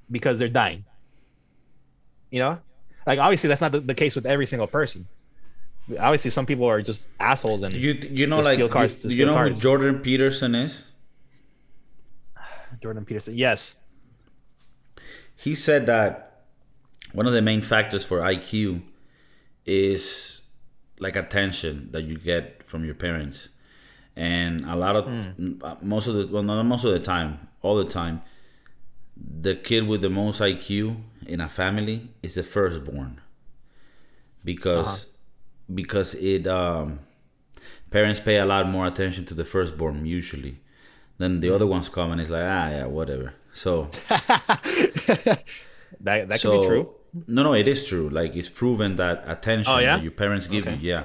because 0.09 0.39
they're 0.39 0.47
dying. 0.47 0.85
You 2.31 2.39
know, 2.39 2.59
like 3.05 3.19
obviously 3.19 3.49
that's 3.49 3.59
not 3.59 3.73
the, 3.73 3.81
the 3.81 3.93
case 3.93 4.15
with 4.15 4.25
every 4.25 4.45
single 4.45 4.67
person 4.67 5.05
obviously 5.99 6.29
some 6.29 6.45
people 6.45 6.65
are 6.65 6.81
just 6.81 7.07
assholes 7.17 7.63
and 7.63 7.73
you 7.73 7.93
you 8.11 8.27
know 8.27 8.41
like 8.41 8.59
cars, 8.69 9.05
you, 9.05 9.11
you 9.11 9.25
know 9.25 9.33
cars. 9.33 9.49
who 9.49 9.55
Jordan 9.55 9.99
Peterson 9.99 10.53
is. 10.53 10.83
Jordan 12.81 13.05
Peterson. 13.05 13.37
Yes. 13.37 13.75
He 15.37 15.55
said 15.55 15.85
that 15.85 16.43
one 17.13 17.27
of 17.27 17.33
the 17.33 17.41
main 17.41 17.61
factors 17.61 18.03
for 18.03 18.19
IQ 18.19 18.81
is 19.65 20.41
like 20.99 21.15
attention 21.15 21.89
that 21.91 22.03
you 22.03 22.17
get 22.17 22.63
from 22.63 22.83
your 22.83 22.95
parents. 22.95 23.49
And 24.15 24.65
a 24.65 24.75
lot 24.75 24.95
of 24.95 25.05
mm. 25.05 25.81
most 25.81 26.07
of 26.07 26.15
the 26.15 26.27
well 26.27 26.43
not 26.43 26.63
most 26.63 26.83
of 26.83 26.91
the 26.91 26.99
time, 26.99 27.47
all 27.61 27.75
the 27.75 27.85
time, 27.85 28.21
the 29.15 29.55
kid 29.55 29.87
with 29.87 30.01
the 30.01 30.09
most 30.09 30.41
IQ 30.41 30.97
in 31.27 31.39
a 31.39 31.47
family 31.47 32.09
is 32.23 32.35
the 32.35 32.43
firstborn. 32.43 33.21
Because 34.43 35.05
uh-huh. 35.05 35.73
because 35.75 36.15
it 36.15 36.47
um 36.47 36.99
parents 37.89 38.19
pay 38.19 38.37
a 38.37 38.45
lot 38.45 38.67
more 38.67 38.87
attention 38.87 39.25
to 39.25 39.33
the 39.33 39.45
firstborn 39.45 40.05
usually 40.05 40.59
then 41.17 41.39
the 41.39 41.53
other 41.53 41.65
ones 41.65 41.89
come 41.89 42.11
and 42.11 42.21
it's 42.21 42.29
like 42.29 42.43
ah 42.43 42.69
yeah 42.69 42.85
whatever 42.85 43.33
so 43.57 43.83
that 45.99 46.29
that 46.29 46.39
so, 46.39 46.51
could 46.51 46.61
be 46.61 46.67
true 46.67 46.93
no 47.27 47.43
no 47.43 47.53
it 47.53 47.67
is 47.67 47.87
true 47.87 48.09
like 48.09 48.35
it's 48.35 48.49
proven 48.49 48.95
that 48.97 49.23
attention 49.27 49.73
oh, 49.73 49.79
yeah? 49.79 49.97
that 49.97 50.03
your 50.03 50.11
parents 50.11 50.47
give 50.47 50.67
okay. 50.67 50.75
you 50.75 50.91
yeah 50.91 51.03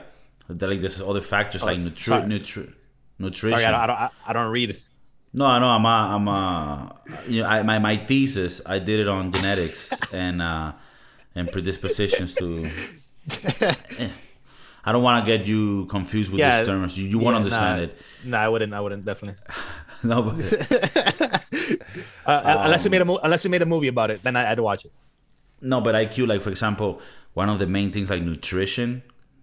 that, 0.49 0.69
like 0.69 0.81
there's 0.81 1.01
other 1.01 1.21
factors 1.21 1.63
oh, 1.63 1.67
like 1.67 1.79
nutri- 1.79 2.27
nutri- 2.27 2.75
nutrition 3.19 3.59
sorry 3.59 3.75
I 3.75 3.87
don't, 3.87 3.97
I, 3.97 4.11
I 4.27 4.33
don't 4.33 4.51
read 4.51 4.77
no, 5.35 5.47
I 5.47 5.59
know. 5.59 5.69
I'm 5.69 5.85
a, 5.85 5.89
I'm 5.89 6.29
a, 6.29 6.97
you 7.27 7.43
know, 7.43 7.49
I, 7.49 7.63
my 7.63 7.79
my 7.79 7.97
thesis. 7.97 8.61
I 8.67 8.79
did 8.79 9.01
it 9.01 9.09
on 9.09 9.33
genetics 9.33 9.91
and 10.13 10.43
uh, 10.43 10.73
and 11.35 11.51
predispositions 11.51 12.35
to. 12.35 12.69
Eh, 14.01 14.11
I 14.85 14.91
don't 14.91 15.05
want 15.05 15.25
to 15.25 15.39
get 15.39 15.47
you 15.47 15.87
confused 15.87 16.33
with 16.33 16.41
yeah, 16.41 16.59
these 16.59 16.67
terms. 16.67 16.99
You, 16.99 17.07
you 17.07 17.21
yeah, 17.21 17.25
want 17.25 17.35
to 17.35 17.39
understand 17.39 17.79
nah, 17.79 17.85
it. 17.85 17.99
No, 18.25 18.31
nah, 18.37 18.45
I 18.45 18.49
wouldn't. 18.49 18.75
I 18.75 18.81
wouldn't 18.81 19.05
definitely. 19.05 19.41
no, 20.03 20.23
but 20.23 21.41
uh, 22.26 22.43
um, 22.45 22.64
unless 22.64 22.84
you 22.84 22.90
made 22.90 23.03
a 23.03 23.05
mo- 23.05 23.20
unless 23.22 23.45
you 23.45 23.51
made 23.51 23.62
a 23.62 23.66
movie 23.66 23.88
about 23.88 24.11
it, 24.11 24.22
then 24.22 24.36
I, 24.36 24.51
would 24.51 24.61
watch 24.61 24.84
it. 24.84 24.93
No, 25.61 25.80
but 25.80 25.95
IQ, 25.95 26.28
like 26.28 26.43
for 26.43 26.51
example, 26.51 27.01
one 27.34 27.49
of 27.49 27.59
the 27.59 27.66
main 27.66 27.90
things 27.90 28.11
like 28.11 28.22
nutrition. 28.22 29.03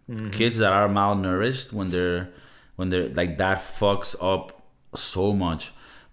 Mm-hmm. 0.10 0.32
Kids 0.32 0.58
that 0.58 0.74
are 0.74 0.90
malnourished 0.90 1.72
when 1.72 1.92
they're 1.92 2.30
when 2.76 2.90
they're 2.90 3.10
like 3.10 3.38
that 3.38 3.60
fucks 3.60 4.16
up 4.22 4.64
so 4.96 5.34
much. 5.34 5.72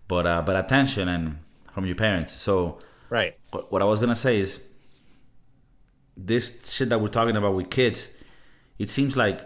But 0.09 0.26
uh, 0.26 0.43
but 0.43 0.57
attention 0.57 1.09
and 1.09 1.39
from 1.72 1.87
your 1.87 1.97
parents. 1.97 2.34
So 2.41 2.78
right. 3.09 3.37
What, 3.51 3.72
what 3.72 3.82
I 3.82 3.87
was 3.87 4.01
gonna 4.01 4.14
say 4.14 4.39
is 4.39 4.62
this 6.16 6.72
shit 6.74 6.89
that 6.91 7.01
we're 7.01 7.09
talking 7.09 7.37
about 7.37 7.55
with 7.55 7.70
kids 7.70 8.09
it 8.78 8.91
seems 8.91 9.16
like 9.16 9.41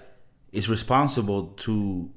it's 0.53 0.69
responsible 0.69 1.49
to 1.59 2.11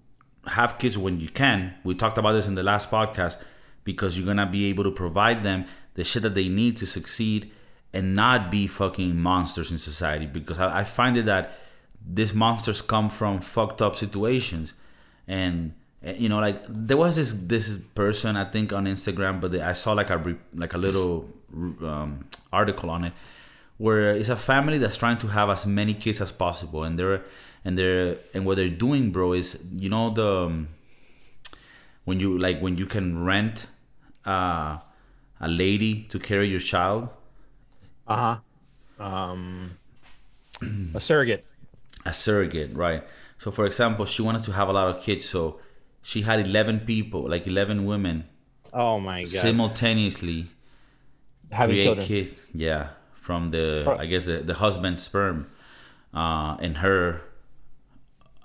have 0.48 0.78
kids 0.78 0.98
when 0.98 1.20
you 1.20 1.30
can. 1.30 1.76
We 1.84 1.96
talked 1.96 2.18
about 2.18 2.34
this 2.34 2.48
in 2.48 2.56
the 2.56 2.64
last 2.64 2.90
podcast 2.90 3.38
because 3.84 4.18
you're 4.18 4.26
gonna 4.26 4.46
be 4.46 4.66
able 4.66 4.84
to 4.84 4.92
provide 4.92 5.44
them 5.44 5.66
the 5.96 6.04
shit 6.04 6.24
that 6.24 6.36
they 6.36 6.48
need 6.48 6.78
to 6.78 6.86
succeed 6.86 7.52
and 7.94 8.16
not 8.16 8.50
be 8.50 8.66
fucking 8.66 9.16
monsters 9.16 9.72
in 9.72 9.78
society. 9.78 10.26
Because 10.26 10.58
I, 10.60 10.80
I 10.80 10.84
find 10.84 11.16
it 11.18 11.26
that 11.26 11.54
these 12.06 12.34
monsters 12.34 12.82
come 12.82 13.10
from 13.10 13.40
fucked 13.40 13.82
up 13.82 13.96
situations, 13.96 14.74
and, 15.28 15.74
and 16.02 16.20
you 16.20 16.28
know, 16.30 16.40
like 16.40 16.58
there 16.68 16.98
was 16.98 17.16
this 17.16 17.32
this 17.32 17.78
person 17.96 18.36
I 18.36 18.46
think 18.46 18.74
on 18.74 18.86
Instagram, 18.86 19.40
but 19.40 19.54
I 19.56 19.74
saw 19.74 19.94
like 19.94 20.10
a 20.10 20.36
like 20.54 20.74
a 20.74 20.78
little 20.78 21.30
um, 21.54 22.26
article 22.52 22.90
on 22.90 23.06
it 23.06 23.14
where 23.78 24.12
it's 24.12 24.30
a 24.30 24.36
family 24.36 24.78
that's 24.78 24.98
trying 24.98 25.18
to 25.18 25.28
have 25.28 25.50
as 25.50 25.66
many 25.66 25.94
kids 25.94 26.22
as 26.22 26.32
possible 26.32 26.84
and 26.84 26.98
they're 26.98 27.22
and 27.66 27.78
they're 27.78 28.18
and 28.34 28.46
what 28.46 28.56
they're 28.56 28.70
doing 28.70 29.12
bro 29.12 29.34
is 29.34 29.58
you 29.74 29.90
know 29.90 30.10
the 30.10 30.46
um, 30.46 30.68
when 32.06 32.20
you 32.20 32.38
like 32.38 32.60
when 32.60 32.78
you 32.78 32.86
can 32.86 33.24
rent 33.24 33.66
uh, 34.26 34.78
a 35.40 35.48
lady 35.48 36.04
to 36.04 36.20
carry 36.20 36.48
your 36.48 36.60
child 36.60 37.10
uh-huh 38.08 38.38
um 39.00 39.72
a 40.94 41.00
surrogate 41.00 41.46
a 42.06 42.14
surrogate 42.14 42.76
right 42.76 43.04
so 43.38 43.52
for 43.52 43.66
example 43.66 44.06
she 44.06 44.22
wanted 44.22 44.44
to 44.44 44.52
have 44.52 44.68
a 44.68 44.74
lot 44.74 44.88
of 44.88 45.02
kids 45.02 45.28
so 45.28 45.60
she 46.02 46.22
had 46.22 46.40
11 46.40 46.82
people 46.82 47.30
like 47.30 47.48
11 47.48 47.86
women 47.86 48.26
oh 48.74 49.00
my 49.00 49.22
god 49.22 49.28
simultaneously 49.28 50.48
having 51.52 51.82
children 51.82 52.06
kids 52.06 52.36
yeah 52.54 52.90
from 53.14 53.52
the 53.52 53.96
I 53.98 54.06
guess 54.06 54.26
the, 54.26 54.40
the 54.40 54.54
husband's 54.56 55.02
sperm 55.02 55.50
uh, 56.14 56.58
and 56.60 56.78
her. 56.78 57.22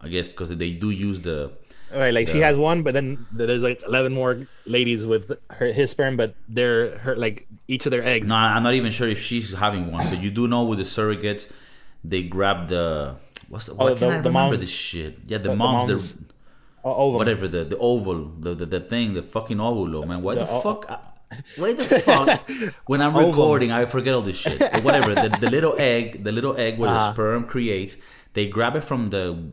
I 0.01 0.09
guess 0.09 0.29
because 0.29 0.51
they 0.51 0.73
do 0.73 0.91
use 0.91 1.21
the. 1.21 1.51
Right, 1.95 2.13
like 2.13 2.27
the, 2.27 2.33
she 2.33 2.41
has 2.41 2.57
one, 2.57 2.83
but 2.83 2.95
then 2.95 3.27
there's 3.33 3.63
like 3.63 3.83
eleven 3.83 4.13
more 4.13 4.47
ladies 4.67 5.07
with 5.07 5.39
her 5.51 5.67
his 5.67 5.91
sperm, 5.91 6.17
but 6.17 6.35
they're 6.49 6.99
her 6.99 7.17
like 7.17 7.47
each 7.67 7.87
of 7.87 7.93
their 7.93 8.05
eggs. 8.05 8.27
No, 8.27 8.35
I'm 8.35 8.63
not 8.63 8.75
even 8.75 8.93
sure 8.93 9.09
if 9.09 9.21
she's 9.21 9.55
having 9.55 9.91
one, 9.91 10.09
but 10.11 10.21
you 10.21 10.31
do 10.31 10.47
know 10.47 10.65
with 10.65 10.79
the 10.79 10.85
surrogates, 10.85 11.53
they 12.05 12.23
grab 12.23 12.69
the 12.69 13.17
what's 13.49 13.67
the, 13.67 13.75
why 13.75 13.87
oh, 13.87 13.89
can't 13.95 14.03
I 14.03 14.07
remember 14.07 14.31
moms, 14.31 14.59
this 14.59 14.71
shit? 14.71 15.19
Yeah, 15.27 15.39
the, 15.39 15.51
the 15.51 15.57
moms, 15.57 15.89
moms 15.89 16.15
the, 16.83 17.17
whatever 17.17 17.49
the 17.49 17.65
the 17.65 17.79
oval, 17.79 18.33
the, 18.39 18.55
the 18.55 18.67
the 18.67 18.81
thing, 18.81 19.15
the 19.15 19.23
fucking 19.23 19.59
ovulo, 19.59 20.07
man. 20.07 20.23
Why 20.23 20.35
the, 20.35 20.41
the 20.41 20.47
fuck? 20.47 20.89
Why 21.57 21.73
the 21.73 22.01
fuck? 22.05 22.51
when 22.87 23.03
I'm 23.03 23.17
recording, 23.17 23.73
I 23.73 23.85
forget 23.85 24.15
all 24.15 24.23
this 24.23 24.37
shit. 24.37 24.59
But 24.59 24.83
whatever. 24.83 25.15
The, 25.15 25.37
the 25.41 25.51
little 25.51 25.75
egg, 25.79 26.25
the 26.25 26.33
little 26.33 26.57
egg 26.57 26.79
where 26.79 26.91
uh-huh. 26.91 27.09
the 27.09 27.13
sperm 27.13 27.45
creates, 27.45 27.97
they 28.35 28.47
grab 28.47 28.77
it 28.77 28.85
from 28.85 29.09
the, 29.09 29.51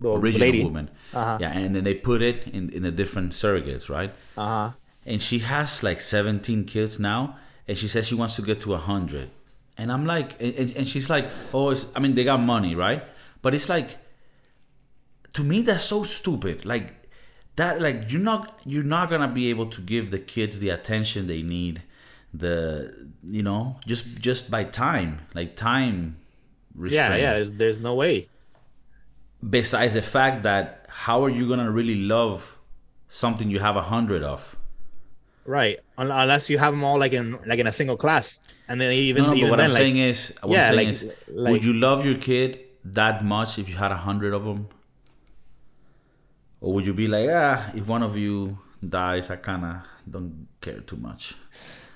the 0.00 0.10
original 0.10 0.46
lady. 0.46 0.64
woman. 0.64 0.90
Uh-huh. 1.12 1.38
Yeah, 1.40 1.52
and 1.52 1.74
then 1.74 1.84
they 1.84 1.94
put 1.94 2.22
it 2.22 2.46
in 2.48 2.70
in 2.70 2.82
the 2.82 2.90
different 2.90 3.32
surrogates, 3.32 3.88
right? 3.88 4.12
Uh 4.36 4.46
huh. 4.46 4.70
And 5.06 5.22
she 5.22 5.38
has 5.40 5.82
like 5.82 6.00
17 6.00 6.64
kids 6.64 6.98
now, 7.00 7.36
and 7.66 7.76
she 7.76 7.88
says 7.88 8.06
she 8.06 8.14
wants 8.14 8.36
to 8.36 8.42
get 8.42 8.60
to 8.62 8.70
100. 8.70 9.30
And 9.78 9.90
I'm 9.90 10.04
like, 10.04 10.40
and, 10.40 10.76
and 10.76 10.86
she's 10.86 11.08
like, 11.08 11.24
oh, 11.54 11.74
I 11.96 12.00
mean, 12.00 12.14
they 12.14 12.24
got 12.24 12.38
money, 12.38 12.74
right? 12.74 13.02
But 13.40 13.54
it's 13.54 13.70
like, 13.70 13.96
to 15.32 15.42
me, 15.42 15.62
that's 15.62 15.84
so 15.84 16.04
stupid. 16.04 16.66
Like, 16.66 17.00
that 17.56 17.80
like 17.80 18.10
you're 18.10 18.20
not 18.20 18.60
you're 18.64 18.82
not 18.82 19.10
gonna 19.10 19.28
be 19.28 19.50
able 19.50 19.66
to 19.66 19.80
give 19.82 20.10
the 20.10 20.18
kids 20.18 20.60
the 20.60 20.70
attention 20.70 21.26
they 21.26 21.42
need 21.42 21.82
the 22.32 23.10
you 23.28 23.42
know 23.42 23.78
just 23.86 24.18
just 24.18 24.50
by 24.50 24.64
time 24.64 25.20
like 25.34 25.56
time 25.56 26.16
restraint. 26.74 27.12
yeah 27.12 27.16
yeah 27.16 27.34
there's, 27.34 27.52
there's 27.54 27.80
no 27.80 27.94
way 27.94 28.28
besides 29.48 29.94
the 29.94 30.02
fact 30.02 30.42
that 30.42 30.86
how 30.88 31.24
are 31.24 31.30
you 31.30 31.48
gonna 31.48 31.70
really 31.70 31.96
love 31.96 32.58
something 33.08 33.50
you 33.50 33.58
have 33.58 33.76
a 33.76 33.82
hundred 33.82 34.22
of 34.22 34.56
right 35.44 35.78
unless 35.98 36.50
you 36.50 36.58
have 36.58 36.72
them 36.74 36.84
all 36.84 36.98
like 36.98 37.12
in 37.12 37.38
like 37.46 37.58
in 37.58 37.66
a 37.66 37.72
single 37.72 37.96
class 37.96 38.38
and 38.68 38.80
then 38.80 38.92
even, 38.92 39.22
no, 39.22 39.30
no, 39.30 39.34
even 39.34 39.50
what 39.50 39.56
then, 39.56 39.66
i'm 39.66 39.72
like, 39.72 39.80
saying 39.80 39.98
is 39.98 40.32
what 40.42 40.52
yeah, 40.52 40.68
i'm 40.68 40.74
saying 40.74 40.86
like, 40.86 40.94
is 40.94 41.12
like, 41.28 41.52
would 41.52 41.64
you 41.64 41.72
love 41.72 42.04
your 42.04 42.16
kid 42.16 42.60
that 42.84 43.24
much 43.24 43.58
if 43.58 43.68
you 43.68 43.76
had 43.76 43.90
a 43.90 43.96
hundred 43.96 44.32
of 44.34 44.44
them 44.44 44.68
or 46.60 46.74
would 46.74 46.86
you 46.86 46.92
be 46.92 47.06
like, 47.06 47.28
ah, 47.32 47.70
if 47.74 47.86
one 47.86 48.02
of 48.02 48.16
you 48.16 48.58
dies, 48.86 49.30
I 49.30 49.36
kind 49.36 49.64
of 49.64 49.76
don't 50.08 50.46
care 50.60 50.80
too 50.80 50.96
much? 50.96 51.34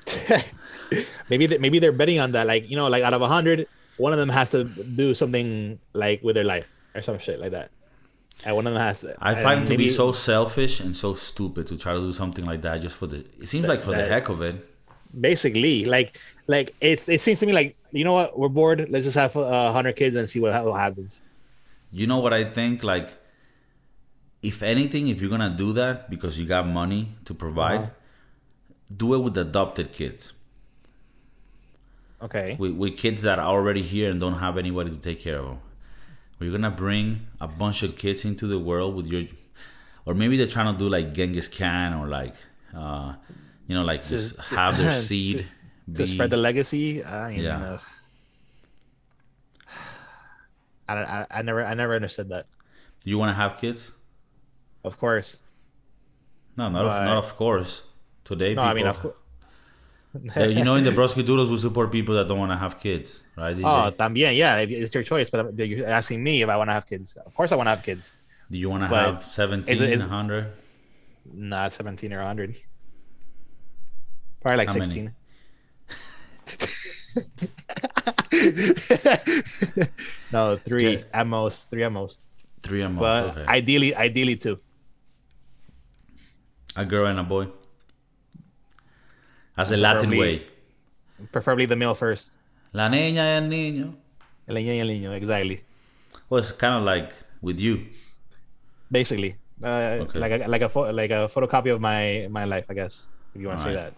maybe 1.28 1.47
they, 1.47 1.59
maybe 1.59 1.78
they're 1.78 1.92
betting 1.92 2.18
on 2.18 2.32
that. 2.32 2.47
Like 2.47 2.70
you 2.70 2.76
know, 2.76 2.88
like 2.88 3.03
out 3.03 3.12
of 3.12 3.22
a 3.22 3.28
hundred, 3.28 3.68
one 3.97 4.12
of 4.12 4.18
them 4.18 4.28
has 4.28 4.51
to 4.53 4.64
do 4.64 5.14
something 5.14 5.78
like 5.92 6.22
with 6.22 6.34
their 6.34 6.45
life 6.45 6.68
or 6.95 7.01
some 7.01 7.18
shit 7.18 7.40
like 7.40 7.53
that. 7.53 7.70
And 8.45 8.57
one 8.57 8.66
of 8.66 8.72
them 8.72 8.82
has. 8.82 9.01
To, 9.03 9.14
I 9.20 9.34
find 9.34 9.62
it 9.62 9.66
to 9.68 9.76
be 9.76 9.90
so 9.90 10.12
selfish 10.12 10.80
and 10.80 10.97
so 10.97 11.14
stupid 11.14 11.66
to 11.68 11.76
try 11.76 11.95
to 11.95 12.01
do 12.01 12.12
something 12.12 12.45
like 12.45 12.62
that 12.62 12.82
just 12.82 12.97
for 12.97 13.07
the. 13.07 13.18
It 13.40 13.49
seems 13.49 13.66
that, 13.66 13.68
like 13.68 13.80
for 13.80 13.92
that, 13.92 14.09
the 14.09 14.09
heck 14.09 14.28
of 14.28 14.42
it. 14.42 14.68
Basically, 15.18 15.84
like 15.84 16.18
like 16.49 16.74
it's 16.80 17.09
it 17.09 17.20
seems 17.20 17.40
to 17.40 17.47
me 17.47 17.53
like 17.53 17.76
you 17.92 18.05
know 18.05 18.12
what 18.12 18.38
we're 18.38 18.49
bored. 18.49 18.86
Let's 18.90 19.05
just 19.05 19.16
have 19.16 19.36
a 19.36 19.72
hundred 19.72 19.97
kids 19.97 20.16
and 20.16 20.28
see 20.28 20.40
what, 20.40 20.64
what 20.64 20.80
happens. 20.80 21.22
You 21.92 22.07
know 22.09 22.18
what 22.18 22.34
I 22.34 22.45
think? 22.45 22.82
Like 22.82 23.14
if 24.42 24.62
anything, 24.62 25.09
if 25.09 25.20
you're 25.20 25.30
gonna 25.30 25.55
do 25.57 25.72
that 25.74 26.11
because 26.11 26.38
you 26.38 26.45
got 26.45 26.66
money 26.66 27.11
to 27.24 27.34
provide, 27.34 27.80
uh-huh. 27.80 27.90
do 28.95 29.14
it 29.14 29.18
with 29.18 29.38
adopted 29.38 29.92
kids. 29.92 30.32
Okay. 32.20 32.57
With, 32.59 32.72
with 32.72 32.97
kids 32.97 33.22
that 33.22 33.38
are 33.38 33.47
already 33.47 33.82
here 33.82 34.11
and 34.11 34.18
don't 34.18 34.38
have 34.38 34.59
anybody 34.59 34.90
to 34.90 34.97
take 34.97 35.20
care 35.20 35.38
of 35.38 35.47
them. 35.47 35.59
You're 36.41 36.53
gonna 36.53 36.70
bring 36.70 37.26
a 37.41 37.49
bunch 37.49 37.82
of 37.82 37.97
kids 37.97 38.24
into 38.24 38.47
the 38.47 38.59
world 38.59 38.95
with 38.97 39.07
your, 39.07 39.24
or 40.05 40.14
maybe 40.14 40.37
they're 40.37 40.47
trying 40.47 40.72
to 40.74 40.78
do 40.78 40.89
like 40.89 41.14
Genghis 41.14 41.49
Khan 41.49 41.95
or 41.95 42.07
like, 42.09 42.35
uh, 42.76 43.14
you 43.66 43.74
know, 43.74 43.82
like 43.82 44.03
to, 44.03 44.09
just 44.11 44.37
to, 44.37 44.57
have 44.57 44.76
their 44.76 44.93
seed 45.09 45.39
to, 45.39 45.45
be, 45.91 45.95
to, 45.95 46.07
spread 46.07 46.30
the 46.30 46.37
legacy. 46.37 47.03
I 47.03 47.30
yeah. 47.30 47.62
Uh, 47.62 47.78
I, 50.87 50.95
I, 50.95 51.26
I 51.30 51.43
never 51.43 51.64
I 51.64 51.72
never 51.74 51.95
understood 51.95 52.28
that. 52.28 52.47
Do 53.01 53.11
you 53.11 53.18
want 53.18 53.30
to 53.30 53.35
have 53.35 53.59
kids? 53.59 53.93
Of 54.82 54.99
course. 54.99 55.39
No, 56.57 56.68
not, 56.68 56.85
but, 56.85 57.01
of, 57.01 57.05
not 57.07 57.16
of 57.24 57.37
course. 57.37 57.82
Today, 58.24 58.55
no, 58.55 58.62
people, 58.62 58.70
I 58.70 58.74
mean, 58.74 58.87
of 58.87 59.24
course. 60.32 60.50
you 60.50 60.64
know, 60.64 60.76
in 60.76 60.84
the 60.84 60.90
Broski 60.90 61.24
Doodles, 61.24 61.50
we 61.50 61.56
support 61.56 61.90
people 61.90 62.14
that 62.14 62.28
don't 62.28 62.38
want 62.38 62.52
to 62.52 62.56
have 62.56 62.78
kids, 62.80 63.20
right? 63.36 63.56
DJ? 63.56 63.64
Oh, 63.64 63.90
también, 63.92 64.36
yeah. 64.36 64.58
It's 64.58 64.94
your 64.94 65.02
choice, 65.02 65.30
but 65.30 65.58
you're 65.58 65.86
asking 65.86 66.22
me 66.22 66.42
if 66.42 66.48
I 66.48 66.56
want 66.56 66.70
to 66.70 66.74
have 66.74 66.86
kids. 66.86 67.16
Of 67.16 67.34
course, 67.34 67.52
I 67.52 67.56
want 67.56 67.66
to 67.66 67.70
have 67.70 67.82
kids. 67.82 68.14
Do 68.50 68.58
you 68.58 68.70
want 68.70 68.88
to 68.88 68.94
have 68.94 69.30
17, 69.30 69.72
is 69.72 69.80
it, 69.80 69.90
is, 69.90 70.00
100? 70.00 70.46
Not 71.32 71.72
17 71.72 72.12
or 72.12 72.18
100. 72.18 72.56
Probably 74.40 74.58
like 74.58 74.68
How 74.68 74.74
16. 74.74 75.14
no, 80.32 80.56
three 80.58 80.96
Okay. 80.96 81.04
at 81.12 81.26
most. 81.26 81.70
Three 81.70 81.82
at 81.82 81.92
most. 81.92 82.24
Three 82.62 82.82
a 82.82 82.88
month. 82.88 83.00
But 83.00 83.24
okay. 83.30 83.44
ideally, 83.46 83.94
ideally 83.94 84.36
two. 84.36 84.58
a 86.76 86.84
girl 86.84 87.06
and 87.06 87.20
a 87.20 87.22
boy. 87.22 87.48
That's 89.57 89.70
the 89.70 89.76
Latin 89.76 90.11
way. 90.11 90.42
Preferably 91.32 91.66
the 91.66 91.76
male 91.76 91.94
first. 91.94 92.32
La 92.72 92.88
niña 92.88 93.18
y 93.22 93.36
el 93.38 93.48
niño. 93.48 93.94
El 94.48 94.57
niño 94.57 94.74
y 94.74 94.80
el 94.80 94.88
niño, 94.88 95.12
exactly. 95.16 95.61
Well, 96.28 96.40
it's 96.40 96.52
kind 96.52 96.74
of 96.74 96.82
like 96.84 97.12
with 97.40 97.61
you. 97.61 97.86
Basically, 98.90 99.36
uh, 99.62 100.02
Okay. 100.02 100.18
like 100.18 100.32
a 100.32 100.48
like 100.48 100.62
a 100.62 100.78
like 100.92 101.11
a 101.11 101.28
photocopy 101.32 101.72
of 101.72 101.80
my 101.80 102.26
my 102.30 102.44
life, 102.44 102.66
I 102.68 102.74
guess, 102.74 103.09
if 103.34 103.40
you 103.40 103.48
want 103.48 103.61
to 103.61 103.64
say 103.64 103.74
that. 103.74 103.94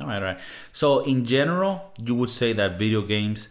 All 0.00 0.06
right, 0.06 0.16
all 0.16 0.22
right. 0.22 0.40
So, 0.72 1.00
in 1.00 1.24
general, 1.26 1.92
you 1.98 2.14
would 2.14 2.30
say 2.30 2.52
that 2.54 2.78
video 2.78 3.02
games 3.02 3.48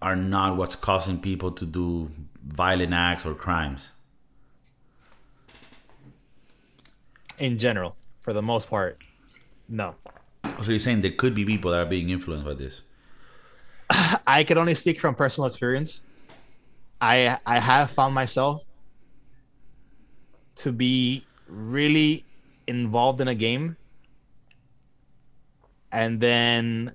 are 0.00 0.16
not 0.16 0.56
what's 0.56 0.76
causing 0.76 1.20
people 1.20 1.50
to 1.52 1.66
do 1.66 2.08
violent 2.42 2.92
acts 2.94 3.26
or 3.26 3.34
crimes. 3.34 3.90
In 7.38 7.58
general, 7.58 7.96
for 8.20 8.32
the 8.32 8.42
most 8.42 8.68
part, 8.68 8.98
no. 9.70 9.94
So, 10.62 10.72
you're 10.72 10.78
saying 10.78 11.00
there 11.00 11.12
could 11.12 11.34
be 11.34 11.44
people 11.44 11.70
that 11.70 11.78
are 11.78 11.86
being 11.86 12.10
influenced 12.10 12.44
by 12.44 12.54
this. 12.54 12.82
I 14.26 14.44
can 14.44 14.58
only 14.58 14.74
speak 14.74 15.00
from 15.00 15.14
personal 15.14 15.46
experience. 15.46 16.04
I 17.00 17.38
I 17.46 17.60
have 17.60 17.90
found 17.90 18.14
myself 18.14 18.64
to 20.56 20.72
be 20.72 21.24
really 21.46 22.24
involved 22.66 23.20
in 23.20 23.28
a 23.28 23.34
game 23.34 23.76
and 25.92 26.20
then 26.20 26.94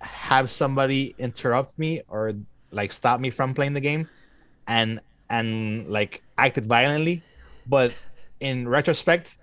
have 0.00 0.50
somebody 0.50 1.14
interrupt 1.18 1.78
me 1.78 2.02
or 2.08 2.32
like 2.70 2.92
stop 2.92 3.20
me 3.20 3.30
from 3.30 3.54
playing 3.54 3.74
the 3.74 3.80
game 3.80 4.08
and 4.66 5.00
and 5.30 5.88
like 5.88 6.22
acted 6.36 6.66
violently 6.66 7.22
but 7.66 7.94
in 8.40 8.68
retrospect 8.68 9.38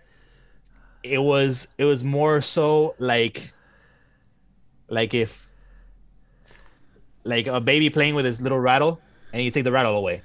it 1.03 1.17
was 1.19 1.67
it 1.77 1.85
was 1.85 2.03
more 2.03 2.41
so 2.41 2.95
like 2.99 3.53
like 4.87 5.13
if 5.13 5.53
like 7.23 7.47
a 7.47 7.61
baby 7.61 7.89
playing 7.89 8.15
with 8.15 8.25
his 8.25 8.41
little 8.41 8.59
rattle 8.59 9.01
and 9.33 9.43
you 9.43 9.51
take 9.51 9.63
the 9.63 9.71
rattle 9.71 9.95
away 9.95 10.21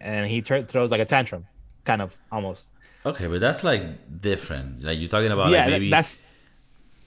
and 0.00 0.28
he 0.28 0.40
throws 0.40 0.90
like 0.90 1.00
a 1.00 1.04
tantrum 1.04 1.46
kind 1.84 2.02
of 2.02 2.18
almost 2.32 2.70
Okay, 3.04 3.28
but 3.28 3.40
that's 3.40 3.64
like 3.64 4.20
different. 4.20 4.82
Like, 4.82 4.98
you're 4.98 5.08
talking 5.08 5.30
about 5.30 5.50
yeah 5.50 5.62
like 5.62 5.70
maybe. 5.70 5.90
that's 5.90 6.22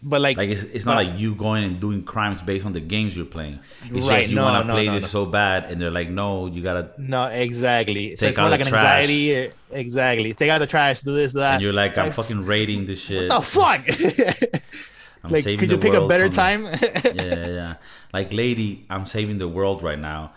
but 0.06 0.20
like, 0.22 0.38
like 0.38 0.50
it's, 0.50 0.64
it's 0.64 0.86
not 0.86 0.96
but- 0.98 1.06
like 1.08 1.20
you 1.20 1.34
going 1.36 1.64
and 1.64 1.80
doing 1.80 2.04
crimes 2.04 2.42
based 2.42 2.66
on 2.66 2.74
the 2.74 2.80
games 2.82 3.16
you're 3.16 3.26
playing. 3.26 3.60
It's 3.92 4.06
Right, 4.08 4.22
just 4.22 4.32
you 4.32 4.36
no, 4.36 4.44
want 4.44 4.64
to 4.64 4.68
no, 4.68 4.74
play 4.74 4.88
no, 4.88 5.00
this 5.00 5.10
so 5.10 5.26
bad, 5.26 5.66
and 5.72 5.82
they're 5.82 5.92
like, 5.92 6.10
"No, 6.10 6.48
you 6.48 6.62
gotta." 6.62 6.92
no 6.98 7.26
exactly 7.26 8.16
so 8.16 8.26
Take 8.26 8.30
it's 8.32 8.38
more 8.38 8.50
like 8.50 8.60
the 8.60 8.66
an 8.68 8.72
trash. 8.72 8.84
anxiety 8.86 9.36
eh, 9.36 9.50
exactly 9.72 10.34
take 10.34 10.50
out 10.50 10.60
the 10.60 10.68
trash 10.68 11.02
do 11.02 11.14
this 11.16 11.32
that 11.34 11.54
And 11.56 11.62
you're 11.64 11.74
like, 11.74 11.98
"I'm 11.98 12.08
Like, 12.08 12.14
fucking 12.16 12.46
rating 12.46 12.86
this 12.86 13.02
shit. 13.02 13.30
What 13.30 13.40
the 13.40 13.46
fuck 13.46 13.82
I'm 15.24 15.32
like 15.36 15.44
saving 15.44 15.60
could 15.60 15.72
you 15.72 15.78
pick 15.78 15.94
a 15.94 16.08
better 16.08 16.26
from- 16.28 16.36
time 16.36 16.66
yeah, 17.06 17.14
yeah, 17.16 17.48
yeah. 17.48 17.74
Like, 18.14 18.32
lady, 18.34 18.86
I'm 18.90 19.06
saving 19.06 19.38
the 19.40 19.48
world 19.48 19.82
right 19.82 19.98
now. 20.00 20.34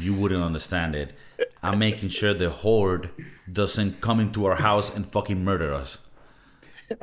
You 0.00 0.14
wouldn't 0.14 0.42
understand 0.44 0.94
it. 0.94 1.12
I'm 1.62 1.78
making 1.78 2.10
sure 2.10 2.32
the 2.34 2.50
horde 2.50 3.10
doesn't 3.50 4.00
come 4.00 4.20
into 4.20 4.46
our 4.46 4.56
house 4.56 4.94
and 4.94 5.04
fucking 5.10 5.42
murder 5.44 5.72
us. 5.74 5.98
I, 6.90 6.96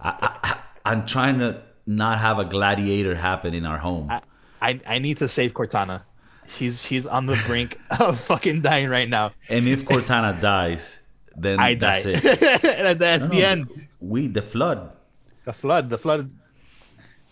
I, 0.00 0.38
I- 0.42 0.58
I'm 0.90 1.06
trying 1.06 1.38
to 1.38 1.62
not 1.86 2.18
have 2.18 2.40
a 2.40 2.44
gladiator 2.44 3.14
happen 3.14 3.54
in 3.54 3.64
our 3.64 3.78
home. 3.78 4.10
I, 4.10 4.22
I 4.60 4.80
i 4.86 4.98
need 4.98 5.18
to 5.18 5.28
save 5.28 5.54
cortana. 5.54 6.02
She's 6.48 6.84
she's 6.84 7.06
on 7.06 7.26
the 7.26 7.40
brink 7.46 7.78
of 8.00 8.18
fucking 8.18 8.62
dying 8.62 8.88
right 8.88 9.08
now. 9.08 9.30
And 9.48 9.68
if 9.68 9.84
Cortana 9.84 10.40
dies, 10.52 10.98
then 11.36 11.60
i 11.60 11.74
die. 11.74 12.02
that's 12.02 12.26
it. 12.26 12.40
that's 12.98 13.28
the 13.28 13.38
No, 13.40 13.46
end. 13.46 13.70
We, 14.00 14.26
the 14.26 14.42
flood. 14.42 14.96
the 15.44 15.52
flood 15.52 15.90
the 15.90 15.98
flood 15.98 16.28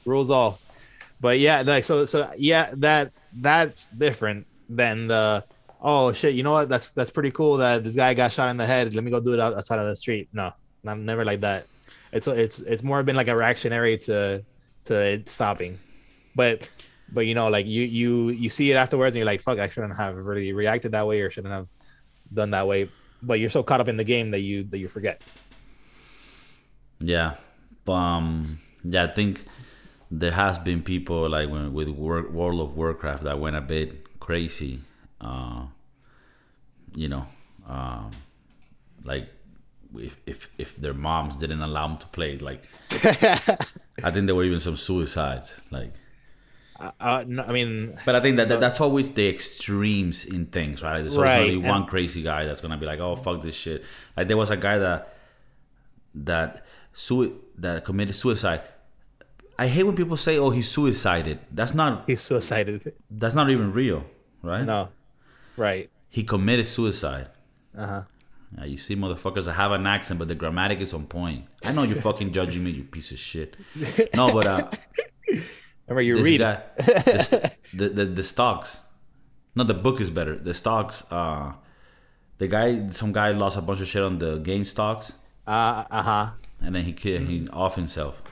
rules 0.05 0.31
all. 0.31 0.61
But 1.21 1.41
yeah 1.41 1.63
like 1.63 1.83
so 1.83 2.05
so 2.05 2.31
yeah 2.37 2.71
that 2.77 3.11
that's 3.33 3.89
different 3.89 4.47
than 4.69 5.09
the 5.09 5.45
oh 5.83 6.13
shit 6.13 6.35
you 6.35 6.45
know 6.45 6.53
what? 6.53 6.69
That's 6.69 6.91
that's 6.91 7.11
pretty 7.11 7.33
cool 7.33 7.57
that 7.57 7.83
this 7.83 7.97
guy 7.97 8.15
got 8.15 8.33
shot 8.33 8.51
in 8.51 8.57
the 8.57 8.67
head. 8.67 8.95
Let 8.95 9.03
me 9.03 9.11
go 9.11 9.19
do 9.19 9.35
it 9.35 9.41
outside 9.41 9.81
of 9.81 9.87
the 9.87 9.97
street. 9.97 10.29
No 10.33 10.53
i'm 10.87 11.05
never 11.05 11.25
like 11.25 11.41
that 11.41 11.67
it's 12.13 12.27
it's 12.27 12.61
it's 12.61 12.83
more 12.83 13.03
been 13.03 13.17
like 13.17 13.29
a 13.29 13.37
reactionary 13.37 13.97
to 13.99 14.45
to 14.85 15.23
stopping 15.27 15.79
but 16.35 16.69
but 17.13 17.27
you 17.27 17.35
know 17.35 17.49
like 17.49 17.67
you 17.67 17.83
you 17.83 18.31
you 18.31 18.51
see 18.51 18.71
it 18.71 18.75
afterwards 18.75 19.15
and 19.15 19.19
you're 19.19 19.27
like 19.27 19.41
fuck 19.41 19.59
i 19.59 19.69
shouldn't 19.69 19.97
have 19.97 20.17
really 20.17 20.53
reacted 20.53 20.93
that 20.93 21.07
way 21.07 21.21
or 21.21 21.31
shouldn't 21.31 21.53
have 21.53 21.69
done 22.33 22.51
that 22.51 22.67
way 22.67 22.89
but 23.23 23.41
you're 23.41 23.51
so 23.51 23.63
caught 23.63 23.81
up 23.81 23.89
in 23.89 23.97
the 23.97 24.05
game 24.05 24.31
that 24.31 24.41
you 24.41 24.65
that 24.65 24.79
you 24.79 24.89
forget 24.89 25.23
Yeah. 27.01 27.35
Um. 27.87 28.59
Yeah, 28.85 29.05
I 29.05 29.07
think 29.09 29.43
there 30.11 30.33
has 30.33 30.59
been 30.59 30.83
people 30.83 31.29
like 31.29 31.49
when, 31.49 31.73
with 31.73 31.89
Wor- 31.89 32.29
World 32.29 32.61
of 32.61 32.77
Warcraft 32.77 33.25
that 33.25 33.39
went 33.39 33.57
a 33.57 33.61
bit 33.61 34.19
crazy. 34.21 34.81
Uh, 35.21 35.67
you 36.95 37.09
know, 37.09 37.27
um, 37.67 38.11
like 39.05 39.29
if 39.97 40.17
if 40.27 40.51
if 40.59 40.77
their 40.77 40.95
moms 40.95 41.37
didn't 41.39 41.63
allow 41.63 41.87
them 41.89 41.99
to 41.99 42.07
play, 42.09 42.39
like 42.39 42.63
I 44.05 44.11
think 44.11 44.27
there 44.27 44.35
were 44.35 44.45
even 44.45 44.61
some 44.61 44.77
suicides. 44.77 45.61
Like, 45.71 45.93
uh, 46.79 47.25
no, 47.27 47.43
i 47.43 47.53
mean 47.53 47.99
but 48.07 48.15
I 48.15 48.21
think 48.21 48.37
that, 48.37 48.49
that 48.49 48.61
that's 48.61 48.81
always 48.81 49.11
the 49.13 49.29
extremes 49.29 50.25
in 50.25 50.47
things, 50.47 50.83
right? 50.83 50.99
There's 51.01 51.17
always 51.17 51.29
Right, 51.31 51.39
gonna 51.41 51.49
be 51.49 51.55
and- 51.57 51.69
one 51.69 51.87
crazy 51.87 52.23
guy 52.23 52.45
that's 52.45 52.61
gonna 52.61 52.77
be 52.79 52.87
like, 52.87 53.01
"Oh 53.01 53.17
fuck 53.17 53.43
this 53.43 53.57
shit." 53.57 53.83
Like 54.17 54.29
there 54.29 54.37
was 54.37 54.51
a 54.51 54.57
guy 54.57 54.79
that 54.79 55.15
that 56.15 56.65
sui- 56.93 57.35
that 57.59 57.85
committed 57.85 58.15
suicide. 58.15 58.63
I 59.59 59.67
hate 59.67 59.83
when 59.85 59.97
people 59.97 60.17
say, 60.17 60.39
"Oh, 60.39 60.51
he 60.51 60.63
suicided." 60.63 61.41
That's 61.51 61.75
not 61.75 62.05
he's 62.07 62.23
suicided 62.23 62.93
that's 63.11 63.35
not 63.35 63.51
even 63.51 63.73
real, 63.73 64.05
right? 64.43 64.65
no 64.65 64.89
right 65.57 65.91
He 66.09 66.23
committed 66.23 66.67
suicide. 66.67 67.29
uh-huh 67.77 68.03
Yeah, 68.57 68.65
you 68.65 68.77
see 68.77 68.97
motherfuckers 68.97 69.45
that 69.45 69.55
have 69.55 69.73
an 69.73 69.87
accent, 69.87 70.19
but 70.19 70.29
the 70.29 70.35
grammatic 70.35 70.81
is 70.81 70.95
on 70.95 71.07
point. 71.07 71.45
I 71.67 71.73
know 71.73 71.83
you're 71.83 72.01
fucking 72.01 72.33
judging 72.33 72.65
me, 72.65 72.71
you 72.71 72.85
piece 72.85 73.11
of 73.11 73.19
shit. 73.19 73.57
No, 74.15 74.33
but 74.33 74.47
uh, 74.47 74.71
remember 75.87 76.03
you 76.03 76.23
read 76.23 76.41
guy, 76.41 76.63
the, 76.77 77.53
the, 77.75 77.89
the 77.91 78.05
the 78.07 78.23
stocks. 78.23 78.81
No, 79.55 79.65
the 79.65 79.75
book 79.75 80.01
is 80.01 80.11
better. 80.11 80.37
The 80.37 80.55
stocks. 80.55 81.05
Uh, 81.11 81.53
the 82.39 82.49
guy, 82.49 82.89
some 82.89 83.13
guy 83.13 83.33
lost 83.33 83.59
a 83.59 83.61
bunch 83.61 83.81
of 83.81 83.89
shit 83.89 84.03
on 84.03 84.19
the 84.19 84.39
game 84.39 84.65
stocks, 84.65 85.13
uh 85.47 85.85
uh-huh 85.91 86.31
and 86.61 86.75
then 86.75 86.85
he 86.85 86.93
ki- 86.93 87.19
he 87.19 87.49
off 87.51 87.77
himself. 87.77 88.23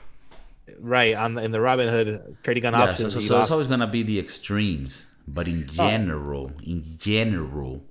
right 0.80 1.14
on 1.14 1.34
the, 1.34 1.44
in 1.44 1.50
the 1.52 1.60
robin 1.60 1.88
hood 1.88 2.36
trading 2.42 2.64
on 2.66 2.72
Yeah, 2.72 2.90
options 2.90 3.14
so, 3.14 3.20
he 3.20 3.26
so 3.26 3.40
it's 3.40 3.50
always 3.50 3.68
gonna 3.68 3.86
be 3.86 4.02
the 4.02 4.18
extremes, 4.18 5.06
but 5.26 5.48
in 5.48 5.66
general, 5.66 6.52
in 6.62 6.96
general, 6.98 7.84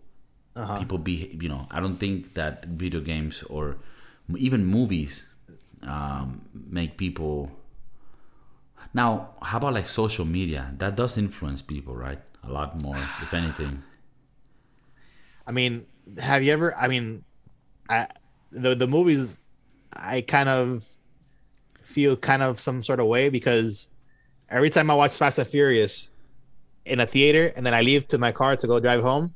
Uh-huh. 0.55 0.79
people 0.79 0.97
be 0.97 1.37
you 1.41 1.49
know 1.49 1.67
I 1.69 1.81
don't 1.81 1.97
think 1.97 2.33
that 2.35 2.63
video 2.63 3.01
games 3.01 3.43
or 3.43 3.75
even 4.37 4.65
movies 4.65 5.25
um, 5.83 6.41
make 6.53 6.97
people. 6.97 7.51
Now, 8.93 9.31
how 9.41 9.57
about 9.57 9.73
like 9.73 9.87
social 9.87 10.25
media? 10.25 10.71
That 10.77 10.95
does 10.95 11.17
influence 11.17 11.61
people, 11.61 11.95
right? 11.95 12.19
A 12.43 12.51
lot 12.51 12.81
more, 12.81 12.97
if 13.21 13.33
anything. 13.33 13.83
I 15.45 15.51
mean, 15.51 15.85
have 16.17 16.43
you 16.43 16.53
ever? 16.53 16.75
I 16.75 16.87
mean, 16.87 17.23
I 17.89 18.07
the 18.51 18.75
the 18.75 18.87
movies, 18.87 19.39
I 19.93 20.21
kind 20.21 20.49
of 20.49 20.87
feel 21.83 22.17
kind 22.17 22.41
of 22.41 22.59
some 22.59 22.83
sort 22.83 22.99
of 22.99 23.07
way 23.07 23.29
because 23.29 23.89
every 24.49 24.69
time 24.69 24.89
I 24.89 24.95
watch 24.95 25.17
Fast 25.17 25.39
and 25.39 25.47
Furious 25.47 26.09
in 26.85 26.99
a 26.99 27.05
theater 27.05 27.53
and 27.55 27.65
then 27.65 27.73
I 27.73 27.81
leave 27.81 28.07
to 28.09 28.17
my 28.17 28.31
car 28.31 28.55
to 28.55 28.67
go 28.67 28.79
drive 28.79 29.01
home, 29.01 29.33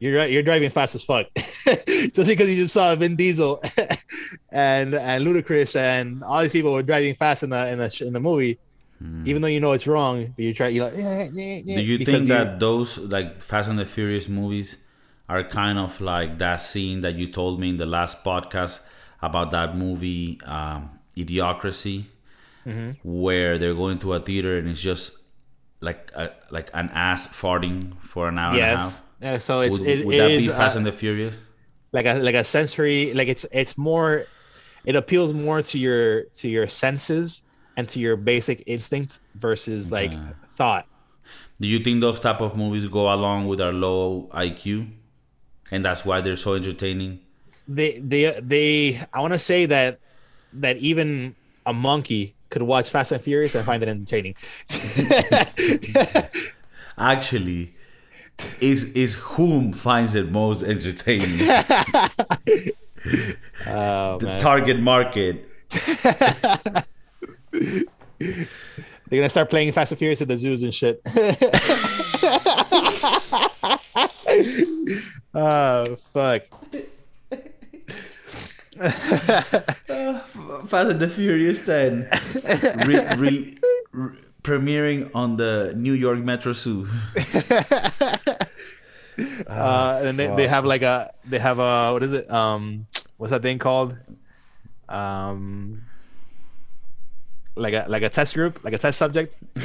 you're 0.00 0.26
you're 0.26 0.42
driving 0.42 0.70
fast 0.70 0.94
as 0.96 1.04
fuck, 1.04 1.26
just 1.36 2.26
because 2.26 2.50
you 2.50 2.56
just 2.56 2.74
saw 2.74 2.94
Vin 2.96 3.14
Diesel 3.14 3.62
and 4.50 4.94
and 4.94 5.24
Ludacris 5.24 5.76
and 5.78 6.24
all 6.24 6.42
these 6.42 6.52
people 6.52 6.72
were 6.72 6.82
driving 6.82 7.14
fast 7.14 7.42
in 7.44 7.50
the 7.50 7.68
in 7.70 7.78
the 7.78 8.04
in 8.06 8.12
the 8.12 8.20
movie. 8.20 8.58
Even 9.24 9.40
though 9.40 9.48
you 9.48 9.60
know 9.60 9.72
it's 9.72 9.86
wrong, 9.86 10.26
but 10.36 10.44
you 10.44 10.52
try, 10.52 10.68
you 10.68 10.80
know, 10.80 10.92
yeah, 10.94 11.26
yeah, 11.32 11.60
yeah. 11.64 11.76
Do 11.76 11.82
you 11.82 12.04
think 12.04 12.28
that 12.28 12.60
those 12.60 12.98
like 12.98 13.40
Fast 13.40 13.70
and 13.70 13.78
the 13.78 13.86
Furious 13.86 14.28
movies 14.28 14.76
are 15.26 15.42
kind 15.42 15.78
of 15.78 15.98
like 16.02 16.36
that 16.38 16.56
scene 16.56 17.00
that 17.00 17.14
you 17.14 17.26
told 17.32 17.58
me 17.58 17.70
in 17.70 17.78
the 17.78 17.86
last 17.86 18.22
podcast 18.22 18.80
about 19.22 19.52
that 19.52 19.74
movie 19.74 20.38
um, 20.44 20.90
Idiocracy, 21.16 22.04
Mm-hmm. 22.66 22.90
where 23.02 23.56
they're 23.56 23.72
going 23.74 23.98
to 24.00 24.12
a 24.12 24.20
theater 24.20 24.58
and 24.58 24.68
it's 24.68 24.82
just 24.82 25.16
like 25.80 26.10
a, 26.14 26.32
like 26.50 26.68
an 26.74 26.90
ass 26.92 27.26
farting 27.26 27.98
for 28.02 28.28
an 28.28 28.38
hour 28.38 28.52
and 28.52 28.60
a 28.60 28.64
half? 28.96 29.02
Yeah, 29.20 29.38
so 29.38 29.60
it's 29.60 29.78
Would, 29.78 29.88
it, 29.88 30.06
would 30.06 30.14
it 30.14 30.18
that 30.18 30.30
is, 30.30 30.46
be 30.46 30.52
Fast 30.52 30.76
uh, 30.76 30.78
and 30.78 30.86
the 30.86 30.92
Furious? 30.92 31.34
like 31.92 32.06
a 32.06 32.14
like 32.14 32.34
a 32.34 32.44
sensory 32.44 33.12
like 33.14 33.28
it's 33.28 33.44
it's 33.52 33.76
more 33.76 34.24
it 34.84 34.96
appeals 34.96 35.34
more 35.34 35.60
to 35.62 35.78
your 35.78 36.24
to 36.24 36.48
your 36.48 36.68
senses 36.68 37.42
and 37.76 37.88
to 37.88 37.98
your 37.98 38.16
basic 38.16 38.62
instinct 38.66 39.20
versus 39.34 39.90
like 39.90 40.12
thought. 40.50 40.86
Do 41.60 41.68
you 41.68 41.78
think 41.80 42.00
those 42.00 42.20
type 42.20 42.40
of 42.40 42.56
movies 42.56 42.86
go 42.88 43.12
along 43.12 43.46
with 43.46 43.60
our 43.60 43.72
low 43.72 44.30
IQ, 44.32 44.90
and 45.70 45.84
that's 45.84 46.04
why 46.04 46.20
they're 46.20 46.36
so 46.36 46.54
entertaining? 46.54 47.20
They 47.68 47.98
they 47.98 48.40
they 48.40 49.00
I 49.12 49.20
want 49.20 49.34
to 49.34 49.38
say 49.38 49.66
that 49.66 50.00
that 50.54 50.78
even 50.78 51.34
a 51.66 51.72
monkey 51.72 52.34
could 52.48 52.62
watch 52.62 52.88
Fast 52.88 53.12
and 53.12 53.20
Furious 53.20 53.54
and 53.54 53.64
find 53.64 53.82
it 53.82 53.88
entertaining. 53.88 54.34
Actually, 56.98 57.74
is 58.60 58.92
is 58.92 59.14
whom 59.14 59.72
finds 59.72 60.14
it 60.14 60.30
most 60.30 60.62
entertaining? 60.62 61.40
oh 63.66 64.18
the 64.18 64.26
man. 64.26 64.40
target 64.40 64.78
market. 64.80 65.46
They're 68.20 68.46
gonna 69.10 69.28
start 69.28 69.50
playing 69.50 69.72
Fast 69.72 69.92
and 69.92 69.98
Furious 69.98 70.22
at 70.22 70.28
the 70.28 70.36
zoos 70.36 70.62
and 70.62 70.74
shit. 70.74 71.00
oh 75.34 75.96
fuck. 75.96 76.42
Fast 80.68 80.90
and 80.90 81.00
the 81.00 81.08
Furious 81.08 81.64
10 81.66 82.08
re- 82.86 83.06
re- 83.16 83.58
re- 83.92 84.18
premiering 84.42 85.10
on 85.14 85.36
the 85.36 85.72
New 85.76 85.92
York 85.92 86.18
Metro 86.20 86.52
Zoo. 86.52 86.88
Uh, 89.50 90.00
and 90.04 90.18
they, 90.18 90.28
they 90.36 90.46
have 90.46 90.64
like 90.64 90.82
a 90.82 91.12
they 91.24 91.38
have 91.38 91.58
a 91.58 91.92
what 91.92 92.02
is 92.02 92.12
it? 92.12 92.30
Um, 92.30 92.86
what's 93.16 93.32
that 93.32 93.42
thing 93.42 93.58
called? 93.58 93.96
Um, 94.88 95.82
like 97.56 97.74
a 97.74 97.86
like 97.88 98.02
a 98.02 98.08
test 98.08 98.34
group, 98.34 98.62
like 98.64 98.74
a 98.74 98.78
test 98.78 98.98
subject 98.98 99.36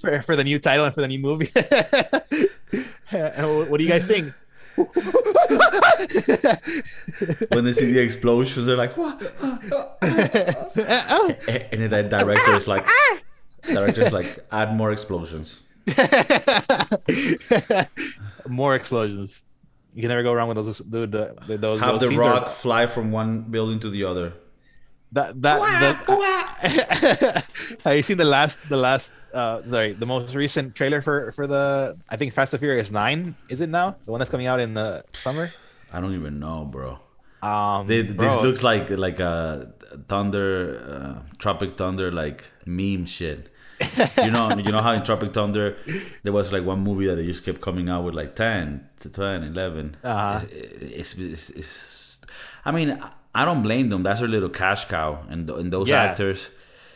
for 0.00 0.22
for 0.22 0.36
the 0.36 0.44
new 0.44 0.58
title 0.58 0.86
and 0.86 0.94
for 0.94 1.02
the 1.02 1.08
new 1.08 1.18
movie. 1.18 1.50
And 3.12 3.56
what 3.56 3.70
what 3.70 3.78
do 3.78 3.84
you 3.84 3.90
guys 3.90 4.06
think? 4.06 4.34
When 4.76 4.88
they 7.64 7.72
see 7.72 7.92
the 7.92 8.00
explosions, 8.00 8.66
they're 8.66 8.76
like, 8.76 8.96
"What?" 8.96 9.22
and 10.02 11.80
then 11.80 11.90
the 11.90 12.02
director 12.02 12.56
is 12.56 12.66
like, 12.66 12.84
director 13.62 14.02
is 14.02 14.12
like, 14.12 14.44
"Add 14.50 14.74
more 14.74 14.90
explosions." 14.90 15.62
More 18.48 18.74
explosions. 18.74 19.42
You 19.94 20.02
can 20.02 20.08
never 20.08 20.22
go 20.22 20.32
wrong 20.34 20.48
with 20.48 20.56
those. 20.58 20.78
Dude, 20.78 21.12
the, 21.12 21.34
the, 21.46 21.58
those 21.58 21.80
Have 21.80 21.92
those 21.94 22.00
the 22.02 22.08
scenes 22.08 22.24
are- 22.24 22.30
rock 22.32 22.50
fly 22.50 22.86
from 22.86 23.10
one 23.12 23.42
building 23.42 23.80
to 23.80 23.90
the 23.90 24.04
other. 24.04 24.32
that 25.12 25.40
that, 25.40 25.60
that 26.06 27.46
have 27.84 27.96
you 27.96 28.02
seen 28.02 28.18
the 28.18 28.24
last 28.26 28.68
the 28.68 28.76
last 28.76 29.22
uh 29.32 29.62
sorry 29.62 29.92
the 29.94 30.04
most 30.04 30.34
recent 30.34 30.74
trailer 30.74 30.98
for 31.00 31.30
for 31.30 31.46
the 31.46 31.94
i 32.10 32.16
think 32.18 32.32
fast 32.34 32.50
and 32.52 32.58
furious 32.60 32.90
9 32.90 33.30
is 33.48 33.60
it 33.62 33.70
now 33.70 33.94
the 34.04 34.10
one 34.10 34.18
that's 34.18 34.32
coming 34.34 34.48
out 34.50 34.58
in 34.58 34.74
the 34.74 35.04
summer 35.14 35.52
I 35.94 36.00
don't 36.02 36.12
even 36.14 36.40
know, 36.42 36.64
bro. 36.66 36.98
um 37.40 37.86
This, 37.86 38.10
bro, 38.12 38.26
this 38.26 38.34
looks 38.42 38.62
like 38.66 38.90
like 38.90 39.20
a 39.22 39.70
thunder, 40.10 40.82
uh, 40.82 41.22
Tropic 41.38 41.78
Thunder, 41.78 42.10
like 42.10 42.42
meme 42.66 43.06
shit. 43.06 43.48
you 44.24 44.30
know, 44.30 44.50
you 44.56 44.72
know 44.72 44.80
how 44.80 44.92
in 44.92 45.02
Tropic 45.04 45.34
Thunder 45.34 45.76
there 46.22 46.32
was 46.32 46.52
like 46.52 46.64
one 46.64 46.80
movie 46.80 47.06
that 47.06 47.16
they 47.16 47.26
just 47.26 47.44
kept 47.44 47.60
coming 47.60 47.88
out 47.88 48.04
with 48.04 48.14
like 48.14 48.34
ten 48.34 48.88
to 49.00 49.08
10, 49.08 49.42
11. 49.44 49.96
Uh-huh. 50.02 50.44
It's, 50.50 51.14
it's, 51.18 51.50
it's, 51.50 52.18
I 52.64 52.70
mean, 52.72 52.98
I 53.34 53.44
don't 53.44 53.62
blame 53.62 53.90
them. 53.90 54.02
That's 54.02 54.20
their 54.20 54.28
little 54.28 54.48
cash 54.48 54.86
cow, 54.86 55.24
and 55.28 55.50
and 55.50 55.72
those 55.72 55.88
Yeah. 55.88 56.02
actors, 56.04 56.48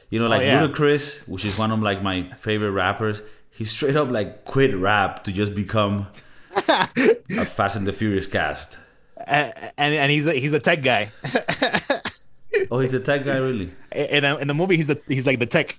you 0.08 0.18
know, 0.18 0.26
like 0.28 0.40
Oh, 0.40 0.44
yeah. 0.44 0.66
Ludacris, 0.66 1.28
which 1.28 1.44
is 1.44 1.58
one 1.58 1.70
of 1.70 1.80
like 1.82 2.02
my 2.02 2.22
favorite 2.38 2.70
rappers. 2.72 3.20
He 3.50 3.64
straight 3.66 3.96
up 3.96 4.08
like 4.10 4.44
quit 4.46 4.74
rap 4.74 5.24
to 5.24 5.32
just 5.32 5.54
become 5.54 6.06
a 6.68 7.44
Fast 7.44 7.76
and 7.76 7.86
the 7.86 7.92
Furious 7.92 8.26
cast. 8.26 8.78
and 9.26 9.52
and, 9.76 9.94
and 9.94 10.10
he's 10.10 10.26
a, 10.26 10.32
he's 10.32 10.54
a 10.54 10.60
tech 10.60 10.82
guy 10.82 11.12
Oh, 12.70 12.78
he's 12.80 12.94
a 12.94 13.00
tech 13.00 13.24
guy, 13.24 13.36
really. 13.36 13.70
in, 13.92 14.22
the- 14.22 14.38
in 14.38 14.48
the 14.48 14.54
movie 14.54 14.76
he's 14.76 14.88
a, 14.90 14.96
he's 15.08 15.26
like 15.26 15.38
the 15.38 15.46
tech 15.46 15.76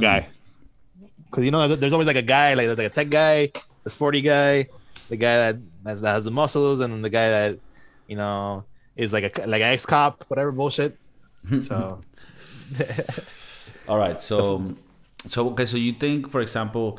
guy 0.00 0.26
because 1.30 1.44
you 1.44 1.50
know 1.50 1.68
there's 1.68 1.92
always 1.92 2.06
like 2.06 2.16
a 2.16 2.22
guy 2.22 2.54
like, 2.54 2.68
like 2.68 2.78
a 2.78 2.90
tech 2.90 3.08
guy 3.08 3.50
the 3.84 3.90
sporty 3.90 4.20
guy 4.20 4.66
the 5.08 5.16
guy 5.16 5.36
that 5.36 5.56
that's, 5.82 6.00
that 6.00 6.12
has 6.14 6.24
the 6.24 6.30
muscles 6.30 6.80
and 6.80 6.92
then 6.92 7.02
the 7.02 7.10
guy 7.10 7.28
that 7.28 7.58
you 8.06 8.16
know 8.16 8.64
is 8.96 9.12
like 9.12 9.24
a 9.24 9.46
like 9.46 9.62
an 9.62 9.72
ex-cop 9.72 10.24
whatever 10.28 10.52
bullshit 10.52 10.98
so 11.62 12.00
All 13.88 13.98
right, 13.98 14.22
so 14.22 14.74
so 15.26 15.50
okay, 15.50 15.66
so 15.66 15.76
you 15.76 15.92
think, 15.92 16.30
for 16.30 16.40
example, 16.40 16.98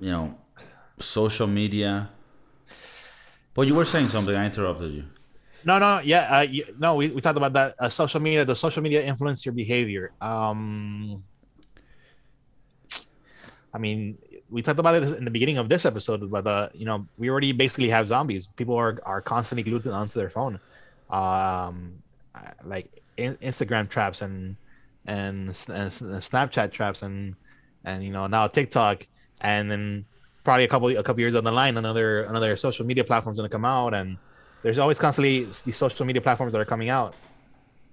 you 0.00 0.10
know, 0.10 0.34
social 0.98 1.46
media. 1.46 2.10
Well, 3.54 3.66
you 3.66 3.74
were 3.74 3.84
saying 3.84 4.08
something. 4.08 4.34
I 4.34 4.46
interrupted 4.46 4.92
you. 4.92 5.04
No, 5.64 5.78
no, 5.78 6.00
yeah, 6.00 6.40
uh, 6.40 6.46
y- 6.50 6.64
no. 6.78 6.96
We, 6.96 7.10
we 7.10 7.20
talked 7.20 7.36
about 7.36 7.52
that. 7.52 7.74
Uh, 7.78 7.88
social 7.88 8.20
media, 8.20 8.44
the 8.44 8.54
social 8.54 8.82
media 8.82 9.04
influence 9.04 9.44
your 9.46 9.54
behavior. 9.54 10.12
Um, 10.20 11.22
I 13.74 13.78
mean, 13.78 14.16
we 14.50 14.62
talked 14.62 14.78
about 14.78 14.94
it 14.94 15.02
in 15.18 15.24
the 15.24 15.30
beginning 15.30 15.58
of 15.58 15.68
this 15.68 15.84
episode, 15.84 16.30
but 16.30 16.46
uh, 16.46 16.68
you 16.74 16.84
know, 16.84 17.06
we 17.18 17.28
already 17.28 17.52
basically 17.52 17.88
have 17.88 18.06
zombies. 18.06 18.46
People 18.46 18.76
are 18.76 18.98
are 19.04 19.20
constantly 19.20 19.64
glued 19.64 19.86
onto 19.86 20.18
their 20.18 20.30
phone, 20.30 20.60
um, 21.10 21.94
like 22.64 22.88
in, 23.16 23.34
Instagram 23.36 23.88
traps 23.88 24.22
and 24.22 24.56
and, 25.06 25.48
and 25.48 25.48
and 25.68 25.90
Snapchat 26.22 26.70
traps 26.70 27.02
and 27.02 27.34
and 27.84 28.04
you 28.04 28.10
know 28.10 28.28
now 28.28 28.46
TikTok, 28.46 29.06
and 29.40 29.70
then 29.70 30.04
probably 30.44 30.64
a 30.64 30.68
couple 30.68 30.88
a 30.88 31.02
couple 31.02 31.20
years 31.20 31.34
down 31.34 31.44
the 31.44 31.52
line, 31.52 31.76
another 31.76 32.22
another 32.24 32.54
social 32.56 32.86
media 32.86 33.02
platform's 33.02 33.36
gonna 33.36 33.48
come 33.48 33.64
out 33.64 33.92
and 33.92 34.16
there's 34.64 34.78
always 34.78 34.98
constantly 34.98 35.44
these 35.66 35.76
social 35.76 36.06
media 36.06 36.22
platforms 36.22 36.52
that 36.54 36.60
are 36.60 36.64
coming 36.64 36.88
out. 36.88 37.14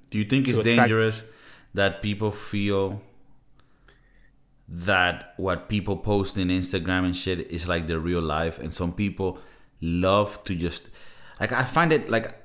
Do 0.10 0.18
you 0.18 0.24
think 0.24 0.48
it's 0.48 0.58
attract- 0.58 0.78
dangerous 0.78 1.24
that 1.74 2.02
people 2.02 2.32
feel 2.32 3.02
that 4.72 5.34
what 5.36 5.68
people 5.68 5.98
post 5.98 6.38
in 6.38 6.48
Instagram 6.48 7.06
and 7.06 7.16
shit 7.16 7.52
is 7.52 7.68
like 7.68 7.88
their 7.88 8.00
real 8.00 8.22
life, 8.22 8.58
and 8.58 8.74
some 8.74 8.94
people 8.94 9.38
love 9.82 10.42
to 10.46 10.56
just 10.56 10.90
like 11.40 11.52
I 11.52 11.64
find 11.64 11.92
it 11.92 12.10
like 12.10 12.36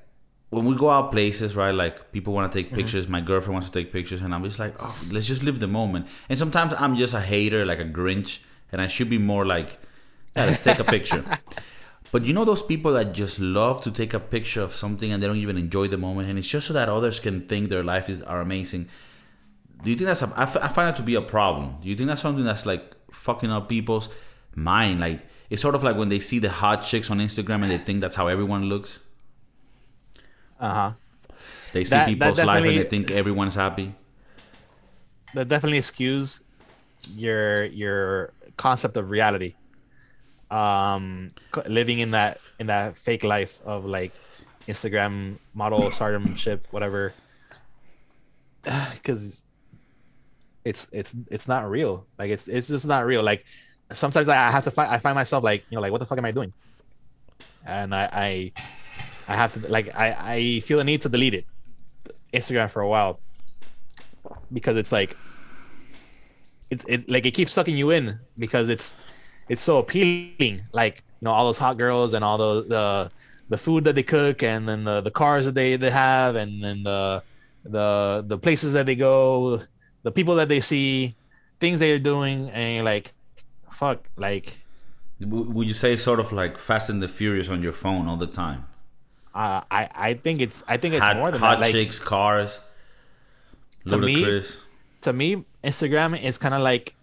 when 0.50 0.64
we 0.64 0.74
go 0.76 0.90
out 0.90 1.12
places, 1.12 1.54
right? 1.54 1.74
Like 1.74 2.12
people 2.12 2.32
want 2.32 2.50
to 2.50 2.58
take 2.58 2.66
mm-hmm. 2.66 2.76
pictures. 2.76 3.08
My 3.08 3.20
girlfriend 3.20 3.54
wants 3.54 3.70
to 3.70 3.78
take 3.78 3.92
pictures, 3.92 4.22
and 4.22 4.34
I'm 4.34 4.42
just 4.42 4.58
like, 4.58 4.74
oh, 4.80 4.96
let's 5.10 5.26
just 5.26 5.44
live 5.44 5.60
the 5.60 5.68
moment. 5.68 6.08
And 6.28 6.38
sometimes 6.38 6.74
I'm 6.76 6.96
just 6.96 7.14
a 7.14 7.20
hater, 7.20 7.64
like 7.64 7.78
a 7.78 7.84
Grinch, 7.84 8.40
and 8.72 8.80
I 8.80 8.88
should 8.88 9.08
be 9.08 9.18
more 9.18 9.46
like, 9.46 9.78
yeah, 10.34 10.46
let's 10.46 10.62
take 10.62 10.78
a 10.78 10.84
picture. 10.84 11.24
But 12.12 12.24
you 12.24 12.32
know 12.32 12.44
those 12.44 12.62
people 12.62 12.92
that 12.92 13.12
just 13.12 13.40
love 13.40 13.82
to 13.82 13.90
take 13.90 14.14
a 14.14 14.20
picture 14.20 14.62
of 14.62 14.74
something 14.74 15.12
and 15.12 15.22
they 15.22 15.26
don't 15.26 15.36
even 15.38 15.58
enjoy 15.58 15.88
the 15.88 15.98
moment, 15.98 16.30
and 16.30 16.38
it's 16.38 16.48
just 16.48 16.68
so 16.68 16.72
that 16.72 16.88
others 16.88 17.20
can 17.20 17.46
think 17.46 17.68
their 17.68 17.82
life 17.82 18.08
is 18.08 18.22
are 18.22 18.40
amazing. 18.40 18.88
Do 19.86 19.92
you 19.92 19.96
think 19.96 20.06
that's 20.08 20.22
a? 20.22 20.32
I, 20.36 20.42
f- 20.42 20.56
I 20.56 20.68
find 20.68 20.88
that 20.88 20.96
to 20.96 21.02
be 21.02 21.14
a 21.14 21.22
problem. 21.22 21.76
Do 21.80 21.88
you 21.88 21.94
think 21.96 22.08
that's 22.08 22.20
something 22.22 22.44
that's 22.44 22.66
like 22.66 22.96
fucking 23.12 23.50
up 23.52 23.68
people's 23.68 24.08
mind? 24.56 24.98
Like 24.98 25.20
it's 25.48 25.62
sort 25.62 25.76
of 25.76 25.84
like 25.84 25.96
when 25.96 26.08
they 26.08 26.18
see 26.18 26.40
the 26.40 26.50
hot 26.50 26.82
chicks 26.82 27.08
on 27.08 27.18
Instagram 27.18 27.62
and 27.62 27.70
they 27.70 27.78
think 27.78 28.00
that's 28.00 28.16
how 28.16 28.26
everyone 28.26 28.64
looks. 28.64 28.98
Uh 30.58 30.74
huh. 30.74 30.92
They 31.72 31.84
see 31.84 31.90
That- 31.90 32.06
that 32.06 32.10
people's 32.10 32.38
life 32.44 32.64
and 32.64 32.76
they 32.78 32.84
think 32.84 33.10
everyone's 33.12 33.54
happy. 33.54 33.94
That 35.34 35.46
definitely 35.48 35.80
skews 35.80 36.42
your 37.14 37.64
your 37.66 38.32
concept 38.56 38.96
of 38.96 39.10
reality. 39.10 39.54
Um, 40.50 41.32
living 41.66 42.00
in 42.00 42.10
that 42.10 42.38
in 42.58 42.66
that 42.66 42.96
fake 42.96 43.22
life 43.22 43.60
of 43.64 43.84
like 43.84 44.12
Instagram 44.66 45.36
model 45.54 45.82
stardomship, 45.90 46.60
whatever. 46.72 47.14
Because 48.94 49.44
it's 50.66 50.88
it's 50.90 51.14
it's 51.30 51.46
not 51.46 51.70
real. 51.70 52.06
Like 52.18 52.30
it's 52.30 52.48
it's 52.48 52.66
just 52.66 52.86
not 52.86 53.06
real. 53.06 53.22
Like 53.22 53.44
sometimes 53.92 54.28
I 54.28 54.50
have 54.50 54.64
to 54.64 54.72
find 54.72 54.90
I 54.90 54.98
find 54.98 55.14
myself 55.14 55.44
like 55.44 55.64
you 55.70 55.76
know 55.76 55.80
like 55.80 55.92
what 55.92 55.98
the 55.98 56.06
fuck 56.06 56.18
am 56.18 56.24
I 56.24 56.32
doing? 56.32 56.52
And 57.64 57.94
I 57.94 58.04
I, 58.12 58.52
I 59.28 59.36
have 59.36 59.54
to 59.54 59.60
like 59.68 59.94
I 59.94 60.34
I 60.34 60.60
feel 60.60 60.78
the 60.78 60.84
need 60.84 61.02
to 61.02 61.08
delete 61.08 61.34
it, 61.34 61.46
Instagram 62.34 62.68
for 62.68 62.82
a 62.82 62.88
while, 62.88 63.20
because 64.52 64.76
it's 64.76 64.90
like 64.90 65.16
it's 66.68 66.84
it 66.88 67.08
like 67.08 67.26
it 67.26 67.30
keeps 67.30 67.52
sucking 67.52 67.76
you 67.76 67.90
in 67.90 68.18
because 68.36 68.68
it's 68.68 68.96
it's 69.48 69.62
so 69.62 69.78
appealing. 69.78 70.62
Like 70.72 71.04
you 71.20 71.26
know 71.26 71.30
all 71.30 71.46
those 71.46 71.58
hot 71.58 71.78
girls 71.78 72.12
and 72.12 72.24
all 72.24 72.38
the 72.38 72.62
the 72.66 73.10
the 73.50 73.58
food 73.58 73.84
that 73.84 73.94
they 73.94 74.02
cook 74.02 74.42
and 74.42 74.68
then 74.68 74.82
the 74.82 75.00
the 75.00 75.12
cars 75.12 75.46
that 75.46 75.54
they 75.54 75.76
they 75.76 75.90
have 75.92 76.34
and 76.34 76.64
then 76.64 76.82
the 76.82 77.22
the 77.62 78.24
the 78.26 78.38
places 78.38 78.72
that 78.72 78.86
they 78.86 78.96
go, 78.96 79.62
the 80.06 80.12
people 80.12 80.36
that 80.36 80.48
they 80.48 80.60
see, 80.60 81.16
things 81.58 81.80
they're 81.80 81.98
doing, 81.98 82.48
and 82.50 82.76
you're 82.76 82.84
like, 82.84 83.12
fuck, 83.72 83.98
like 84.16 84.46
Would 85.18 85.66
you 85.66 85.74
say 85.74 85.96
sort 85.96 86.20
of 86.20 86.30
like 86.30 86.58
Fast 86.58 86.88
and 86.90 87.02
the 87.02 87.08
Furious 87.08 87.48
on 87.48 87.60
your 87.60 87.72
phone 87.72 88.06
all 88.06 88.16
the 88.16 88.28
time? 88.28 88.60
Uh, 89.34 89.62
I 89.68 89.82
I 90.08 90.14
think 90.14 90.40
it's 90.40 90.62
I 90.68 90.76
think 90.76 90.94
it's 90.94 91.04
hot, 91.04 91.16
more 91.16 91.32
than 91.32 91.40
hot 91.40 91.56
that. 91.58 91.62
Like, 91.62 91.72
chicks, 91.72 91.98
cars, 91.98 92.60
To 93.88 93.98
me- 93.98 94.42
to 95.00 95.12
me, 95.12 95.44
Instagram 95.64 96.10
is 96.22 96.38
kind 96.38 96.54
of 96.54 96.62
like 96.62 96.94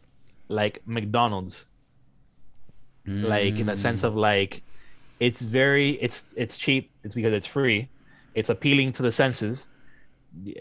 like 0.47 0.81
McDonald's. 0.85 1.65
Like 3.05 3.59
in 3.59 3.65
the 3.65 3.75
sense 3.75 4.03
of 4.03 4.15
like 4.15 4.63
it's 5.19 5.41
very 5.41 5.89
it's 6.05 6.33
it's 6.37 6.55
cheap, 6.57 6.89
it's 7.03 7.15
because 7.15 7.33
it's 7.33 7.45
free, 7.45 7.89
it's 8.33 8.49
appealing 8.49 8.93
to 8.93 9.01
the 9.03 9.11
senses. 9.11 9.67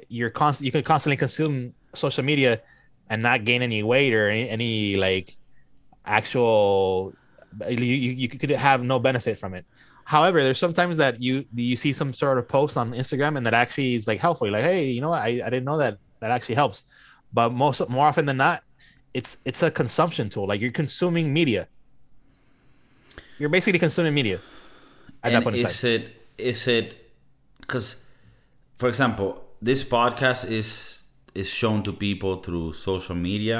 You're 0.09 0.30
constant 0.30 0.66
you 0.66 0.72
can 0.72 0.82
constantly 0.82 1.16
consume 1.16 1.74
social 1.95 2.24
media 2.24 2.61
and 3.09 3.22
not 3.22 3.45
gain 3.45 3.62
any 3.62 3.82
weight 3.82 4.14
or 4.14 4.28
any, 4.28 4.49
any 4.49 4.97
like 4.97 5.36
actual 6.05 7.14
you, 7.68 7.84
you 7.84 8.28
could 8.28 8.51
have 8.51 8.82
no 8.82 8.99
benefit 8.99 9.38
from 9.38 9.55
it. 9.55 9.66
However, 10.05 10.43
there's 10.43 10.59
sometimes 10.59 10.97
that 10.97 11.22
you 11.22 11.45
you 11.55 11.76
see 11.76 11.93
some 11.93 12.12
sort 12.12 12.38
of 12.38 12.49
post 12.49 12.76
on 12.76 12.93
Instagram 12.93 13.36
and 13.36 13.47
that 13.47 13.55
actually 13.55 13.95
is 13.95 14.07
like 14.07 14.18
helpful. 14.18 14.47
You're 14.47 14.53
like, 14.53 14.64
hey, 14.64 14.90
you 14.90 15.01
know 15.01 15.11
what? 15.11 15.22
I, 15.22 15.40
I 15.45 15.51
didn't 15.51 15.64
know 15.64 15.78
that 15.78 15.99
that 16.20 16.30
actually 16.30 16.57
helps. 16.57 16.84
But 17.32 17.53
most 17.53 17.88
more 17.88 18.07
often 18.07 18.26
than 18.26 18.36
not, 18.36 18.62
it's 19.14 19.38
it's 19.45 19.62
a 19.62 19.70
consumption 19.70 20.28
tool. 20.28 20.49
Like 20.49 20.61
you're 20.61 20.72
consuming 20.72 21.32
media. 21.32 21.68
You're 23.38 23.49
basically 23.49 23.78
consuming 23.78 24.14
media 24.14 24.40
at 25.22 25.30
that 25.30 25.34
and 25.34 25.45
point 25.45 25.57
in 25.57 25.62
time. 25.62 25.70
is 25.70 25.84
it 25.84 26.16
is 26.38 26.66
it 26.66 27.12
because 27.61 28.05
for 28.76 28.88
example 28.88 29.45
this 29.61 29.84
podcast 29.84 30.51
is 30.51 31.01
is 31.35 31.49
shown 31.49 31.83
to 31.83 31.93
people 31.93 32.37
through 32.43 32.72
social 32.72 33.14
media 33.16 33.59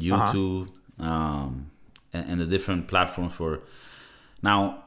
Uh-huh. 0.00 0.32
youtube 0.32 0.68
um 0.98 1.70
and, 2.12 2.24
and 2.30 2.40
the 2.40 2.46
different 2.46 2.86
platforms 2.88 3.32
for 3.34 3.60
now 4.42 4.84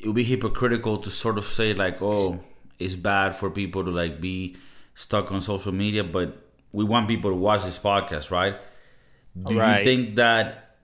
it 0.00 0.06
would 0.06 0.16
be 0.16 0.24
hypocritical 0.24 0.98
to 0.98 1.10
sort 1.10 1.38
of 1.38 1.46
say 1.46 1.72
like 1.74 2.02
oh 2.02 2.38
it's 2.78 2.96
bad 2.96 3.36
for 3.36 3.50
people 3.50 3.84
to 3.84 3.90
like 3.90 4.20
be 4.20 4.56
stuck 4.94 5.30
on 5.32 5.40
social 5.40 5.72
media 5.72 6.02
but 6.02 6.28
we 6.72 6.84
want 6.84 7.06
people 7.08 7.30
to 7.30 7.36
watch 7.36 7.62
this 7.64 7.78
podcast 7.78 8.30
right 8.30 8.56
do 9.46 9.58
Right. 9.58 9.78
you 9.78 9.84
think 9.84 10.16
that 10.16 10.76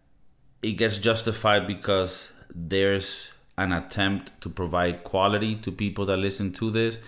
it 0.63 0.73
gets 0.73 0.99
justified 0.99 1.67
because 1.67 2.33
there's 2.55 3.29
an 3.57 3.73
attempt 3.73 4.33
to 4.43 4.49
provide 4.49 5.05
quality 5.05 5.55
to 5.57 5.71
people 5.73 6.07
that 6.07 6.17
listen 6.17 6.53
to 6.61 6.71
this 6.71 6.99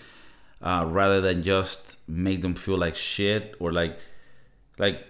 uh, 0.62 0.84
rather 0.88 1.20
than 1.20 1.42
just 1.42 1.98
make 2.08 2.42
them 2.42 2.54
feel 2.54 2.78
like 2.78 2.94
shit 2.94 3.54
or 3.58 3.72
like 3.72 3.98
like 4.78 5.08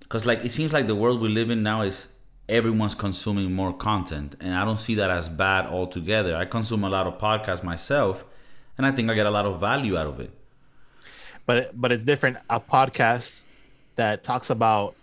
because 0.00 0.26
like 0.26 0.44
it 0.44 0.52
seems 0.52 0.72
like 0.72 0.86
the 0.86 0.94
world 0.94 1.20
we 1.20 1.28
live 1.28 1.50
in 1.50 1.62
now 1.62 1.82
is 1.82 2.08
everyone's 2.48 2.94
consuming 2.94 3.52
more 3.52 3.72
content 3.72 4.34
and 4.40 4.54
i 4.54 4.64
don't 4.64 4.78
see 4.78 4.94
that 4.94 5.10
as 5.10 5.28
bad 5.28 5.66
altogether. 5.66 6.34
I 6.34 6.46
consume 6.46 6.82
a 6.84 6.88
lot 6.88 7.06
of 7.06 7.18
podcasts 7.18 7.62
myself 7.62 8.24
and 8.76 8.86
i 8.86 8.90
think 8.90 9.10
i 9.10 9.14
get 9.14 9.26
a 9.26 9.30
lot 9.30 9.46
of 9.46 9.60
value 9.60 9.96
out 9.96 10.06
of 10.06 10.20
it. 10.20 10.30
But 11.46 11.80
but 11.80 11.92
it's 11.92 12.04
different. 12.04 12.36
A 12.50 12.60
podcast 12.60 13.42
that 13.96 14.22
talks 14.22 14.50
about 14.50 14.94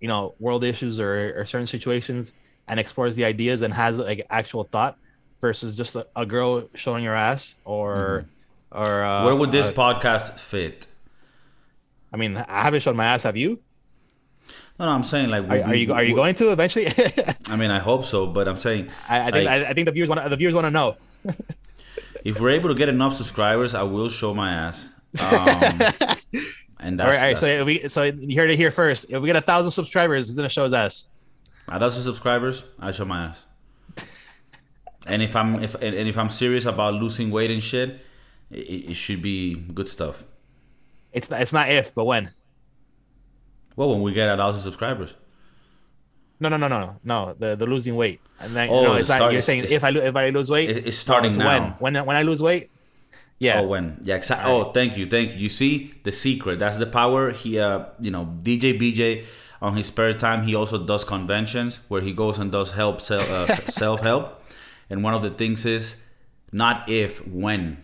you 0.00 0.08
know 0.08 0.34
world 0.38 0.64
issues 0.64 1.00
or, 1.00 1.34
or 1.40 1.46
certain 1.46 1.66
situations 1.66 2.34
and 2.68 2.78
explores 2.80 3.16
the 3.16 3.24
ideas 3.24 3.62
and 3.62 3.72
has 3.72 3.98
like 3.98 4.26
actual 4.28 4.64
thought 4.64 4.98
versus 5.40 5.76
just 5.76 5.94
a, 5.96 6.06
a 6.16 6.26
girl 6.26 6.68
showing 6.74 7.04
her 7.04 7.14
ass 7.14 7.56
or 7.64 8.26
or 8.74 9.04
uh, 9.04 9.24
where 9.24 9.34
would 9.34 9.52
this 9.52 9.68
uh, 9.68 9.72
podcast 9.72 10.38
fit 10.38 10.86
I 12.12 12.16
mean, 12.16 12.36
I 12.36 12.62
haven't 12.62 12.82
shown 12.82 12.94
my 12.94 13.06
ass. 13.06 13.24
Have 13.24 13.36
you? 13.36 13.58
no 14.78 14.86
no 14.86 14.90
i'm 14.90 15.04
saying 15.04 15.30
like 15.30 15.44
Are, 15.48 15.62
are 15.62 15.74
you 15.74 15.92
are 15.92 16.02
you 16.02 16.14
going 16.14 16.34
to 16.34 16.50
eventually? 16.50 16.86
i 17.46 17.56
mean 17.56 17.70
i 17.70 17.78
hope 17.78 18.04
so 18.04 18.26
but 18.26 18.48
i'm 18.48 18.58
saying 18.58 18.88
I, 19.08 19.28
I 19.28 19.30
think 19.30 19.46
like, 19.46 19.66
I, 19.66 19.70
I 19.70 19.72
think 19.72 19.86
the 19.86 19.92
viewers 19.92 20.08
want 20.08 20.28
the 20.28 20.36
viewers 20.36 20.54
want 20.54 20.64
to 20.66 20.70
know. 20.72 20.96
if 22.24 22.40
we're 22.40 22.50
able 22.50 22.70
to 22.70 22.74
get 22.74 22.88
enough 22.88 23.14
subscribers 23.14 23.74
i 23.74 23.82
will 23.82 24.08
show 24.08 24.34
my 24.34 24.52
ass 24.52 24.88
um, 25.22 26.16
and 26.80 26.98
that's, 26.98 27.06
all 27.06 27.12
right, 27.12 27.18
all 27.18 27.26
right. 27.28 27.38
So 27.38 27.64
we 27.64 27.88
so 27.88 28.02
you 28.02 28.36
heard 28.36 28.50
it 28.50 28.56
here 28.56 28.72
first. 28.72 29.12
If 29.12 29.22
we 29.22 29.28
get 29.28 29.36
a 29.36 29.40
thousand 29.40 29.70
subscribers, 29.70 30.28
it's 30.28 30.36
gonna 30.36 30.48
show 30.48 30.64
his 30.64 30.72
ass. 30.72 31.08
A 31.68 31.78
thousand 31.78 32.02
subscribers, 32.02 32.64
I 32.80 32.90
show 32.90 33.04
my 33.04 33.26
ass. 33.26 33.44
and 35.06 35.22
if 35.22 35.36
I'm 35.36 35.62
if 35.62 35.76
and 35.76 35.94
and 35.94 36.08
if 36.08 36.18
I'm 36.18 36.30
serious 36.30 36.66
about 36.66 36.94
losing 36.94 37.30
weight 37.30 37.52
and 37.52 37.62
shit, 37.62 38.03
it, 38.54 38.90
it 38.90 38.94
should 38.94 39.22
be 39.22 39.54
good 39.54 39.88
stuff. 39.88 40.24
It's 41.12 41.30
not, 41.30 41.40
it's 41.42 41.52
not 41.52 41.70
if, 41.70 41.94
but 41.94 42.04
when. 42.04 42.30
Well, 43.76 43.90
when 43.90 44.02
we 44.02 44.12
get 44.12 44.28
a 44.28 44.36
thousand 44.36 44.62
subscribers, 44.62 45.14
No, 46.40 46.48
no, 46.48 46.56
no, 46.56 46.68
no, 46.68 46.78
no, 46.80 46.96
no. 47.04 47.34
The 47.38 47.56
the 47.56 47.66
losing 47.66 47.96
weight. 47.96 48.20
And 48.40 48.54
then, 48.54 48.68
Oh, 48.68 48.82
no, 48.82 48.92
it's 48.94 49.08
it's 49.08 49.18
not. 49.18 49.32
you're 49.32 49.42
saying 49.42 49.64
if 49.68 49.82
I 49.84 49.90
lo- 49.90 50.02
if 50.02 50.14
I 50.16 50.30
lose 50.30 50.50
weight, 50.50 50.68
it's 50.70 50.98
starting 50.98 51.30
it's 51.30 51.38
now. 51.38 51.76
When 51.78 51.94
when 51.94 52.06
when 52.06 52.16
I 52.16 52.22
lose 52.22 52.42
weight, 52.42 52.70
yeah. 53.38 53.60
oh 53.60 53.66
when 53.66 53.98
yeah 54.02 54.16
exactly. 54.16 54.50
Oh, 54.50 54.72
thank 54.72 54.96
you, 54.96 55.06
thank 55.06 55.30
you. 55.32 55.36
You 55.36 55.48
see 55.48 55.94
the 56.02 56.12
secret. 56.12 56.58
That's 56.58 56.76
the 56.76 56.86
power. 56.86 57.30
He 57.30 57.58
uh 57.58 57.86
you 58.00 58.10
know 58.10 58.26
DJ 58.42 58.78
BJ 58.78 59.24
on 59.62 59.76
his 59.76 59.86
spare 59.86 60.12
time 60.14 60.46
he 60.46 60.54
also 60.54 60.84
does 60.84 61.04
conventions 61.04 61.80
where 61.88 62.02
he 62.02 62.12
goes 62.12 62.38
and 62.38 62.50
does 62.52 62.72
help 62.72 63.00
self 63.00 63.28
uh, 63.30 63.46
self 63.70 64.00
help, 64.02 64.42
and 64.90 65.02
one 65.02 65.14
of 65.14 65.22
the 65.22 65.30
things 65.30 65.64
is 65.64 66.02
not 66.52 66.88
if 66.88 67.26
when. 67.26 67.78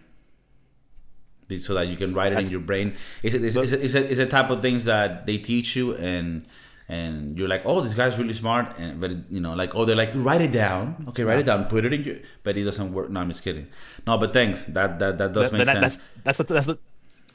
So 1.59 1.75
that 1.75 1.89
you 1.89 1.97
can 1.97 2.15
write 2.15 2.33
it 2.33 2.39
in 2.39 2.49
your 2.49 2.61
brain. 2.61 2.95
It's, 3.23 3.35
it's, 3.35 3.57
it's, 3.57 3.73
it's, 3.73 3.95
a, 3.95 4.11
it's 4.11 4.21
a 4.21 4.27
type 4.27 4.51
of 4.51 4.63
things 4.63 4.85
that 4.85 5.27
they 5.27 5.39
teach 5.39 5.77
you, 5.77 5.95
and 5.97 6.47
and 6.89 7.39
you're 7.39 7.49
like, 7.49 7.63
oh, 7.65 7.81
this 7.81 7.95
guy's 7.95 8.19
really 8.19 8.35
smart, 8.35 8.77
and 8.79 9.01
but 9.01 9.13
you 9.31 9.41
know, 9.41 9.55
like, 9.55 9.75
oh, 9.75 9.85
they're 9.85 9.97
like, 9.97 10.11
write 10.15 10.41
it 10.41 10.51
down, 10.51 11.05
okay, 11.09 11.23
write 11.23 11.39
it 11.39 11.47
down, 11.47 11.67
put 11.67 11.85
it 11.85 11.93
in 11.93 12.03
your, 12.03 12.17
but 12.43 12.57
it 12.57 12.65
doesn't 12.65 12.93
work. 12.93 13.11
No, 13.11 13.21
I'm 13.21 13.29
just 13.29 13.45
kidding. 13.45 13.69
No, 14.07 14.19
but 14.19 14.33
thanks. 14.33 14.65
That 14.65 14.99
that 14.99 15.19
that 15.19 15.33
does 15.33 15.53
make 15.53 15.67
sense. 15.67 15.99
that's 16.25 16.39
that's 16.39 16.39
the, 16.39 16.45
that's 16.55 16.67
the 16.67 16.79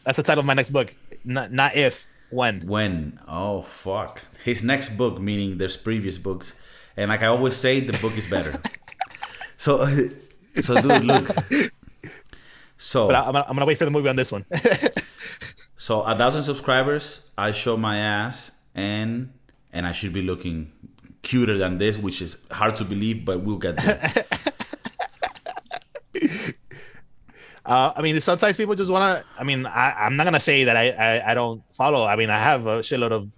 that's 0.04 0.18
the 0.18 0.24
title 0.24 0.42
of 0.42 0.46
my 0.46 0.54
next 0.54 0.72
book. 0.72 0.94
Not 1.24 1.54
not 1.54 1.76
if 1.76 2.06
when. 2.30 2.68
When? 2.68 3.20
Oh 3.28 3.62
fuck. 3.62 4.24
His 4.44 4.62
next 4.62 4.98
book, 4.98 5.20
meaning 5.22 5.58
there's 5.58 5.78
previous 5.78 6.18
books, 6.18 6.60
and 6.98 7.10
like 7.10 7.22
I 7.24 7.28
always 7.28 7.56
say, 7.56 7.80
the 7.80 7.98
book 8.00 8.18
is 8.18 8.30
better. 8.30 8.62
so, 9.58 9.86
so 10.56 10.82
dude, 10.82 11.06
look. 11.06 11.30
So, 12.78 13.08
But 13.08 13.16
I, 13.16 13.20
I'm 13.20 13.34
gonna, 13.34 13.46
I'm 13.48 13.56
gonna 13.56 13.66
wait 13.66 13.78
for 13.78 13.86
the 13.86 13.92
movie 13.92 14.10
on 14.10 14.16
this 14.16 14.32
one. 14.32 14.46
so 15.78 16.02
a 16.02 16.16
thousand 16.16 16.44
subscribers, 16.44 17.30
I 17.38 17.52
show 17.52 17.78
my 17.78 17.98
ass, 17.98 18.52
and 18.74 19.32
and 19.72 19.86
I 19.88 19.92
should 19.92 20.14
be 20.14 20.22
looking 20.22 20.72
cuter 21.22 21.58
than 21.58 21.78
this, 21.78 21.98
which 21.98 22.22
is 22.22 22.38
hard 22.52 22.76
to 22.78 22.86
believe, 22.86 23.26
but 23.26 23.42
we'll 23.42 23.58
get 23.58 23.78
there. 23.78 24.26
Uh, 27.66 27.92
I 27.96 28.04
mean, 28.04 28.22
sometimes 28.22 28.58
people 28.58 28.76
just 28.76 28.92
want 28.92 29.18
to. 29.18 29.26
I 29.40 29.44
mean, 29.44 29.66
I, 29.66 29.92
I'm 29.94 30.16
not 30.16 30.26
gonna 30.26 30.40
say 30.40 30.66
that 30.66 30.78
I, 30.78 30.92
I 30.92 31.32
I 31.32 31.34
don't 31.34 31.64
follow. 31.74 32.06
I 32.06 32.16
mean, 32.16 32.30
I 32.30 32.38
have 32.38 32.68
a 32.68 32.80
shitload 32.82 33.12
of 33.12 33.36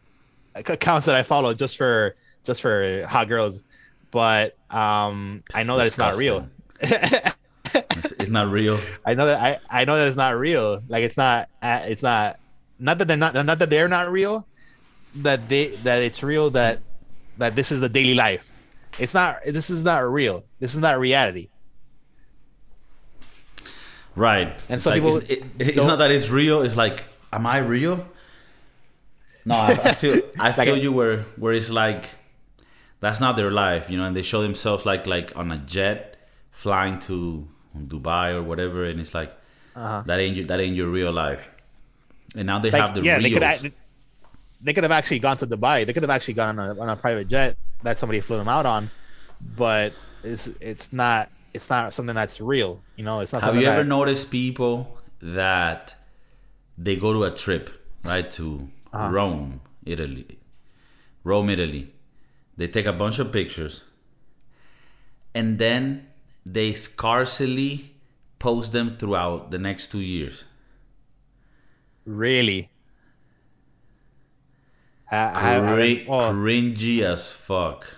accounts 0.53 1.05
that 1.05 1.15
I 1.15 1.23
follow 1.23 1.53
just 1.53 1.77
for 1.77 2.15
just 2.43 2.61
for 2.61 3.05
hot 3.07 3.29
girls, 3.29 3.63
but 4.11 4.57
um, 4.69 5.43
I 5.53 5.63
know 5.63 5.77
that 5.77 5.87
it's 5.87 5.97
not 5.97 6.17
real. 6.17 6.45
it's, 8.27 8.33
not 8.33 8.49
real. 8.51 8.77
I 9.05 9.13
know 9.13 9.25
that 9.25 9.41
I, 9.41 9.81
I 9.81 9.85
know 9.85 9.97
that 9.97 10.07
it's 10.07 10.17
not 10.17 10.37
real. 10.37 10.81
Like 10.89 11.03
it's 11.03 11.17
not 11.17 11.49
uh, 11.61 11.81
it's 11.85 12.03
not 12.03 12.39
not 12.79 12.97
that 12.99 13.07
they're 13.07 13.17
not 13.17 13.33
not 13.33 13.59
that 13.59 13.69
they're 13.69 13.87
not 13.87 14.11
real. 14.11 14.45
That 15.15 15.49
they 15.49 15.67
that 15.83 16.01
it's 16.03 16.21
real 16.21 16.49
that 16.51 16.81
that 17.37 17.55
this 17.55 17.71
is 17.71 17.79
the 17.79 17.89
daily 17.89 18.13
life. 18.13 18.51
It's 18.99 19.13
not. 19.13 19.39
This 19.45 19.69
is 19.69 19.83
not 19.83 19.99
real. 20.11 20.43
This 20.59 20.73
is 20.73 20.79
not 20.81 20.99
reality. 20.99 21.49
Right. 24.15 24.53
And 24.69 24.81
some 24.81 24.91
like, 24.93 25.01
people 25.01 25.17
it's, 25.17 25.29
it- 25.29 25.43
it's 25.59 25.75
don't- 25.75 25.97
that 25.99 26.11
it's 26.11 26.29
real. 26.29 26.61
It's 26.63 26.75
like, 26.75 27.03
am 27.31 27.45
I 27.45 27.57
real? 27.59 28.07
No, 29.45 29.55
I, 29.55 29.71
I 29.71 29.93
feel 29.93 30.21
I 30.39 30.51
feel 30.51 30.75
a- 30.75 30.79
you 30.79 30.91
where 30.91 31.21
where 31.37 31.53
it's 31.53 31.69
like 31.69 32.09
that's 32.99 33.19
not 33.19 33.35
their 33.37 33.51
life, 33.51 33.89
you 33.89 33.97
know, 33.97 34.05
and 34.05 34.15
they 34.15 34.23
show 34.23 34.41
themselves 34.41 34.85
like 34.85 35.05
like 35.07 35.35
on 35.37 35.51
a 35.51 35.57
jet 35.57 36.17
flying 36.51 36.99
to 37.01 37.47
Dubai 37.87 38.33
or 38.33 38.41
whatever, 38.41 38.85
and 38.85 38.99
it's 38.99 39.13
like 39.13 39.31
Uh-huh. 39.75 40.01
that 40.07 40.19
ain't 40.19 40.35
your, 40.35 40.45
that 40.47 40.59
ain't 40.59 40.75
your 40.75 40.89
real 40.89 41.11
life. 41.11 41.45
And 42.35 42.47
now 42.47 42.57
they 42.59 42.71
Like, 42.71 42.81
have 42.81 42.93
the 42.95 43.01
yeah, 43.03 43.19
they 43.19 43.29
could 43.29 43.43
reels. 43.45 43.65
act- 43.65 43.75
they 44.65 44.73
could 44.73 44.83
have 44.83 44.91
actually 44.91 45.19
gone 45.19 45.37
to 45.37 45.45
Dubai. 45.45 45.85
They 45.85 45.93
could 45.93 46.01
have 46.01 46.09
actually 46.09 46.33
gone 46.33 46.57
on 46.57 46.75
a, 46.77 46.81
on 46.81 46.89
a 46.89 46.95
private 46.95 47.27
jet 47.27 47.55
that 47.83 47.99
somebody 47.99 48.21
flew 48.21 48.37
them 48.37 48.49
out 48.49 48.65
on, 48.65 48.89
but 49.55 49.93
it's 50.23 50.47
it's 50.59 50.91
not 50.91 51.29
it's 51.53 51.69
not 51.69 51.93
something 51.93 52.15
that's 52.15 52.41
real. 52.41 52.81
You 52.97 53.03
know, 53.05 53.19
it's 53.21 53.33
not. 53.33 53.43
Have 53.43 53.55
you 53.55 53.67
ever 53.67 53.83
that, 53.83 53.87
noticed 53.97 54.31
people 54.31 54.97
that 55.21 55.93
they 56.77 56.95
go 56.95 57.13
to 57.13 57.23
a 57.25 57.31
trip, 57.31 57.69
right, 58.03 58.27
to 58.31 58.67
Uh-huh. 58.93 59.13
Rome, 59.13 59.61
Italy, 59.85 60.39
Rome, 61.23 61.49
Italy. 61.53 61.93
They 62.57 62.67
take 62.67 62.87
a 62.87 62.93
bunch 62.93 63.19
of 63.19 63.31
pictures, 63.31 63.83
and 65.35 65.59
then 65.59 66.07
they 66.53 66.73
scarcely 66.73 67.95
post 68.39 68.71
them 68.73 68.97
throughout 68.97 69.51
the 69.51 69.57
next 69.59 69.91
two 69.91 70.01
years. 70.01 70.45
really? 72.05 72.71
I, 75.11 75.15
I, 75.17 75.55
I, 75.55 76.05
well, 76.07 76.31
oh. 76.31 76.33
cringy 76.33 77.01
as 77.01 77.31
fuck. 77.31 77.93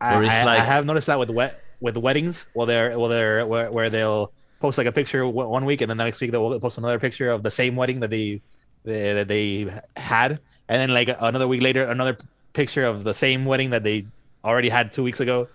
I, 0.00 0.16
Or 0.16 0.22
it's 0.24 0.34
I- 0.34 0.56
I 0.56 0.58
have 0.60 0.84
noticed 0.86 1.06
that 1.06 1.18
with 1.18 1.30
wet 1.30 1.60
with 1.80 1.96
weddings, 1.96 2.46
well, 2.54 2.66
they're 2.66 2.98
well, 2.98 3.08
they're 3.08 3.46
where, 3.46 3.70
where 3.70 3.90
they'll 3.90 4.32
post 4.60 4.78
like 4.78 4.86
a 4.86 4.92
picture 4.92 5.26
one 5.26 5.48
one 5.48 5.64
week, 5.64 5.80
and 5.80 5.90
then 5.90 5.96
the 5.96 6.04
next 6.04 6.20
week 6.20 6.30
they'll 6.32 6.58
post 6.60 6.78
another 6.78 6.98
picture 6.98 7.30
of 7.30 7.42
the 7.42 7.50
same 7.50 7.76
wedding 7.76 8.00
that 8.00 8.10
they, 8.10 8.42
they 8.84 9.14
that 9.14 9.28
they 9.28 9.72
had, 9.96 10.40
and 10.68 10.80
then 10.80 10.90
like 10.94 11.08
another 11.20 11.48
week 11.48 11.62
later, 11.62 11.84
another 11.84 12.16
picture 12.52 12.84
of 12.84 13.04
the 13.04 13.14
same 13.14 13.44
wedding 13.44 13.70
that 13.70 13.82
they 13.84 14.06
already 14.44 14.68
had 14.68 14.92
two 14.92 15.02
weeks 15.04 15.20
ago. 15.20 15.48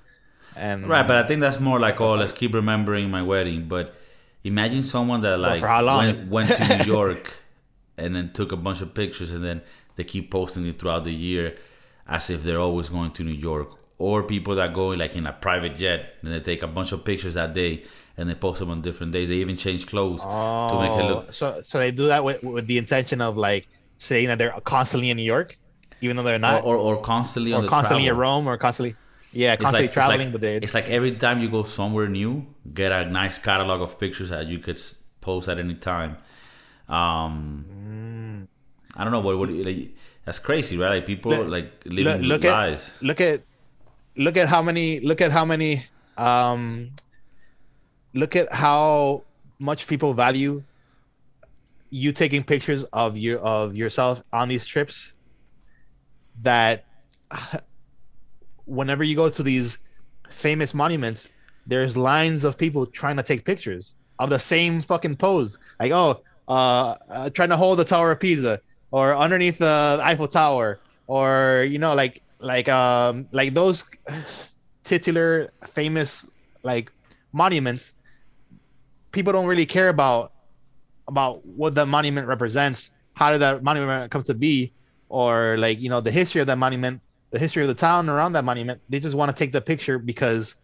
And 0.58 0.88
Right, 0.88 1.08
but 1.08 1.18
I 1.18 1.24
think 1.28 1.42
that's 1.42 1.60
more 1.60 1.80
like, 1.80 2.00
oh, 2.02 2.16
let's 2.16 2.34
keep 2.34 2.54
remembering 2.54 3.10
my 3.10 3.22
wedding. 3.22 3.68
But 3.68 3.96
imagine 4.44 4.84
someone 4.84 5.22
that 5.22 5.38
like 5.38 5.60
for 5.60 5.68
how 5.68 5.82
long? 5.84 6.06
Went, 6.06 6.30
went 6.30 6.50
to 6.50 6.78
New 6.78 6.84
York 6.94 7.34
and 7.98 8.16
then 8.16 8.32
took 8.34 8.52
a 8.52 8.58
bunch 8.58 8.82
of 8.82 8.94
pictures 8.94 9.32
and 9.32 9.44
then 9.44 9.62
they 9.96 10.04
keep 10.04 10.30
posting 10.32 10.66
it 10.68 10.80
throughout 10.80 11.04
the 11.04 11.14
year 11.14 11.56
as 12.08 12.30
if 12.30 12.44
they're 12.44 12.60
always 12.60 12.90
going 12.90 13.12
to 13.12 13.24
New 13.24 13.32
York. 13.32 13.70
Or 14.00 14.22
people 14.24 14.54
that 14.56 14.74
go 14.74 14.90
like 14.90 15.16
in 15.16 15.26
a 15.26 15.34
private 15.34 15.76
jet 15.76 16.14
and 16.22 16.32
they 16.32 16.40
take 16.40 16.62
a 16.62 16.68
bunch 16.68 16.92
of 16.92 17.04
pictures 17.04 17.34
that 17.34 17.54
day 17.56 17.84
and 18.16 18.30
they 18.30 18.36
post 18.36 18.60
them 18.60 18.70
on 18.70 18.82
different 18.82 19.12
days. 19.12 19.30
They 19.30 19.36
even 19.36 19.58
change 19.58 19.88
clothes 19.88 20.22
to 20.22 20.28
make 20.28 20.92
it 20.92 21.04
Oh, 21.04 21.08
look. 21.16 21.34
so 21.34 21.62
so 21.62 21.80
they 21.80 21.90
do 21.92 22.06
that 22.08 22.24
with, 22.24 22.44
with 22.44 22.68
the 22.68 22.78
intention 22.78 23.22
of 23.22 23.38
like 23.38 23.68
saying 23.98 24.28
that 24.28 24.38
they're 24.38 24.54
constantly 24.66 25.10
in 25.10 25.18
New 25.18 25.24
York, 25.24 25.58
even 26.02 26.16
though 26.16 26.22
they're 26.24 26.38
not, 26.38 26.64
or, 26.64 26.76
or, 26.76 26.96
or 26.98 27.02
constantly 27.02 27.54
on 27.54 27.64
the 27.64 27.70
constantly 27.70 28.06
travel. 28.06 28.18
in 28.22 28.22
Rome, 28.22 28.48
or 28.48 28.56
constantly, 28.58 28.96
yeah, 29.38 29.54
It's 29.54 29.62
constantly 29.64 29.82
like- 29.82 29.90
it's 29.90 29.94
traveling. 29.94 30.20
like- 30.28 30.32
but 30.36 30.42
they 30.42 30.56
it's 30.66 30.74
like 30.80 30.90
every 30.90 31.14
time 31.24 31.38
you 31.44 31.50
go 31.58 31.62
somewhere 31.64 32.08
new, 32.10 32.32
get 32.74 32.92
a 32.92 33.06
nice 33.22 33.38
catalog 33.48 33.80
of 33.86 34.00
pictures 34.04 34.30
that 34.34 34.48
you 34.48 34.58
could 34.66 34.80
post 35.22 35.48
at 35.50 35.58
any 35.66 35.76
time. 35.76 36.18
Um, 36.90 38.48
I 38.96 39.04
don't 39.04 39.14
know 39.16 39.20
what 39.28 39.38
what 39.38 39.50
like, 39.50 39.96
that's 40.26 40.40
crazy, 40.40 40.76
right? 40.78 40.96
Like 40.96 41.06
people 41.06 41.32
Look- 41.32 41.50
like 41.50 41.70
living 41.86 42.24
look 42.24 42.44
lies. 42.44 42.84
at 42.98 43.04
look 43.10 43.22
at 43.22 43.42
look 44.16 44.38
at 44.38 44.48
how 44.50 44.62
many 44.62 45.00
look 45.02 45.22
at 45.22 45.32
how 45.32 45.46
many 45.46 45.86
um 46.18 46.92
look 48.14 48.36
at 48.36 48.52
how 48.54 49.24
much 49.60 49.86
people 49.88 50.14
value 50.14 50.64
you 51.90 52.12
taking 52.12 52.44
pictures 52.44 52.84
of 52.92 53.18
your 53.18 53.40
of 53.40 53.76
yourself 53.78 54.24
on 54.34 54.50
these 54.50 54.66
trips 54.66 55.14
that 56.42 56.86
whenever 58.68 59.04
you 59.04 59.16
go 59.16 59.30
to 59.30 59.42
these 59.42 59.80
famous 60.30 60.74
monuments 60.74 61.30
there's 61.68 61.98
lines 61.98 62.46
of 62.46 62.58
people 62.58 62.86
trying 62.86 63.18
to 63.18 63.24
take 63.24 63.44
pictures 63.44 63.96
of 64.20 64.30
the 64.30 64.40
same 64.40 64.82
fucking 64.82 65.18
pose. 65.18 65.60
Like 65.80 65.92
oh 65.92 66.22
uh, 66.48 66.96
uh 67.10 67.30
trying 67.30 67.50
to 67.50 67.58
hold 67.58 67.78
the 67.78 67.84
tower 67.84 68.12
of 68.12 68.20
pisa 68.20 68.62
or 68.92 69.16
underneath 69.16 69.58
the 69.58 70.00
eiffel 70.02 70.30
tower 70.30 70.80
or 71.08 71.66
you 71.70 71.78
know 71.78 71.94
like 71.94 72.24
like 72.40 72.70
um 72.70 73.28
like 73.32 73.54
those 73.54 73.90
titular 74.84 75.52
famous 75.68 76.26
like 76.64 76.90
monuments 77.34 77.94
people 79.12 79.34
don't 79.34 79.46
really 79.46 79.66
care 79.66 79.90
about 79.90 80.32
about 81.10 81.46
what 81.46 81.76
the 81.76 81.86
monument 81.86 82.28
represents 82.28 82.92
how 83.14 83.30
did 83.30 83.40
that 83.40 83.62
monument 83.62 84.10
come 84.10 84.24
to 84.24 84.34
be 84.34 84.72
or 85.10 85.58
like 85.58 85.82
you 85.82 85.90
know 85.90 86.00
the 86.00 86.12
history 86.12 86.40
of 86.40 86.48
that 86.48 86.58
monument 86.58 87.02
the 87.32 87.40
history 87.40 87.62
of 87.62 87.68
the 87.68 87.74
town 87.76 88.10
around 88.10 88.34
that 88.34 88.44
monument 88.46 88.82
they 88.90 89.00
just 89.00 89.16
want 89.16 89.30
to 89.30 89.38
take 89.38 89.52
the 89.52 89.62
picture 89.62 90.00
because 90.00 90.56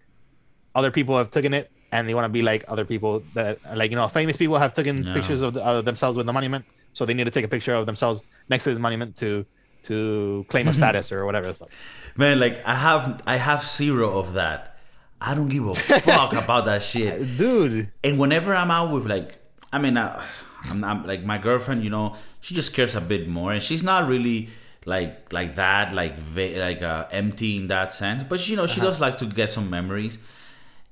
other 0.76 0.92
people 0.92 1.18
have 1.18 1.30
taken 1.32 1.54
it 1.54 1.70
and 1.92 2.08
they 2.08 2.14
want 2.14 2.26
to 2.26 2.30
be 2.30 2.42
like 2.42 2.64
other 2.68 2.86
people 2.86 3.22
that 3.34 3.58
like 3.76 3.92
you 3.92 3.98
know 3.98 4.08
famous 4.08 4.38
people 4.38 4.58
have 4.58 4.74
taken 4.74 5.04
Yeah. 5.04 5.14
pictures 5.14 5.42
of, 5.42 5.54
the, 5.54 5.64
of 5.64 5.86
themselves 5.86 6.16
with 6.18 6.26
the 6.26 6.34
monument 6.34 6.66
so 6.94 7.06
they 7.06 7.14
need 7.14 7.26
to 7.26 7.32
take 7.32 7.46
a 7.46 7.48
picture 7.50 7.74
of 7.76 7.86
themselves 7.86 8.24
next 8.50 8.64
to 8.66 8.74
the 8.74 8.80
monument 8.80 9.16
to 9.18 9.46
to 9.84 10.46
claim 10.50 10.68
a 10.68 10.74
status 10.82 11.12
or 11.12 11.26
whatever 11.26 11.48
the 11.48 11.54
fuck. 11.56 11.70
Man, 12.16 12.40
like 12.40 12.66
I 12.66 12.76
have 12.76 13.22
I 13.28 13.36
have 13.38 13.64
zero 13.66 14.18
of 14.18 14.34
that. 14.34 14.78
I 15.20 15.36
don't 15.36 15.50
give 15.50 15.66
a 15.68 15.74
fuck 16.00 16.34
about 16.34 16.66
that 16.66 16.82
shit. 16.84 17.22
Uh, 17.22 17.26
dude 17.38 17.92
And 18.04 18.18
whenever 18.20 18.56
I'm 18.56 18.72
out 18.72 18.92
with 18.94 19.06
like, 19.06 19.38
I 19.74 19.80
mean, 19.80 19.98
I, 19.98 20.24
I'm 20.70 20.80
not 20.80 21.06
like 21.08 21.24
my 21.26 21.38
girlfriend. 21.38 21.84
You 21.84 21.90
know, 21.90 22.16
she 22.40 22.54
just 22.56 22.74
cares 22.74 22.96
a 22.96 23.02
bit 23.02 23.28
more, 23.28 23.52
and 23.52 23.62
she's 23.62 23.84
not 23.84 24.08
really 24.08 24.50
like 24.86 25.32
like 25.34 25.56
that, 25.56 25.94
like 25.94 26.18
va- 26.18 26.58
like 26.60 26.82
uh, 26.82 27.08
empty 27.12 27.58
in 27.58 27.68
that 27.68 27.94
sense. 27.94 28.24
But 28.24 28.48
you 28.48 28.56
know, 28.56 28.68
she 28.68 28.82
does 28.82 29.00
like 29.02 29.18
to 29.20 29.26
get 29.26 29.52
some 29.52 29.70
memories. 29.70 30.18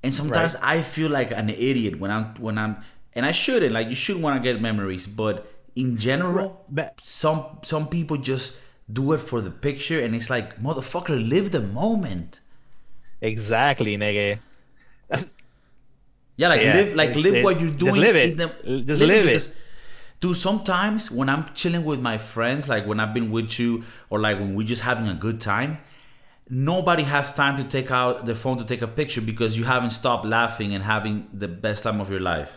And 0.04 0.14
sometimes 0.14 0.56
I 0.62 0.82
feel 0.82 1.10
like 1.12 1.32
an 1.32 1.50
idiot 1.50 2.00
when 2.00 2.10
I'm 2.12 2.36
when 2.36 2.58
I'm, 2.58 2.78
and 3.14 3.26
I 3.26 3.32
shouldn't. 3.32 3.72
Like 3.74 3.90
you 3.90 3.96
should 3.96 4.22
want 4.22 4.42
to 4.42 4.42
get 4.42 4.62
memories, 4.62 5.06
but 5.08 5.46
in 5.76 5.98
general, 5.98 6.66
some 7.00 7.60
some 7.64 7.88
people 7.88 8.18
just 8.18 8.58
do 8.92 9.14
it 9.14 9.20
for 9.20 9.42
the 9.42 9.52
picture, 9.52 10.00
and 10.04 10.16
it's 10.16 10.30
like 10.30 10.60
motherfucker, 10.62 11.16
live 11.30 11.52
the 11.52 11.62
moment. 11.62 12.40
exactly 13.22 13.96
nigga 13.98 14.40
Yeah, 16.38 16.48
like 16.48 16.62
Yeah, 16.62 16.74
live, 16.76 16.96
like 16.96 17.16
live 17.16 17.36
it- 17.36 17.44
what 17.44 17.60
you're 17.62 17.70
just 17.72 17.98
live 17.98 18.16
it. 18.16 18.38
the- 18.38 18.82
Just 18.84 19.02
live 19.02 19.28
it. 19.28 19.56
Dude, 20.22 20.38
sometimes 20.38 21.10
when 21.10 21.30
I'm 21.30 21.52
chilling 21.56 21.84
with 21.84 22.00
my 22.00 22.18
friends, 22.20 22.70
like 22.70 22.86
when 22.86 23.00
I've 23.00 23.14
been 23.14 23.32
with 23.32 23.60
you, 23.60 23.84
or 24.10 24.20
like 24.20 24.38
when 24.40 24.56
we're 24.56 24.68
just 24.68 24.84
having 24.84 25.08
a 25.08 25.16
good 25.16 25.42
time, 25.42 25.80
nobody 26.48 27.04
has 27.04 27.34
time 27.34 27.58
to 27.58 27.64
take 27.64 27.90
out 27.92 28.26
the 28.26 28.36
phone 28.36 28.58
to 28.60 28.64
take 28.64 28.84
a 28.84 28.88
picture 28.88 29.22
because 29.22 29.58
you 29.58 29.64
haven't 29.64 29.92
stopped 29.92 30.26
laughing 30.26 30.76
and 30.76 30.84
having 30.84 31.28
the 31.34 31.48
best 31.48 31.84
time 31.84 32.00
of 32.00 32.10
your 32.12 32.20
life. 32.20 32.52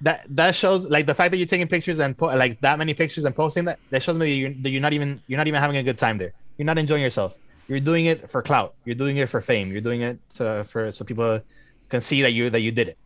that 0.00 0.24
that 0.30 0.54
shows 0.54 0.84
like 0.84 1.06
the 1.06 1.14
fact 1.14 1.32
that 1.32 1.38
you're 1.38 1.46
taking 1.54 1.66
pictures 1.66 1.98
and 1.98 2.16
po- 2.16 2.26
like 2.26 2.60
that 2.60 2.78
many 2.78 2.94
pictures 2.94 3.24
and 3.24 3.34
posting 3.34 3.64
that 3.64 3.78
that 3.90 4.00
shows 4.00 4.16
me 4.16 4.26
that 4.26 4.36
you're, 4.40 4.54
that 4.62 4.70
you're 4.70 4.80
not 4.80 4.92
even 4.92 5.20
you're 5.26 5.38
not 5.42 5.48
even 5.48 5.60
having 5.60 5.76
a 5.76 5.82
good 5.82 5.98
time 5.98 6.18
there. 6.18 6.32
You're 6.56 6.66
not 6.66 6.78
enjoying 6.78 7.02
yourself. 7.02 7.36
You're 7.68 7.80
doing 7.80 8.06
it 8.06 8.30
for 8.30 8.40
clout. 8.42 8.74
You're 8.84 8.94
doing 8.94 9.16
it 9.16 9.28
for 9.28 9.40
fame. 9.40 9.72
You're 9.72 9.80
doing 9.80 10.02
it 10.02 10.20
for 10.30 10.92
so 10.92 11.04
people 11.04 11.40
can 11.88 12.00
see 12.00 12.22
that 12.22 12.32
you 12.32 12.48
that 12.50 12.60
you 12.60 12.70
did 12.70 12.88
it 12.88 12.98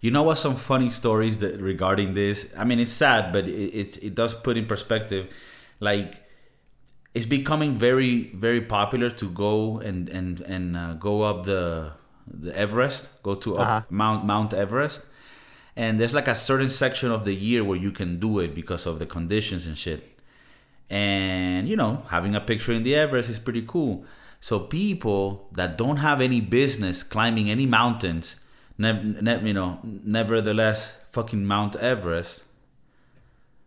You 0.00 0.10
know 0.10 0.22
what? 0.22 0.38
Some 0.38 0.56
funny 0.56 0.90
stories 0.90 1.38
that 1.38 1.60
regarding 1.60 2.14
this. 2.14 2.48
I 2.56 2.64
mean, 2.64 2.80
it's 2.80 2.92
sad, 2.92 3.32
but 3.32 3.46
it 3.48 3.74
it, 3.74 4.02
it 4.02 4.14
does 4.14 4.34
put 4.34 4.56
in 4.56 4.66
perspective. 4.66 5.28
Like, 5.78 6.22
it's 7.14 7.26
becoming 7.26 7.76
very 7.78 8.30
very 8.34 8.60
popular 8.60 9.10
to 9.10 9.26
go 9.30 9.78
and 9.78 10.08
and 10.08 10.40
and 10.40 10.76
uh, 10.76 10.94
go 10.94 11.22
up 11.22 11.44
the 11.44 11.92
the 12.26 12.56
Everest, 12.56 13.08
go 13.22 13.34
to 13.34 13.58
Uh-huh. 13.58 13.82
Mount 13.90 14.24
Mount 14.24 14.54
Everest, 14.54 15.02
and 15.76 15.98
there's 16.00 16.14
like 16.14 16.28
a 16.28 16.34
certain 16.34 16.70
section 16.70 17.10
of 17.10 17.24
the 17.24 17.34
year 17.34 17.62
where 17.64 17.78
you 17.78 17.90
can 17.90 18.18
do 18.20 18.38
it 18.38 18.54
because 18.54 18.86
of 18.86 18.98
the 18.98 19.06
conditions 19.06 19.66
and 19.66 19.76
shit. 19.76 20.02
And 20.88 21.68
you 21.68 21.76
know, 21.76 22.02
having 22.10 22.34
a 22.34 22.40
picture 22.40 22.72
in 22.72 22.82
the 22.82 22.94
Everest 22.94 23.30
is 23.30 23.38
pretty 23.38 23.64
cool. 23.66 24.04
So 24.40 24.58
people 24.58 25.48
that 25.52 25.76
don't 25.76 25.98
have 25.98 26.20
any 26.20 26.40
business 26.40 27.02
climbing 27.02 27.50
any 27.50 27.66
mountains, 27.66 28.36
nev- 28.84 29.22
nev- 29.26 29.46
you 29.46 29.54
know, 29.58 29.78
nevertheless, 29.84 30.78
fucking 31.12 31.42
Mount 31.44 31.76
Everest. 31.76 32.42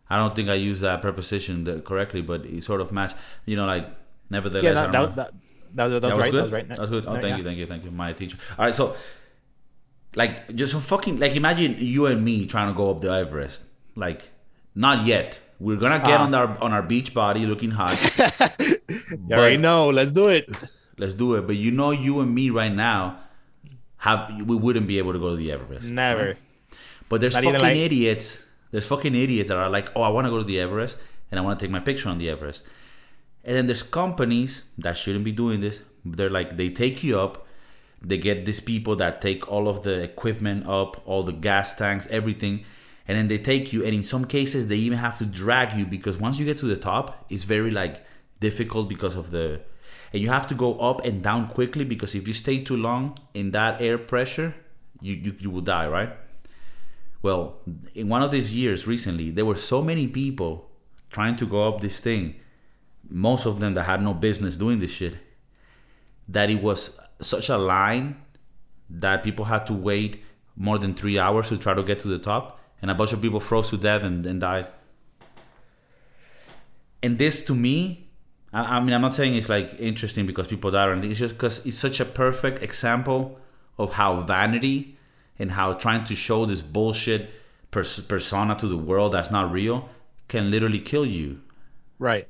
I 0.09 0.17
don't 0.17 0.35
think 0.35 0.49
I 0.49 0.53
used 0.69 0.81
that 0.81 1.01
preposition 1.01 1.55
correctly, 1.81 2.21
but 2.21 2.45
it 2.45 2.63
sort 2.63 2.81
of 2.81 2.91
matched. 2.91 3.15
You 3.45 3.55
know, 3.55 3.65
like 3.65 3.87
nevertheless. 4.29 4.63
yeah 4.63 4.73
that, 4.73 4.91
that, 4.91 5.15
that, 5.15 5.31
that, 5.75 5.83
was, 5.85 5.91
that, 5.93 6.01
That 6.01 6.17
was 6.17 6.21
right 6.23 6.31
good. 6.31 6.37
that 6.39 6.43
was 6.43 6.51
right 6.51 6.67
That 6.69 6.79
was 6.79 6.89
good. 6.89 7.05
Oh, 7.07 7.13
Yeah, 7.15 7.21
thank 7.21 7.31
yeah. 7.31 7.37
you, 7.37 7.43
thank 7.43 7.57
you, 7.61 7.67
thank 7.71 7.83
you, 7.85 7.91
my 7.91 8.13
teacher. 8.13 8.37
All 8.57 8.65
right, 8.65 8.75
so 8.75 8.95
like 10.15 10.53
just 10.55 10.73
some 10.73 10.81
fucking 10.81 11.19
like 11.19 11.35
imagine 11.35 11.77
you 11.79 12.05
and 12.05 12.23
me 12.23 12.45
trying 12.45 12.67
to 12.71 12.77
go 12.77 12.91
up 12.91 13.01
the 13.01 13.11
Everest. 13.11 13.63
Like 13.95 14.29
not 14.75 15.05
yet. 15.05 15.39
We're 15.59 15.77
gonna 15.77 15.99
get 15.99 16.19
Ah. 16.19 16.25
on 16.25 16.33
our 16.33 16.49
on 16.61 16.73
our 16.73 16.83
beach 16.83 17.13
body 17.13 17.45
looking 17.45 17.71
hot. 17.71 17.91
you 18.59 18.77
already 19.31 19.57
know 19.57 19.89
let's 19.89 20.11
do 20.11 20.27
it 20.27 20.49
Let's 20.97 21.15
do 21.15 21.33
it. 21.35 21.47
But 21.47 21.55
you 21.55 21.71
know, 21.71 21.89
you 21.89 22.19
and 22.19 22.33
me 22.35 22.49
right 22.51 22.73
now 22.73 23.19
have 24.07 24.19
we 24.51 24.55
wouldn't 24.65 24.87
be 24.93 24.97
able 25.01 25.13
to 25.17 25.19
go 25.25 25.29
to 25.29 25.35
the 25.43 25.49
Everest. 25.55 25.85
never 25.85 26.25
right? 26.27 26.37
But 27.09 27.21
there's 27.21 27.35
Not 27.35 27.43
fucking 27.43 27.61
like- 27.61 27.77
idiots. 27.87 28.25
There's 28.71 28.87
fucking 28.93 29.15
idiots 29.15 29.47
that 29.49 29.57
are 29.57 29.69
like, 29.69 29.87
oh, 29.95 30.01
I 30.01 30.09
want 30.15 30.25
to 30.27 30.31
go 30.31 30.39
to 30.39 30.43
the 30.53 30.59
Everest 30.59 30.97
and 31.29 31.39
I 31.39 31.41
want 31.43 31.59
to 31.59 31.63
take 31.65 31.71
my 31.71 31.79
picture 31.89 32.09
on 32.09 32.17
the 32.17 32.27
Everest. 32.29 32.63
And 33.45 33.55
then 33.55 33.65
there's 33.67 33.83
companies 33.83 34.51
that 34.83 34.97
shouldn't 34.97 35.23
be 35.23 35.31
doing 35.31 35.59
this. 35.61 35.79
They're 36.03 36.29
like, 36.39 36.57
they 36.57 36.69
take 36.69 37.03
you 37.03 37.19
up. 37.19 37.45
They 38.01 38.17
get 38.17 38.45
these 38.45 38.59
people 38.59 38.95
that 38.97 39.21
take 39.21 39.41
all 39.53 39.67
of 39.69 39.83
the 39.83 39.95
equipment 40.01 40.67
up, 40.67 41.01
all 41.07 41.23
the 41.23 41.31
gas 41.47 41.75
tanks, 41.75 42.07
everything. 42.09 42.65
And 43.07 43.17
then 43.17 43.27
they 43.27 43.37
take 43.37 43.71
you. 43.73 43.79
And 43.85 43.93
in 43.93 44.03
some 44.03 44.25
cases, 44.25 44.67
they 44.67 44.77
even 44.87 44.97
have 44.97 45.17
to 45.19 45.25
drag 45.25 45.77
you 45.77 45.85
because 45.85 46.17
once 46.17 46.39
you 46.39 46.45
get 46.45 46.57
to 46.59 46.65
the 46.65 46.77
top, 46.91 47.25
it's 47.29 47.43
very 47.55 47.71
like 47.71 47.95
difficult 48.39 48.89
because 48.89 49.15
of 49.15 49.29
the. 49.31 49.61
And 50.13 50.21
you 50.21 50.29
have 50.29 50.45
to 50.47 50.55
go 50.55 50.79
up 50.79 51.03
and 51.03 51.23
down 51.23 51.47
quickly 51.47 51.83
because 51.83 52.13
if 52.13 52.27
you 52.27 52.33
stay 52.35 52.63
too 52.63 52.77
long 52.77 53.17
in 53.33 53.51
that 53.51 53.81
air 53.81 53.97
pressure, 53.97 54.53
you, 55.01 55.15
you, 55.15 55.35
you 55.39 55.49
will 55.49 55.61
die, 55.61 55.87
right? 55.87 56.13
Well, 57.23 57.55
in 57.95 58.09
one 58.09 58.21
of 58.21 58.31
these 58.31 58.53
years 58.53 58.85
recently, 58.85 59.31
there 59.31 59.45
were 59.45 59.55
so 59.55 59.81
many 59.81 60.07
people 60.07 60.69
trying 61.09 61.35
to 61.37 61.45
go 61.47 61.67
up 61.67 61.81
this 61.81 61.99
thing, 61.99 62.35
most 63.09 63.45
of 63.45 63.59
them 63.59 63.73
that 63.73 63.83
had 63.83 64.03
no 64.03 64.13
business 64.13 64.55
doing 64.55 64.79
this 64.79 64.91
shit, 64.91 65.17
that 66.27 66.49
it 66.49 66.61
was 66.61 66.99
such 67.21 67.49
a 67.49 67.57
line 67.57 68.17
that 68.89 69.23
people 69.23 69.45
had 69.45 69.65
to 69.67 69.73
wait 69.73 70.23
more 70.55 70.77
than 70.77 70.93
three 70.93 71.17
hours 71.17 71.49
to 71.49 71.57
try 71.57 71.73
to 71.73 71.81
get 71.81 71.99
to 71.99 72.07
the 72.07 72.19
top, 72.19 72.59
and 72.81 72.91
a 72.91 72.95
bunch 72.95 73.13
of 73.13 73.21
people 73.21 73.39
froze 73.39 73.69
to 73.69 73.77
death 73.77 74.03
and, 74.03 74.25
and 74.25 74.41
died. 74.41 74.67
And 77.01 77.17
this 77.17 77.43
to 77.45 77.55
me, 77.55 78.02
I, 78.53 78.77
I 78.77 78.79
mean, 78.79 78.93
I'm 78.93 79.01
not 79.01 79.13
saying 79.13 79.35
it's 79.35 79.49
like 79.49 79.79
interesting 79.79 80.25
because 80.25 80.47
people 80.47 80.71
die 80.71 80.91
anything. 80.91 81.11
It's 81.11 81.19
just 81.19 81.35
because 81.35 81.65
it's 81.65 81.77
such 81.77 81.99
a 81.99 82.05
perfect 82.05 82.61
example 82.61 83.39
of 83.77 83.93
how 83.93 84.21
vanity 84.21 84.97
and 85.39 85.51
how 85.51 85.73
trying 85.73 86.03
to 86.05 86.15
show 86.15 86.45
this 86.45 86.61
bullshit 86.61 87.29
pers- 87.71 87.99
persona 88.01 88.55
to 88.55 88.67
the 88.67 88.77
world 88.77 89.13
that's 89.13 89.31
not 89.31 89.51
real 89.51 89.89
can 90.27 90.51
literally 90.51 90.79
kill 90.79 91.05
you. 91.05 91.41
Right. 91.99 92.27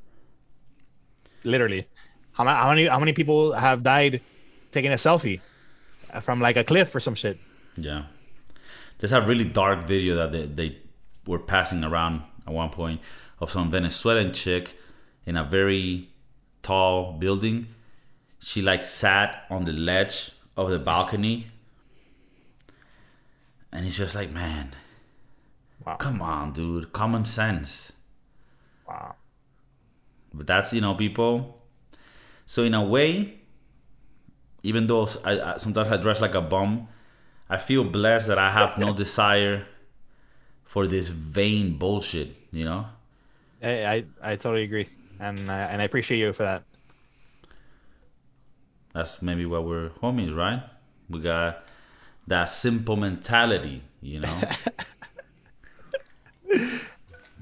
Literally, 1.44 1.86
how, 2.32 2.44
how 2.44 2.70
many 2.70 2.86
how 2.86 2.98
many 2.98 3.12
people 3.12 3.52
have 3.52 3.82
died 3.82 4.22
taking 4.72 4.92
a 4.92 4.96
selfie 4.96 5.40
uh, 6.12 6.20
from 6.20 6.40
like 6.40 6.56
a 6.56 6.64
cliff 6.64 6.94
or 6.94 7.00
some 7.00 7.14
shit? 7.14 7.38
Yeah. 7.76 8.04
There's 8.98 9.12
a 9.12 9.20
really 9.20 9.44
dark 9.44 9.86
video 9.86 10.14
that 10.16 10.32
they, 10.32 10.46
they 10.46 10.78
were 11.26 11.38
passing 11.38 11.84
around 11.84 12.22
at 12.46 12.52
one 12.52 12.70
point 12.70 13.00
of 13.40 13.50
some 13.50 13.70
Venezuelan 13.70 14.32
chick 14.32 14.76
in 15.26 15.36
a 15.36 15.44
very 15.44 16.08
tall 16.64 17.12
building. 17.12 17.68
She 18.40 18.62
like 18.62 18.84
sat 18.84 19.44
on 19.50 19.64
the 19.66 19.72
ledge 19.72 20.32
of 20.56 20.70
the 20.70 20.78
balcony. 20.80 21.46
And 23.72 23.86
it's 23.86 23.96
just 23.96 24.14
like, 24.14 24.30
man, 24.30 24.74
Wow. 25.84 25.96
come 25.96 26.22
on, 26.22 26.52
dude. 26.52 26.92
Common 26.92 27.24
sense. 27.24 27.92
Wow. 28.88 29.16
But 30.32 30.46
that's, 30.46 30.72
you 30.72 30.80
know, 30.80 30.94
people. 30.94 31.62
So, 32.46 32.64
in 32.64 32.74
a 32.74 32.84
way, 32.84 33.40
even 34.62 34.86
though 34.86 35.08
I, 35.24 35.40
I 35.54 35.56
sometimes 35.58 35.88
I 35.90 35.96
dress 35.98 36.20
like 36.20 36.34
a 36.34 36.40
bum, 36.42 36.88
I 37.48 37.56
feel 37.56 37.84
blessed 37.84 38.28
that 38.28 38.38
I 38.38 38.50
have 38.50 38.78
no 38.78 38.92
desire 39.04 39.66
for 40.64 40.86
this 40.86 41.08
vain 41.08 41.78
bullshit, 41.78 42.36
you 42.52 42.64
know? 42.64 42.86
I 43.62 43.84
I, 43.86 44.04
I 44.22 44.36
totally 44.36 44.64
agree, 44.64 44.88
and 45.24 45.50
uh, 45.50 45.68
and 45.70 45.80
I 45.80 45.84
appreciate 45.84 46.18
you 46.18 46.32
for 46.32 46.44
that. 46.44 46.62
That's 48.92 49.22
maybe 49.22 49.46
what 49.46 49.64
we're 49.64 49.90
homies, 50.02 50.36
right? 50.36 50.62
We 51.10 51.20
got 51.20 51.66
that 52.26 52.46
simple 52.46 52.96
mentality, 52.96 53.82
you 54.00 54.20
know? 54.20 54.40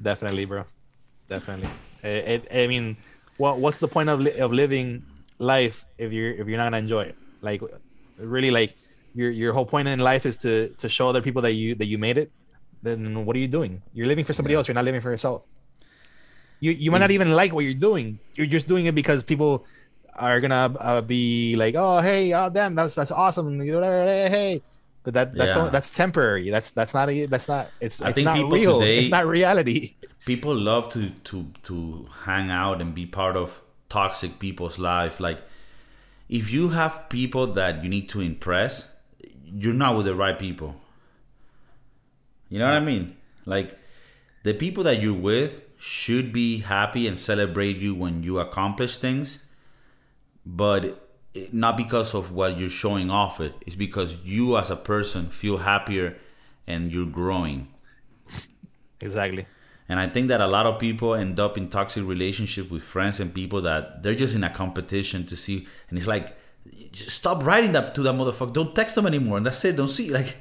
Definitely, 0.00 0.46
bro. 0.46 0.64
Definitely. 1.28 1.68
It, 2.02 2.46
it, 2.50 2.64
I 2.64 2.66
mean, 2.66 2.96
what 3.36 3.58
what's 3.58 3.80
the 3.80 3.88
point 3.88 4.08
of 4.08 4.20
li- 4.20 4.38
of 4.38 4.52
living 4.52 5.04
life 5.38 5.84
if 5.98 6.12
you're 6.12 6.32
if 6.32 6.48
you're 6.48 6.56
not 6.56 6.64
gonna 6.64 6.78
enjoy 6.78 7.02
it? 7.02 7.16
Like, 7.42 7.62
really, 8.16 8.50
like 8.50 8.74
your 9.14 9.30
your 9.30 9.52
whole 9.52 9.66
point 9.66 9.88
in 9.88 10.00
life 10.00 10.26
is 10.26 10.38
to 10.38 10.74
to 10.76 10.88
show 10.88 11.08
other 11.08 11.22
people 11.22 11.42
that 11.42 11.52
you 11.52 11.74
that 11.76 11.86
you 11.86 11.98
made 11.98 12.18
it. 12.18 12.32
Then 12.82 13.24
what 13.24 13.36
are 13.36 13.38
you 13.38 13.46
doing? 13.46 13.82
You're 13.92 14.08
living 14.08 14.24
for 14.24 14.32
somebody 14.32 14.54
else. 14.54 14.66
You're 14.66 14.74
not 14.74 14.84
living 14.84 15.00
for 15.00 15.10
yourself. 15.10 15.44
You 16.62 16.70
you 16.70 16.90
might 16.92 17.02
not 17.02 17.10
even 17.10 17.32
like 17.34 17.52
what 17.52 17.64
you're 17.66 17.74
doing. 17.88 18.18
You're 18.36 18.46
just 18.56 18.68
doing 18.70 18.86
it 18.86 18.94
because 18.94 19.24
people 19.26 19.66
are 20.14 20.38
gonna 20.40 20.70
uh, 20.78 21.00
be 21.02 21.56
like, 21.56 21.74
oh 21.74 21.98
hey, 21.98 22.32
oh 22.32 22.48
damn, 22.50 22.74
that's 22.78 22.94
that's 22.94 23.10
awesome. 23.10 23.58
Hey. 23.58 24.62
But 25.04 25.14
that 25.14 25.34
that's 25.34 25.56
Yeah. 25.56 25.62
all, 25.62 25.70
that's 25.74 25.90
temporary. 25.90 26.50
That's 26.54 26.70
that's 26.70 26.94
not 26.94 27.10
a 27.10 27.26
that's 27.26 27.48
not 27.48 27.66
it's 27.80 28.00
I 28.00 28.10
it's 28.10 28.14
think 28.14 28.26
not 28.26 28.52
real. 28.52 28.78
today- 28.78 28.98
it's 28.98 29.10
not 29.10 29.26
reality. 29.26 29.96
People 30.24 30.54
love 30.54 30.88
to, 30.94 31.10
to, 31.10 31.50
to 31.64 32.06
hang 32.30 32.48
out 32.48 32.80
and 32.80 32.94
be 32.94 33.06
part 33.06 33.36
of 33.36 33.60
toxic 33.88 34.38
people's 34.38 34.78
life. 34.78 35.18
Like, 35.18 35.42
if 36.28 36.52
you 36.52 36.68
have 36.68 37.08
people 37.08 37.48
that 37.58 37.82
you 37.82 37.88
need 37.90 38.08
to 38.10 38.20
impress, 38.20 38.94
you're 39.44 39.74
not 39.74 39.96
with 39.96 40.06
the 40.06 40.14
right 40.14 40.38
people. 40.38 40.76
You 42.48 42.60
know 42.60 42.66
what 42.66 42.74
I 42.74 42.80
mean? 42.80 43.16
Like, 43.46 43.76
the 44.44 44.54
people 44.54 44.84
that 44.84 45.02
you're 45.02 45.12
with 45.12 45.62
should 45.84 46.32
be 46.32 46.58
happy 46.58 47.08
and 47.08 47.18
celebrate 47.18 47.78
you 47.78 47.92
when 47.92 48.22
you 48.22 48.38
accomplish 48.38 48.98
things, 48.98 49.44
but 50.46 51.08
not 51.50 51.76
because 51.76 52.14
of 52.14 52.30
what 52.30 52.56
you're 52.56 52.70
showing 52.70 53.10
off 53.10 53.40
it. 53.40 53.52
It's 53.62 53.74
because 53.74 54.14
you 54.22 54.56
as 54.56 54.70
a 54.70 54.76
person 54.76 55.26
feel 55.26 55.58
happier 55.58 56.16
and 56.68 56.92
you're 56.92 57.06
growing. 57.06 57.66
Exactly. 59.00 59.44
And 59.88 59.98
I 59.98 60.08
think 60.08 60.28
that 60.28 60.40
a 60.40 60.46
lot 60.46 60.66
of 60.66 60.78
people 60.78 61.16
end 61.16 61.40
up 61.40 61.58
in 61.58 61.68
toxic 61.68 62.06
relationship 62.06 62.70
with 62.70 62.84
friends 62.84 63.18
and 63.18 63.34
people 63.34 63.60
that 63.62 64.04
they're 64.04 64.14
just 64.14 64.36
in 64.36 64.44
a 64.44 64.50
competition 64.50 65.26
to 65.26 65.36
see. 65.36 65.66
And 65.90 65.98
it's 65.98 66.06
like, 66.06 66.36
just 66.92 67.10
stop 67.10 67.44
writing 67.44 67.72
that 67.72 67.92
to 67.96 68.02
that 68.02 68.14
motherfucker. 68.14 68.52
Don't 68.52 68.72
text 68.72 68.94
them 68.94 69.06
anymore. 69.06 69.36
And 69.36 69.46
that's 69.46 69.64
it. 69.64 69.74
Don't 69.74 69.88
see 69.88 70.12
like 70.12 70.36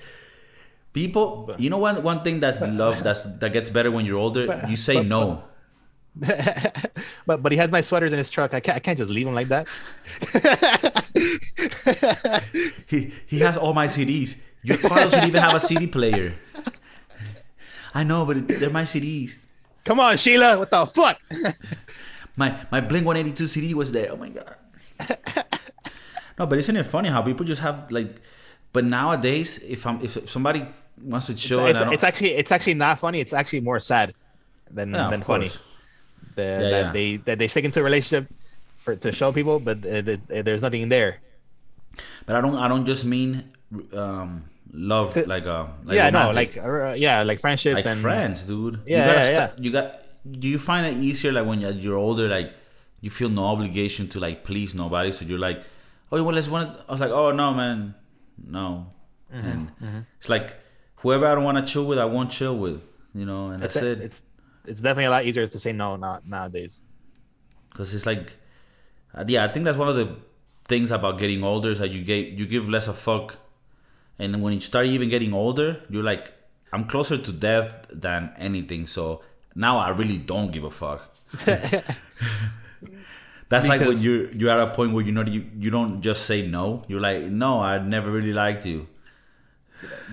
people. 0.94 1.54
You 1.58 1.70
know 1.70 1.78
one 1.78 2.04
one 2.04 2.24
thing 2.24 2.40
that's 2.40 2.62
love 2.62 3.04
that's 3.04 3.24
that 3.24 3.54
gets 3.54 3.70
better 3.70 3.92
when 3.92 4.06
you're 4.06 4.20
older. 4.20 4.64
You 4.68 4.78
say 4.78 5.04
no. 5.04 5.44
but 7.26 7.42
but 7.42 7.52
he 7.54 7.58
has 7.58 7.72
my 7.72 7.82
sweaters 7.82 8.12
in 8.12 8.18
his 8.18 8.30
truck. 8.30 8.54
I 8.54 8.60
can't 8.60 8.76
I 8.76 8.80
can't 8.80 8.98
just 8.98 9.12
leave 9.12 9.28
him 9.28 9.34
like 9.34 9.48
that. 9.50 9.68
He 12.90 13.14
he 13.28 13.40
has 13.40 13.58
all 13.58 13.74
my 13.74 13.88
CDs. 13.88 14.42
Your 14.64 14.78
father 14.78 15.04
doesn't 15.04 15.28
even 15.28 15.42
have 15.42 15.56
a 15.56 15.60
CD 15.60 15.88
player. 15.88 16.36
I 17.94 18.04
know, 18.04 18.26
but 18.26 18.48
they're 18.48 18.70
my 18.70 18.84
CDs. 18.84 19.38
Come 19.84 20.00
on, 20.00 20.18
Sheila. 20.18 20.60
What 20.60 20.70
the 20.70 20.86
fuck? 20.86 21.20
My 22.36 22.66
my 22.72 22.82
Blink 22.82 23.06
182 23.06 23.48
CD 23.48 23.74
was 23.74 23.92
there. 23.92 24.12
Oh 24.12 24.18
my 24.18 24.30
god. 24.30 24.56
no, 26.38 26.46
but 26.46 26.58
isn't 26.60 26.76
it 26.76 26.84
funny 26.84 27.10
how 27.10 27.22
people 27.22 27.46
just 27.46 27.62
have 27.62 27.90
like 27.92 28.22
but 28.74 28.86
nowadays 28.86 29.58
if 29.64 29.86
I'm 29.86 30.02
if 30.02 30.30
somebody 30.30 30.68
wants 31.02 31.28
to 31.28 31.36
chill 31.36 31.66
and 31.66 31.70
it's, 31.70 31.82
it's 31.92 32.04
actually 32.04 32.32
it's 32.36 32.52
actually 32.52 32.76
not 32.76 33.00
funny. 33.00 33.20
It's 33.20 33.34
actually 33.34 33.62
more 33.62 33.80
sad 33.80 34.14
than 34.70 34.94
Yeah, 34.94 35.08
than 35.08 35.22
funny. 35.24 35.50
The, 36.36 36.44
Yeah, 36.56 36.70
that 36.70 36.88
yeah. 36.88 36.92
they 36.92 37.18
that 37.18 37.40
they 37.40 37.48
stick 37.48 37.66
into 37.66 37.82
a 37.82 37.84
relationship 37.84 38.32
for 38.76 38.96
to 38.96 39.12
show 39.12 39.32
people, 39.32 39.60
but 39.60 39.86
uh, 39.86 40.02
th- 40.02 40.22
there's 40.46 40.62
nothing 40.62 40.82
in 40.84 40.90
there. 40.90 41.22
but 42.26 42.36
I 42.36 42.42
don't 42.42 42.56
I 42.56 42.68
don't 42.68 42.86
just 42.86 43.06
mean 43.06 43.50
um 43.94 44.50
love 44.74 45.16
Uh, 45.16 45.24
like 45.26 45.46
uh 45.46 45.68
like 45.84 45.96
yeah, 45.96 46.10
no, 46.10 46.32
like 46.32 46.58
uh, 46.58 46.94
yeah, 46.94 47.24
like 47.24 47.40
friendships 47.40 47.86
like 47.86 47.86
and 47.86 48.02
friends, 48.02 48.44
dude. 48.44 48.80
Yeah, 48.86 49.00
you 49.00 49.04
gotta 49.04 49.22
yeah, 49.32 49.48
sta- 49.48 49.62
You 49.62 49.72
got. 49.72 49.96
Do 50.40 50.48
you 50.48 50.60
find 50.60 50.86
it 50.86 50.98
easier 50.98 51.32
like 51.32 51.46
when 51.48 51.62
you're, 51.62 51.72
you're 51.72 51.98
older, 51.98 52.28
like 52.28 52.54
you 53.02 53.10
feel 53.10 53.30
no 53.30 53.46
obligation 53.46 54.08
to 54.10 54.20
like 54.20 54.44
please 54.44 54.76
nobody, 54.76 55.12
so 55.12 55.26
you're 55.26 55.40
like, 55.40 55.64
oh 56.12 56.24
well, 56.24 56.36
let's 56.36 56.48
want. 56.48 56.78
I 56.88 56.92
was 56.92 57.02
like, 57.02 57.10
oh 57.12 57.32
no, 57.32 57.54
man, 57.54 57.96
no, 58.46 58.94
Mm-hmm, 59.34 59.48
and 59.48 60.06
it's 60.20 60.28
like 60.28 60.58
whoever 60.98 61.26
I 61.26 61.36
don't 61.36 61.46
want 61.46 61.58
to 61.66 61.72
chill 61.74 61.86
with, 61.86 61.98
I 61.98 62.06
won't 62.06 62.32
chill 62.32 62.58
with, 62.58 62.82
you 63.14 63.26
know, 63.26 63.48
and 63.52 63.60
that's 63.60 63.78
It's, 63.78 63.86
it. 63.86 64.00
it's 64.02 64.24
it's 64.68 64.82
definitely 64.82 65.06
a 65.06 65.10
lot 65.10 65.26
easier 65.26 65.48
to 65.48 65.60
say 65.60 65.72
no 65.72 65.96
not 65.96 66.28
nowadays. 66.28 66.82
Because 67.70 67.94
it's 67.94 68.06
like, 68.06 68.36
uh, 69.16 69.24
yeah, 69.28 69.46
I 69.46 69.48
think 69.48 69.64
that's 69.66 69.78
one 69.78 69.88
of 69.88 69.96
the 69.96 70.18
things 70.68 70.92
about 70.92 71.18
getting 71.18 71.44
older 71.44 71.72
is 71.72 71.80
that 71.80 71.92
you 71.92 72.04
get 72.04 72.28
you 72.28 72.46
give 72.46 72.68
less 72.68 72.88
a 72.90 72.94
fuck, 72.94 73.38
and 74.20 74.44
when 74.44 74.54
you 74.54 74.60
start 74.60 74.86
even 74.88 75.08
getting 75.10 75.34
older, 75.34 75.82
you're 75.90 76.04
like, 76.04 76.34
I'm 76.74 76.86
closer 76.86 77.18
to 77.18 77.32
death 77.32 77.88
than 77.90 78.34
anything. 78.38 78.86
So 78.86 79.22
now 79.56 79.78
I 79.78 79.90
really 79.90 80.18
don't 80.18 80.52
give 80.52 80.66
a 80.66 80.72
fuck. 80.72 81.16
That's 83.52 83.68
like 83.68 83.82
when 83.82 83.98
you're 84.00 84.32
you're 84.32 84.50
at 84.50 84.60
a 84.60 84.72
point 84.74 84.94
where 84.94 85.04
you 85.04 85.12
know 85.12 85.24
you 85.28 85.46
you 85.60 85.70
don't 85.70 86.02
just 86.02 86.26
say 86.26 86.42
no. 86.48 86.84
You're 86.88 87.02
like, 87.04 87.24
no, 87.28 87.60
I 87.60 87.80
never 87.80 88.10
really 88.10 88.34
liked 88.34 88.66
you. 88.66 88.88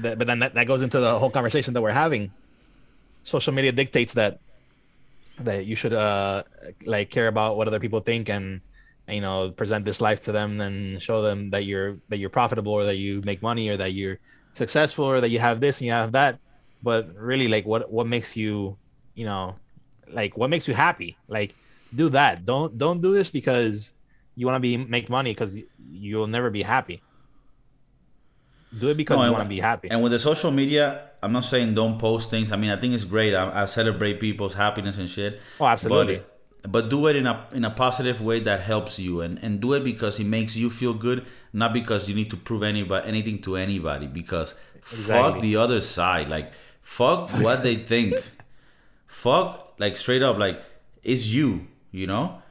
That- 0.02 0.18
but 0.18 0.26
then 0.26 0.38
that, 0.40 0.54
that 0.54 0.66
goes 0.66 0.82
into 0.82 0.98
the 0.98 1.18
whole 1.18 1.30
conversation 1.30 1.74
that 1.74 1.82
we're 1.82 1.92
having. 1.92 2.32
Social 3.22 3.52
media 3.52 3.72
dictates 3.72 4.14
that 4.14 4.40
that 5.38 5.66
you 5.66 5.76
should 5.76 5.92
uh 5.92 6.42
like 6.84 7.10
care 7.10 7.28
about 7.28 7.56
what 7.56 7.68
other 7.68 7.78
people 7.78 8.00
think 8.00 8.28
and 8.28 8.60
you 9.06 9.20
know 9.20 9.50
present 9.54 9.84
this 9.84 10.00
life 10.00 10.20
to 10.22 10.32
them 10.32 10.60
and 10.60 11.00
show 11.00 11.22
them 11.22 11.50
that 11.50 11.64
you're 11.64 11.96
that 12.08 12.18
you're 12.18 12.30
profitable 12.30 12.72
or 12.72 12.84
that 12.84 12.96
you 12.96 13.22
make 13.24 13.40
money 13.40 13.68
or 13.68 13.76
that 13.76 13.92
you're 13.92 14.18
successful 14.54 15.04
or 15.04 15.20
that 15.20 15.28
you 15.30 15.38
have 15.38 15.60
this 15.60 15.78
and 15.78 15.86
you 15.86 15.92
have 15.92 16.10
that 16.12 16.40
but 16.82 17.14
really 17.14 17.46
like 17.46 17.64
what 17.66 17.86
what 17.92 18.06
makes 18.06 18.34
you 18.36 18.76
you 19.14 19.24
know 19.24 19.54
like 20.10 20.36
what 20.36 20.50
makes 20.50 20.66
you 20.66 20.74
happy 20.74 21.16
like 21.28 21.54
do 21.94 22.08
that 22.08 22.44
don't 22.44 22.76
don't 22.76 23.00
do 23.00 23.12
this 23.12 23.30
because 23.30 23.94
you 24.34 24.46
want 24.46 24.56
to 24.56 24.60
be 24.60 24.76
make 24.76 25.08
money 25.08 25.32
because 25.32 25.58
you'll 25.90 26.26
never 26.26 26.50
be 26.50 26.62
happy 26.62 27.02
do 28.76 28.88
it 28.88 28.96
because 28.96 29.16
No, 29.16 29.24
you 29.24 29.32
want 29.32 29.44
to 29.44 29.48
be 29.48 29.60
happy 29.60 29.90
And 29.90 30.02
with 30.02 30.12
the 30.12 30.18
social 30.18 30.50
media, 30.50 31.08
I'm 31.22 31.32
not 31.32 31.44
saying 31.44 31.74
don't 31.74 31.98
post 31.98 32.30
things. 32.30 32.52
I 32.52 32.56
mean, 32.56 32.70
I 32.70 32.76
think 32.76 32.94
it's 32.94 33.04
great. 33.04 33.34
I, 33.34 33.62
I 33.62 33.64
celebrate 33.64 34.20
people's 34.20 34.54
happiness 34.54 34.98
and 34.98 35.08
shit. 35.08 35.40
Oh, 35.58 35.66
absolutely. 35.66 36.18
But, 36.62 36.72
but 36.72 36.90
do 36.90 37.06
it 37.06 37.16
in 37.16 37.26
a 37.26 37.46
in 37.52 37.64
a 37.64 37.70
positive 37.70 38.20
way 38.20 38.40
that 38.40 38.60
helps 38.60 38.98
you, 38.98 39.20
and 39.20 39.38
and 39.42 39.60
do 39.60 39.72
it 39.74 39.84
because 39.84 40.20
it 40.20 40.24
makes 40.24 40.56
you 40.56 40.70
feel 40.70 40.92
good, 40.92 41.24
not 41.52 41.72
because 41.72 42.08
you 42.08 42.14
need 42.14 42.30
to 42.30 42.36
prove 42.36 42.62
anybody 42.62 43.08
anything 43.08 43.40
to 43.42 43.56
anybody. 43.56 44.06
Because 44.06 44.54
fuck 44.82 45.40
the 45.40 45.56
other 45.56 45.80
side, 45.80 46.28
like 46.28 46.52
fuck 46.82 47.30
what 47.40 47.62
they 47.62 47.76
think. 47.76 48.16
fuck 49.06 49.74
like 49.78 49.96
straight 49.96 50.22
up, 50.22 50.36
like 50.36 50.62
it's 51.02 51.28
you. 51.28 51.68
You 51.90 52.06
know, 52.06 52.42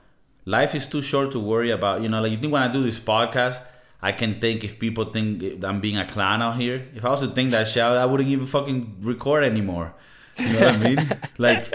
life 0.45 0.73
is 0.75 0.87
too 0.87 1.01
short 1.01 1.31
to 1.33 1.39
worry 1.39 1.71
about. 1.71 2.01
You 2.01 2.09
know, 2.09 2.21
like 2.21 2.31
you 2.31 2.37
think 2.37 2.53
when 2.53 2.63
I 2.63 2.71
do 2.71 2.83
this 2.83 2.99
podcast. 2.99 3.59
I 3.99 4.11
can 4.11 4.39
think 4.39 4.63
if 4.63 4.77
people 4.77 5.05
think 5.05 5.63
I'm 5.63 5.81
being 5.81 5.97
a 5.97 6.05
clown 6.05 6.39
out 6.43 6.57
here. 6.59 6.85
If 6.93 7.03
I 7.03 7.09
was 7.09 7.21
to 7.21 7.27
think 7.29 7.49
that 7.49 7.67
shit, 7.67 7.81
I 7.81 8.05
wouldn't 8.05 8.29
even 8.29 8.45
fucking 8.45 8.97
record 9.01 9.43
anymore. 9.43 9.95
You 10.37 10.53
know 10.53 10.59
what 10.59 10.75
I 10.75 10.77
mean? 10.87 10.97
Like, 11.39 11.65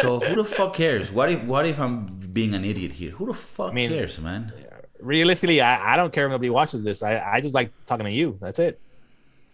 so 0.00 0.18
who 0.18 0.34
the 0.34 0.44
fuck 0.44 0.74
cares? 0.74 1.12
What 1.12 1.30
if 1.30 1.44
what 1.44 1.64
if 1.64 1.78
I'm 1.78 2.06
being 2.32 2.54
an 2.54 2.64
idiot 2.64 2.90
here? 2.92 3.12
Who 3.12 3.26
the 3.26 3.34
fuck 3.34 3.72
mean- 3.72 3.90
cares, 3.90 4.18
man? 4.20 4.52
realistically 4.98 5.60
I, 5.60 5.94
I 5.94 5.96
don't 5.96 6.12
care 6.12 6.26
if 6.26 6.30
nobody 6.30 6.48
watches 6.50 6.84
this 6.84 7.02
I, 7.02 7.18
I 7.18 7.40
just 7.40 7.56
like 7.56 7.72
talking 7.86 8.06
to 8.06 8.12
you 8.12 8.38
that's 8.40 8.60
it 8.60 8.78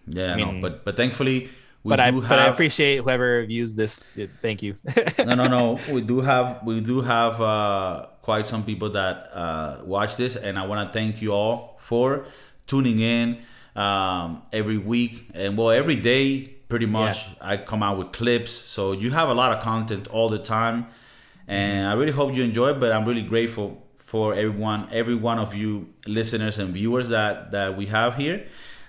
Yeah, 0.06 0.32
I 0.34 0.36
no, 0.36 0.52
mean- 0.52 0.60
but 0.60 0.84
but 0.84 0.94
thankfully 0.94 1.48
we 1.84 1.90
but 1.90 2.00
I 2.00 2.10
do 2.10 2.20
but 2.20 2.38
I 2.38 2.46
appreciate 2.46 2.98
whoever 2.98 3.44
views 3.46 3.74
this. 3.74 4.02
Thank 4.42 4.62
you. 4.62 4.76
no, 5.18 5.34
no, 5.34 5.46
no. 5.46 5.78
We 5.92 6.00
do 6.00 6.20
have 6.20 6.60
we 6.64 6.80
do 6.80 7.00
have 7.00 7.40
uh, 7.40 8.06
quite 8.22 8.46
some 8.46 8.64
people 8.64 8.90
that 8.90 9.30
uh, 9.32 9.78
watch 9.84 10.16
this, 10.16 10.36
and 10.36 10.58
I 10.58 10.66
want 10.66 10.88
to 10.88 10.98
thank 10.98 11.22
you 11.22 11.32
all 11.32 11.76
for 11.78 12.26
tuning 12.66 12.98
in 12.98 13.38
um, 13.76 14.42
every 14.52 14.78
week 14.78 15.30
and 15.34 15.56
well 15.56 15.70
every 15.70 15.96
day. 15.96 16.54
Pretty 16.68 16.84
much, 16.84 17.24
I 17.40 17.56
come 17.56 17.82
out 17.82 17.96
with 17.96 18.12
clips, 18.12 18.52
so 18.52 18.92
you 18.92 19.10
have 19.10 19.30
a 19.30 19.34
lot 19.34 19.52
of 19.54 19.62
content 19.62 20.06
all 20.08 20.28
the 20.28 20.38
time, 20.38 20.88
and 21.46 21.86
I 21.86 21.94
really 21.94 22.12
hope 22.12 22.34
you 22.34 22.42
enjoy. 22.42 22.74
But 22.74 22.92
I'm 22.92 23.06
really 23.06 23.22
grateful 23.22 23.86
for 23.96 24.34
everyone, 24.34 24.88
every 24.92 25.14
one 25.14 25.38
of 25.38 25.54
you 25.54 25.88
listeners 26.06 26.58
and 26.58 26.74
viewers 26.74 27.08
that 27.08 27.52
that 27.52 27.78
we 27.78 27.86
have 27.86 28.16
here. 28.16 28.46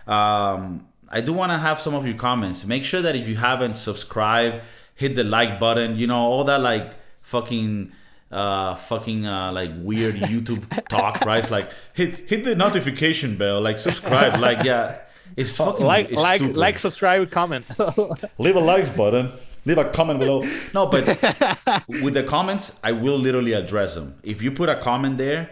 Um, 0.08 0.89
I 1.10 1.22
do 1.22 1.34
want 1.34 1.52
to 1.52 1.58
have 1.58 1.80
some 1.80 1.94
of 1.94 2.06
your 2.06 2.16
comments. 2.16 2.66
Make 2.66 2.86
sure 2.86 3.02
that 3.02 3.16
if 3.16 3.28
you 3.28 3.36
haven't 3.36 3.76
subscribed, 3.76 4.62
hit 4.96 5.16
the 5.16 5.24
like 5.24 5.60
button. 5.60 5.98
You 5.98 6.08
know 6.08 6.20
all 6.20 6.44
that 6.46 6.62
like 6.62 6.94
fucking 7.22 7.92
uh 8.32 8.76
fucking 8.76 9.26
uh 9.26 9.52
like 9.52 9.72
weird 9.78 10.16
YouTube 10.32 10.88
talk, 10.88 11.22
right? 11.26 11.40
It's 11.40 11.52
like 11.52 11.72
hit 11.94 12.30
hit 12.30 12.44
the 12.44 12.56
notification 12.56 13.38
bell, 13.38 13.60
like 13.62 13.78
subscribe, 13.78 14.40
like 14.40 14.64
yeah. 14.64 15.00
It's 15.36 15.56
fucking 15.58 15.86
like 15.86 16.12
it's 16.12 16.22
like 16.22 16.42
stupid. 16.42 16.58
like 16.58 16.80
subscribe 16.80 17.32
comment. 17.32 17.66
leave 18.38 18.56
a 18.56 18.60
likes 18.60 18.90
button 18.90 19.32
leave 19.66 19.78
a 19.78 19.86
comment 19.90 20.20
below 20.20 20.44
no 20.74 20.86
but 20.86 21.06
with 22.04 22.14
the 22.14 22.24
comments 22.24 22.80
i 22.84 22.92
will 22.92 23.18
literally 23.18 23.54
address 23.54 23.94
them 23.94 24.18
if 24.24 24.42
you 24.42 24.52
put 24.52 24.70
a 24.70 24.76
comment 24.76 25.18
there 25.18 25.50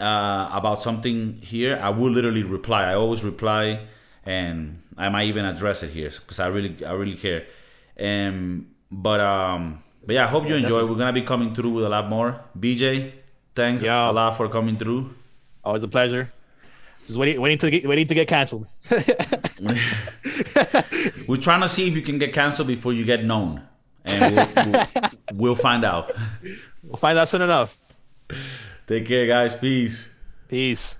uh, 0.00 0.48
about 0.52 0.80
something 0.80 1.34
here 1.42 1.78
i 1.82 1.90
will 1.90 2.10
literally 2.10 2.42
reply 2.42 2.84
i 2.84 2.94
always 2.94 3.22
reply 3.22 3.78
and 4.28 4.82
i 4.96 5.08
might 5.08 5.26
even 5.32 5.44
address 5.52 5.82
it 5.82 5.90
here 5.98 6.10
because 6.10 6.38
i 6.40 6.46
really 6.56 6.72
i 6.84 6.92
really 6.92 7.16
care 7.16 7.42
um 8.08 8.66
but 8.90 9.20
um 9.20 9.82
but 10.04 10.12
yeah 10.16 10.24
i 10.24 10.30
hope 10.34 10.48
you 10.48 10.54
enjoy 10.62 10.84
we're 10.84 11.00
gonna 11.02 11.12
be 11.12 11.22
coming 11.32 11.54
through 11.56 11.70
with 11.76 11.84
a 11.84 11.88
lot 11.96 12.08
more 12.08 12.28
bj 12.58 13.12
thanks 13.54 13.82
Yeah. 13.82 14.10
a 14.10 14.12
lot 14.12 14.36
for 14.36 14.48
coming 14.48 14.76
through 14.76 15.14
Always 15.64 15.82
a 15.82 15.88
pleasure. 15.88 16.32
Just 17.06 17.18
waiting 17.18 17.40
waiting 17.42 17.58
to 17.58 17.68
get 17.70 17.84
waiting 17.86 18.06
to 18.06 18.14
get 18.14 18.26
canceled. 18.28 18.66
we're 21.28 21.36
trying 21.36 21.60
to 21.60 21.68
see 21.68 21.88
if 21.88 21.94
you 21.94 22.02
can 22.02 22.16
get 22.18 22.32
canceled 22.32 22.68
before 22.68 22.92
you 22.92 23.04
get 23.04 23.24
known 23.24 23.60
and 24.06 24.34
we'll, 24.34 24.48
we'll, 24.66 24.86
we'll 25.34 25.54
find 25.54 25.84
out 25.84 26.12
We'll 26.82 26.96
find 26.96 27.18
out 27.18 27.28
soon 27.28 27.42
enough. 27.42 27.78
take 28.86 29.04
care 29.06 29.26
guys 29.26 29.56
peace 29.56 30.08
Peace. 30.48 30.96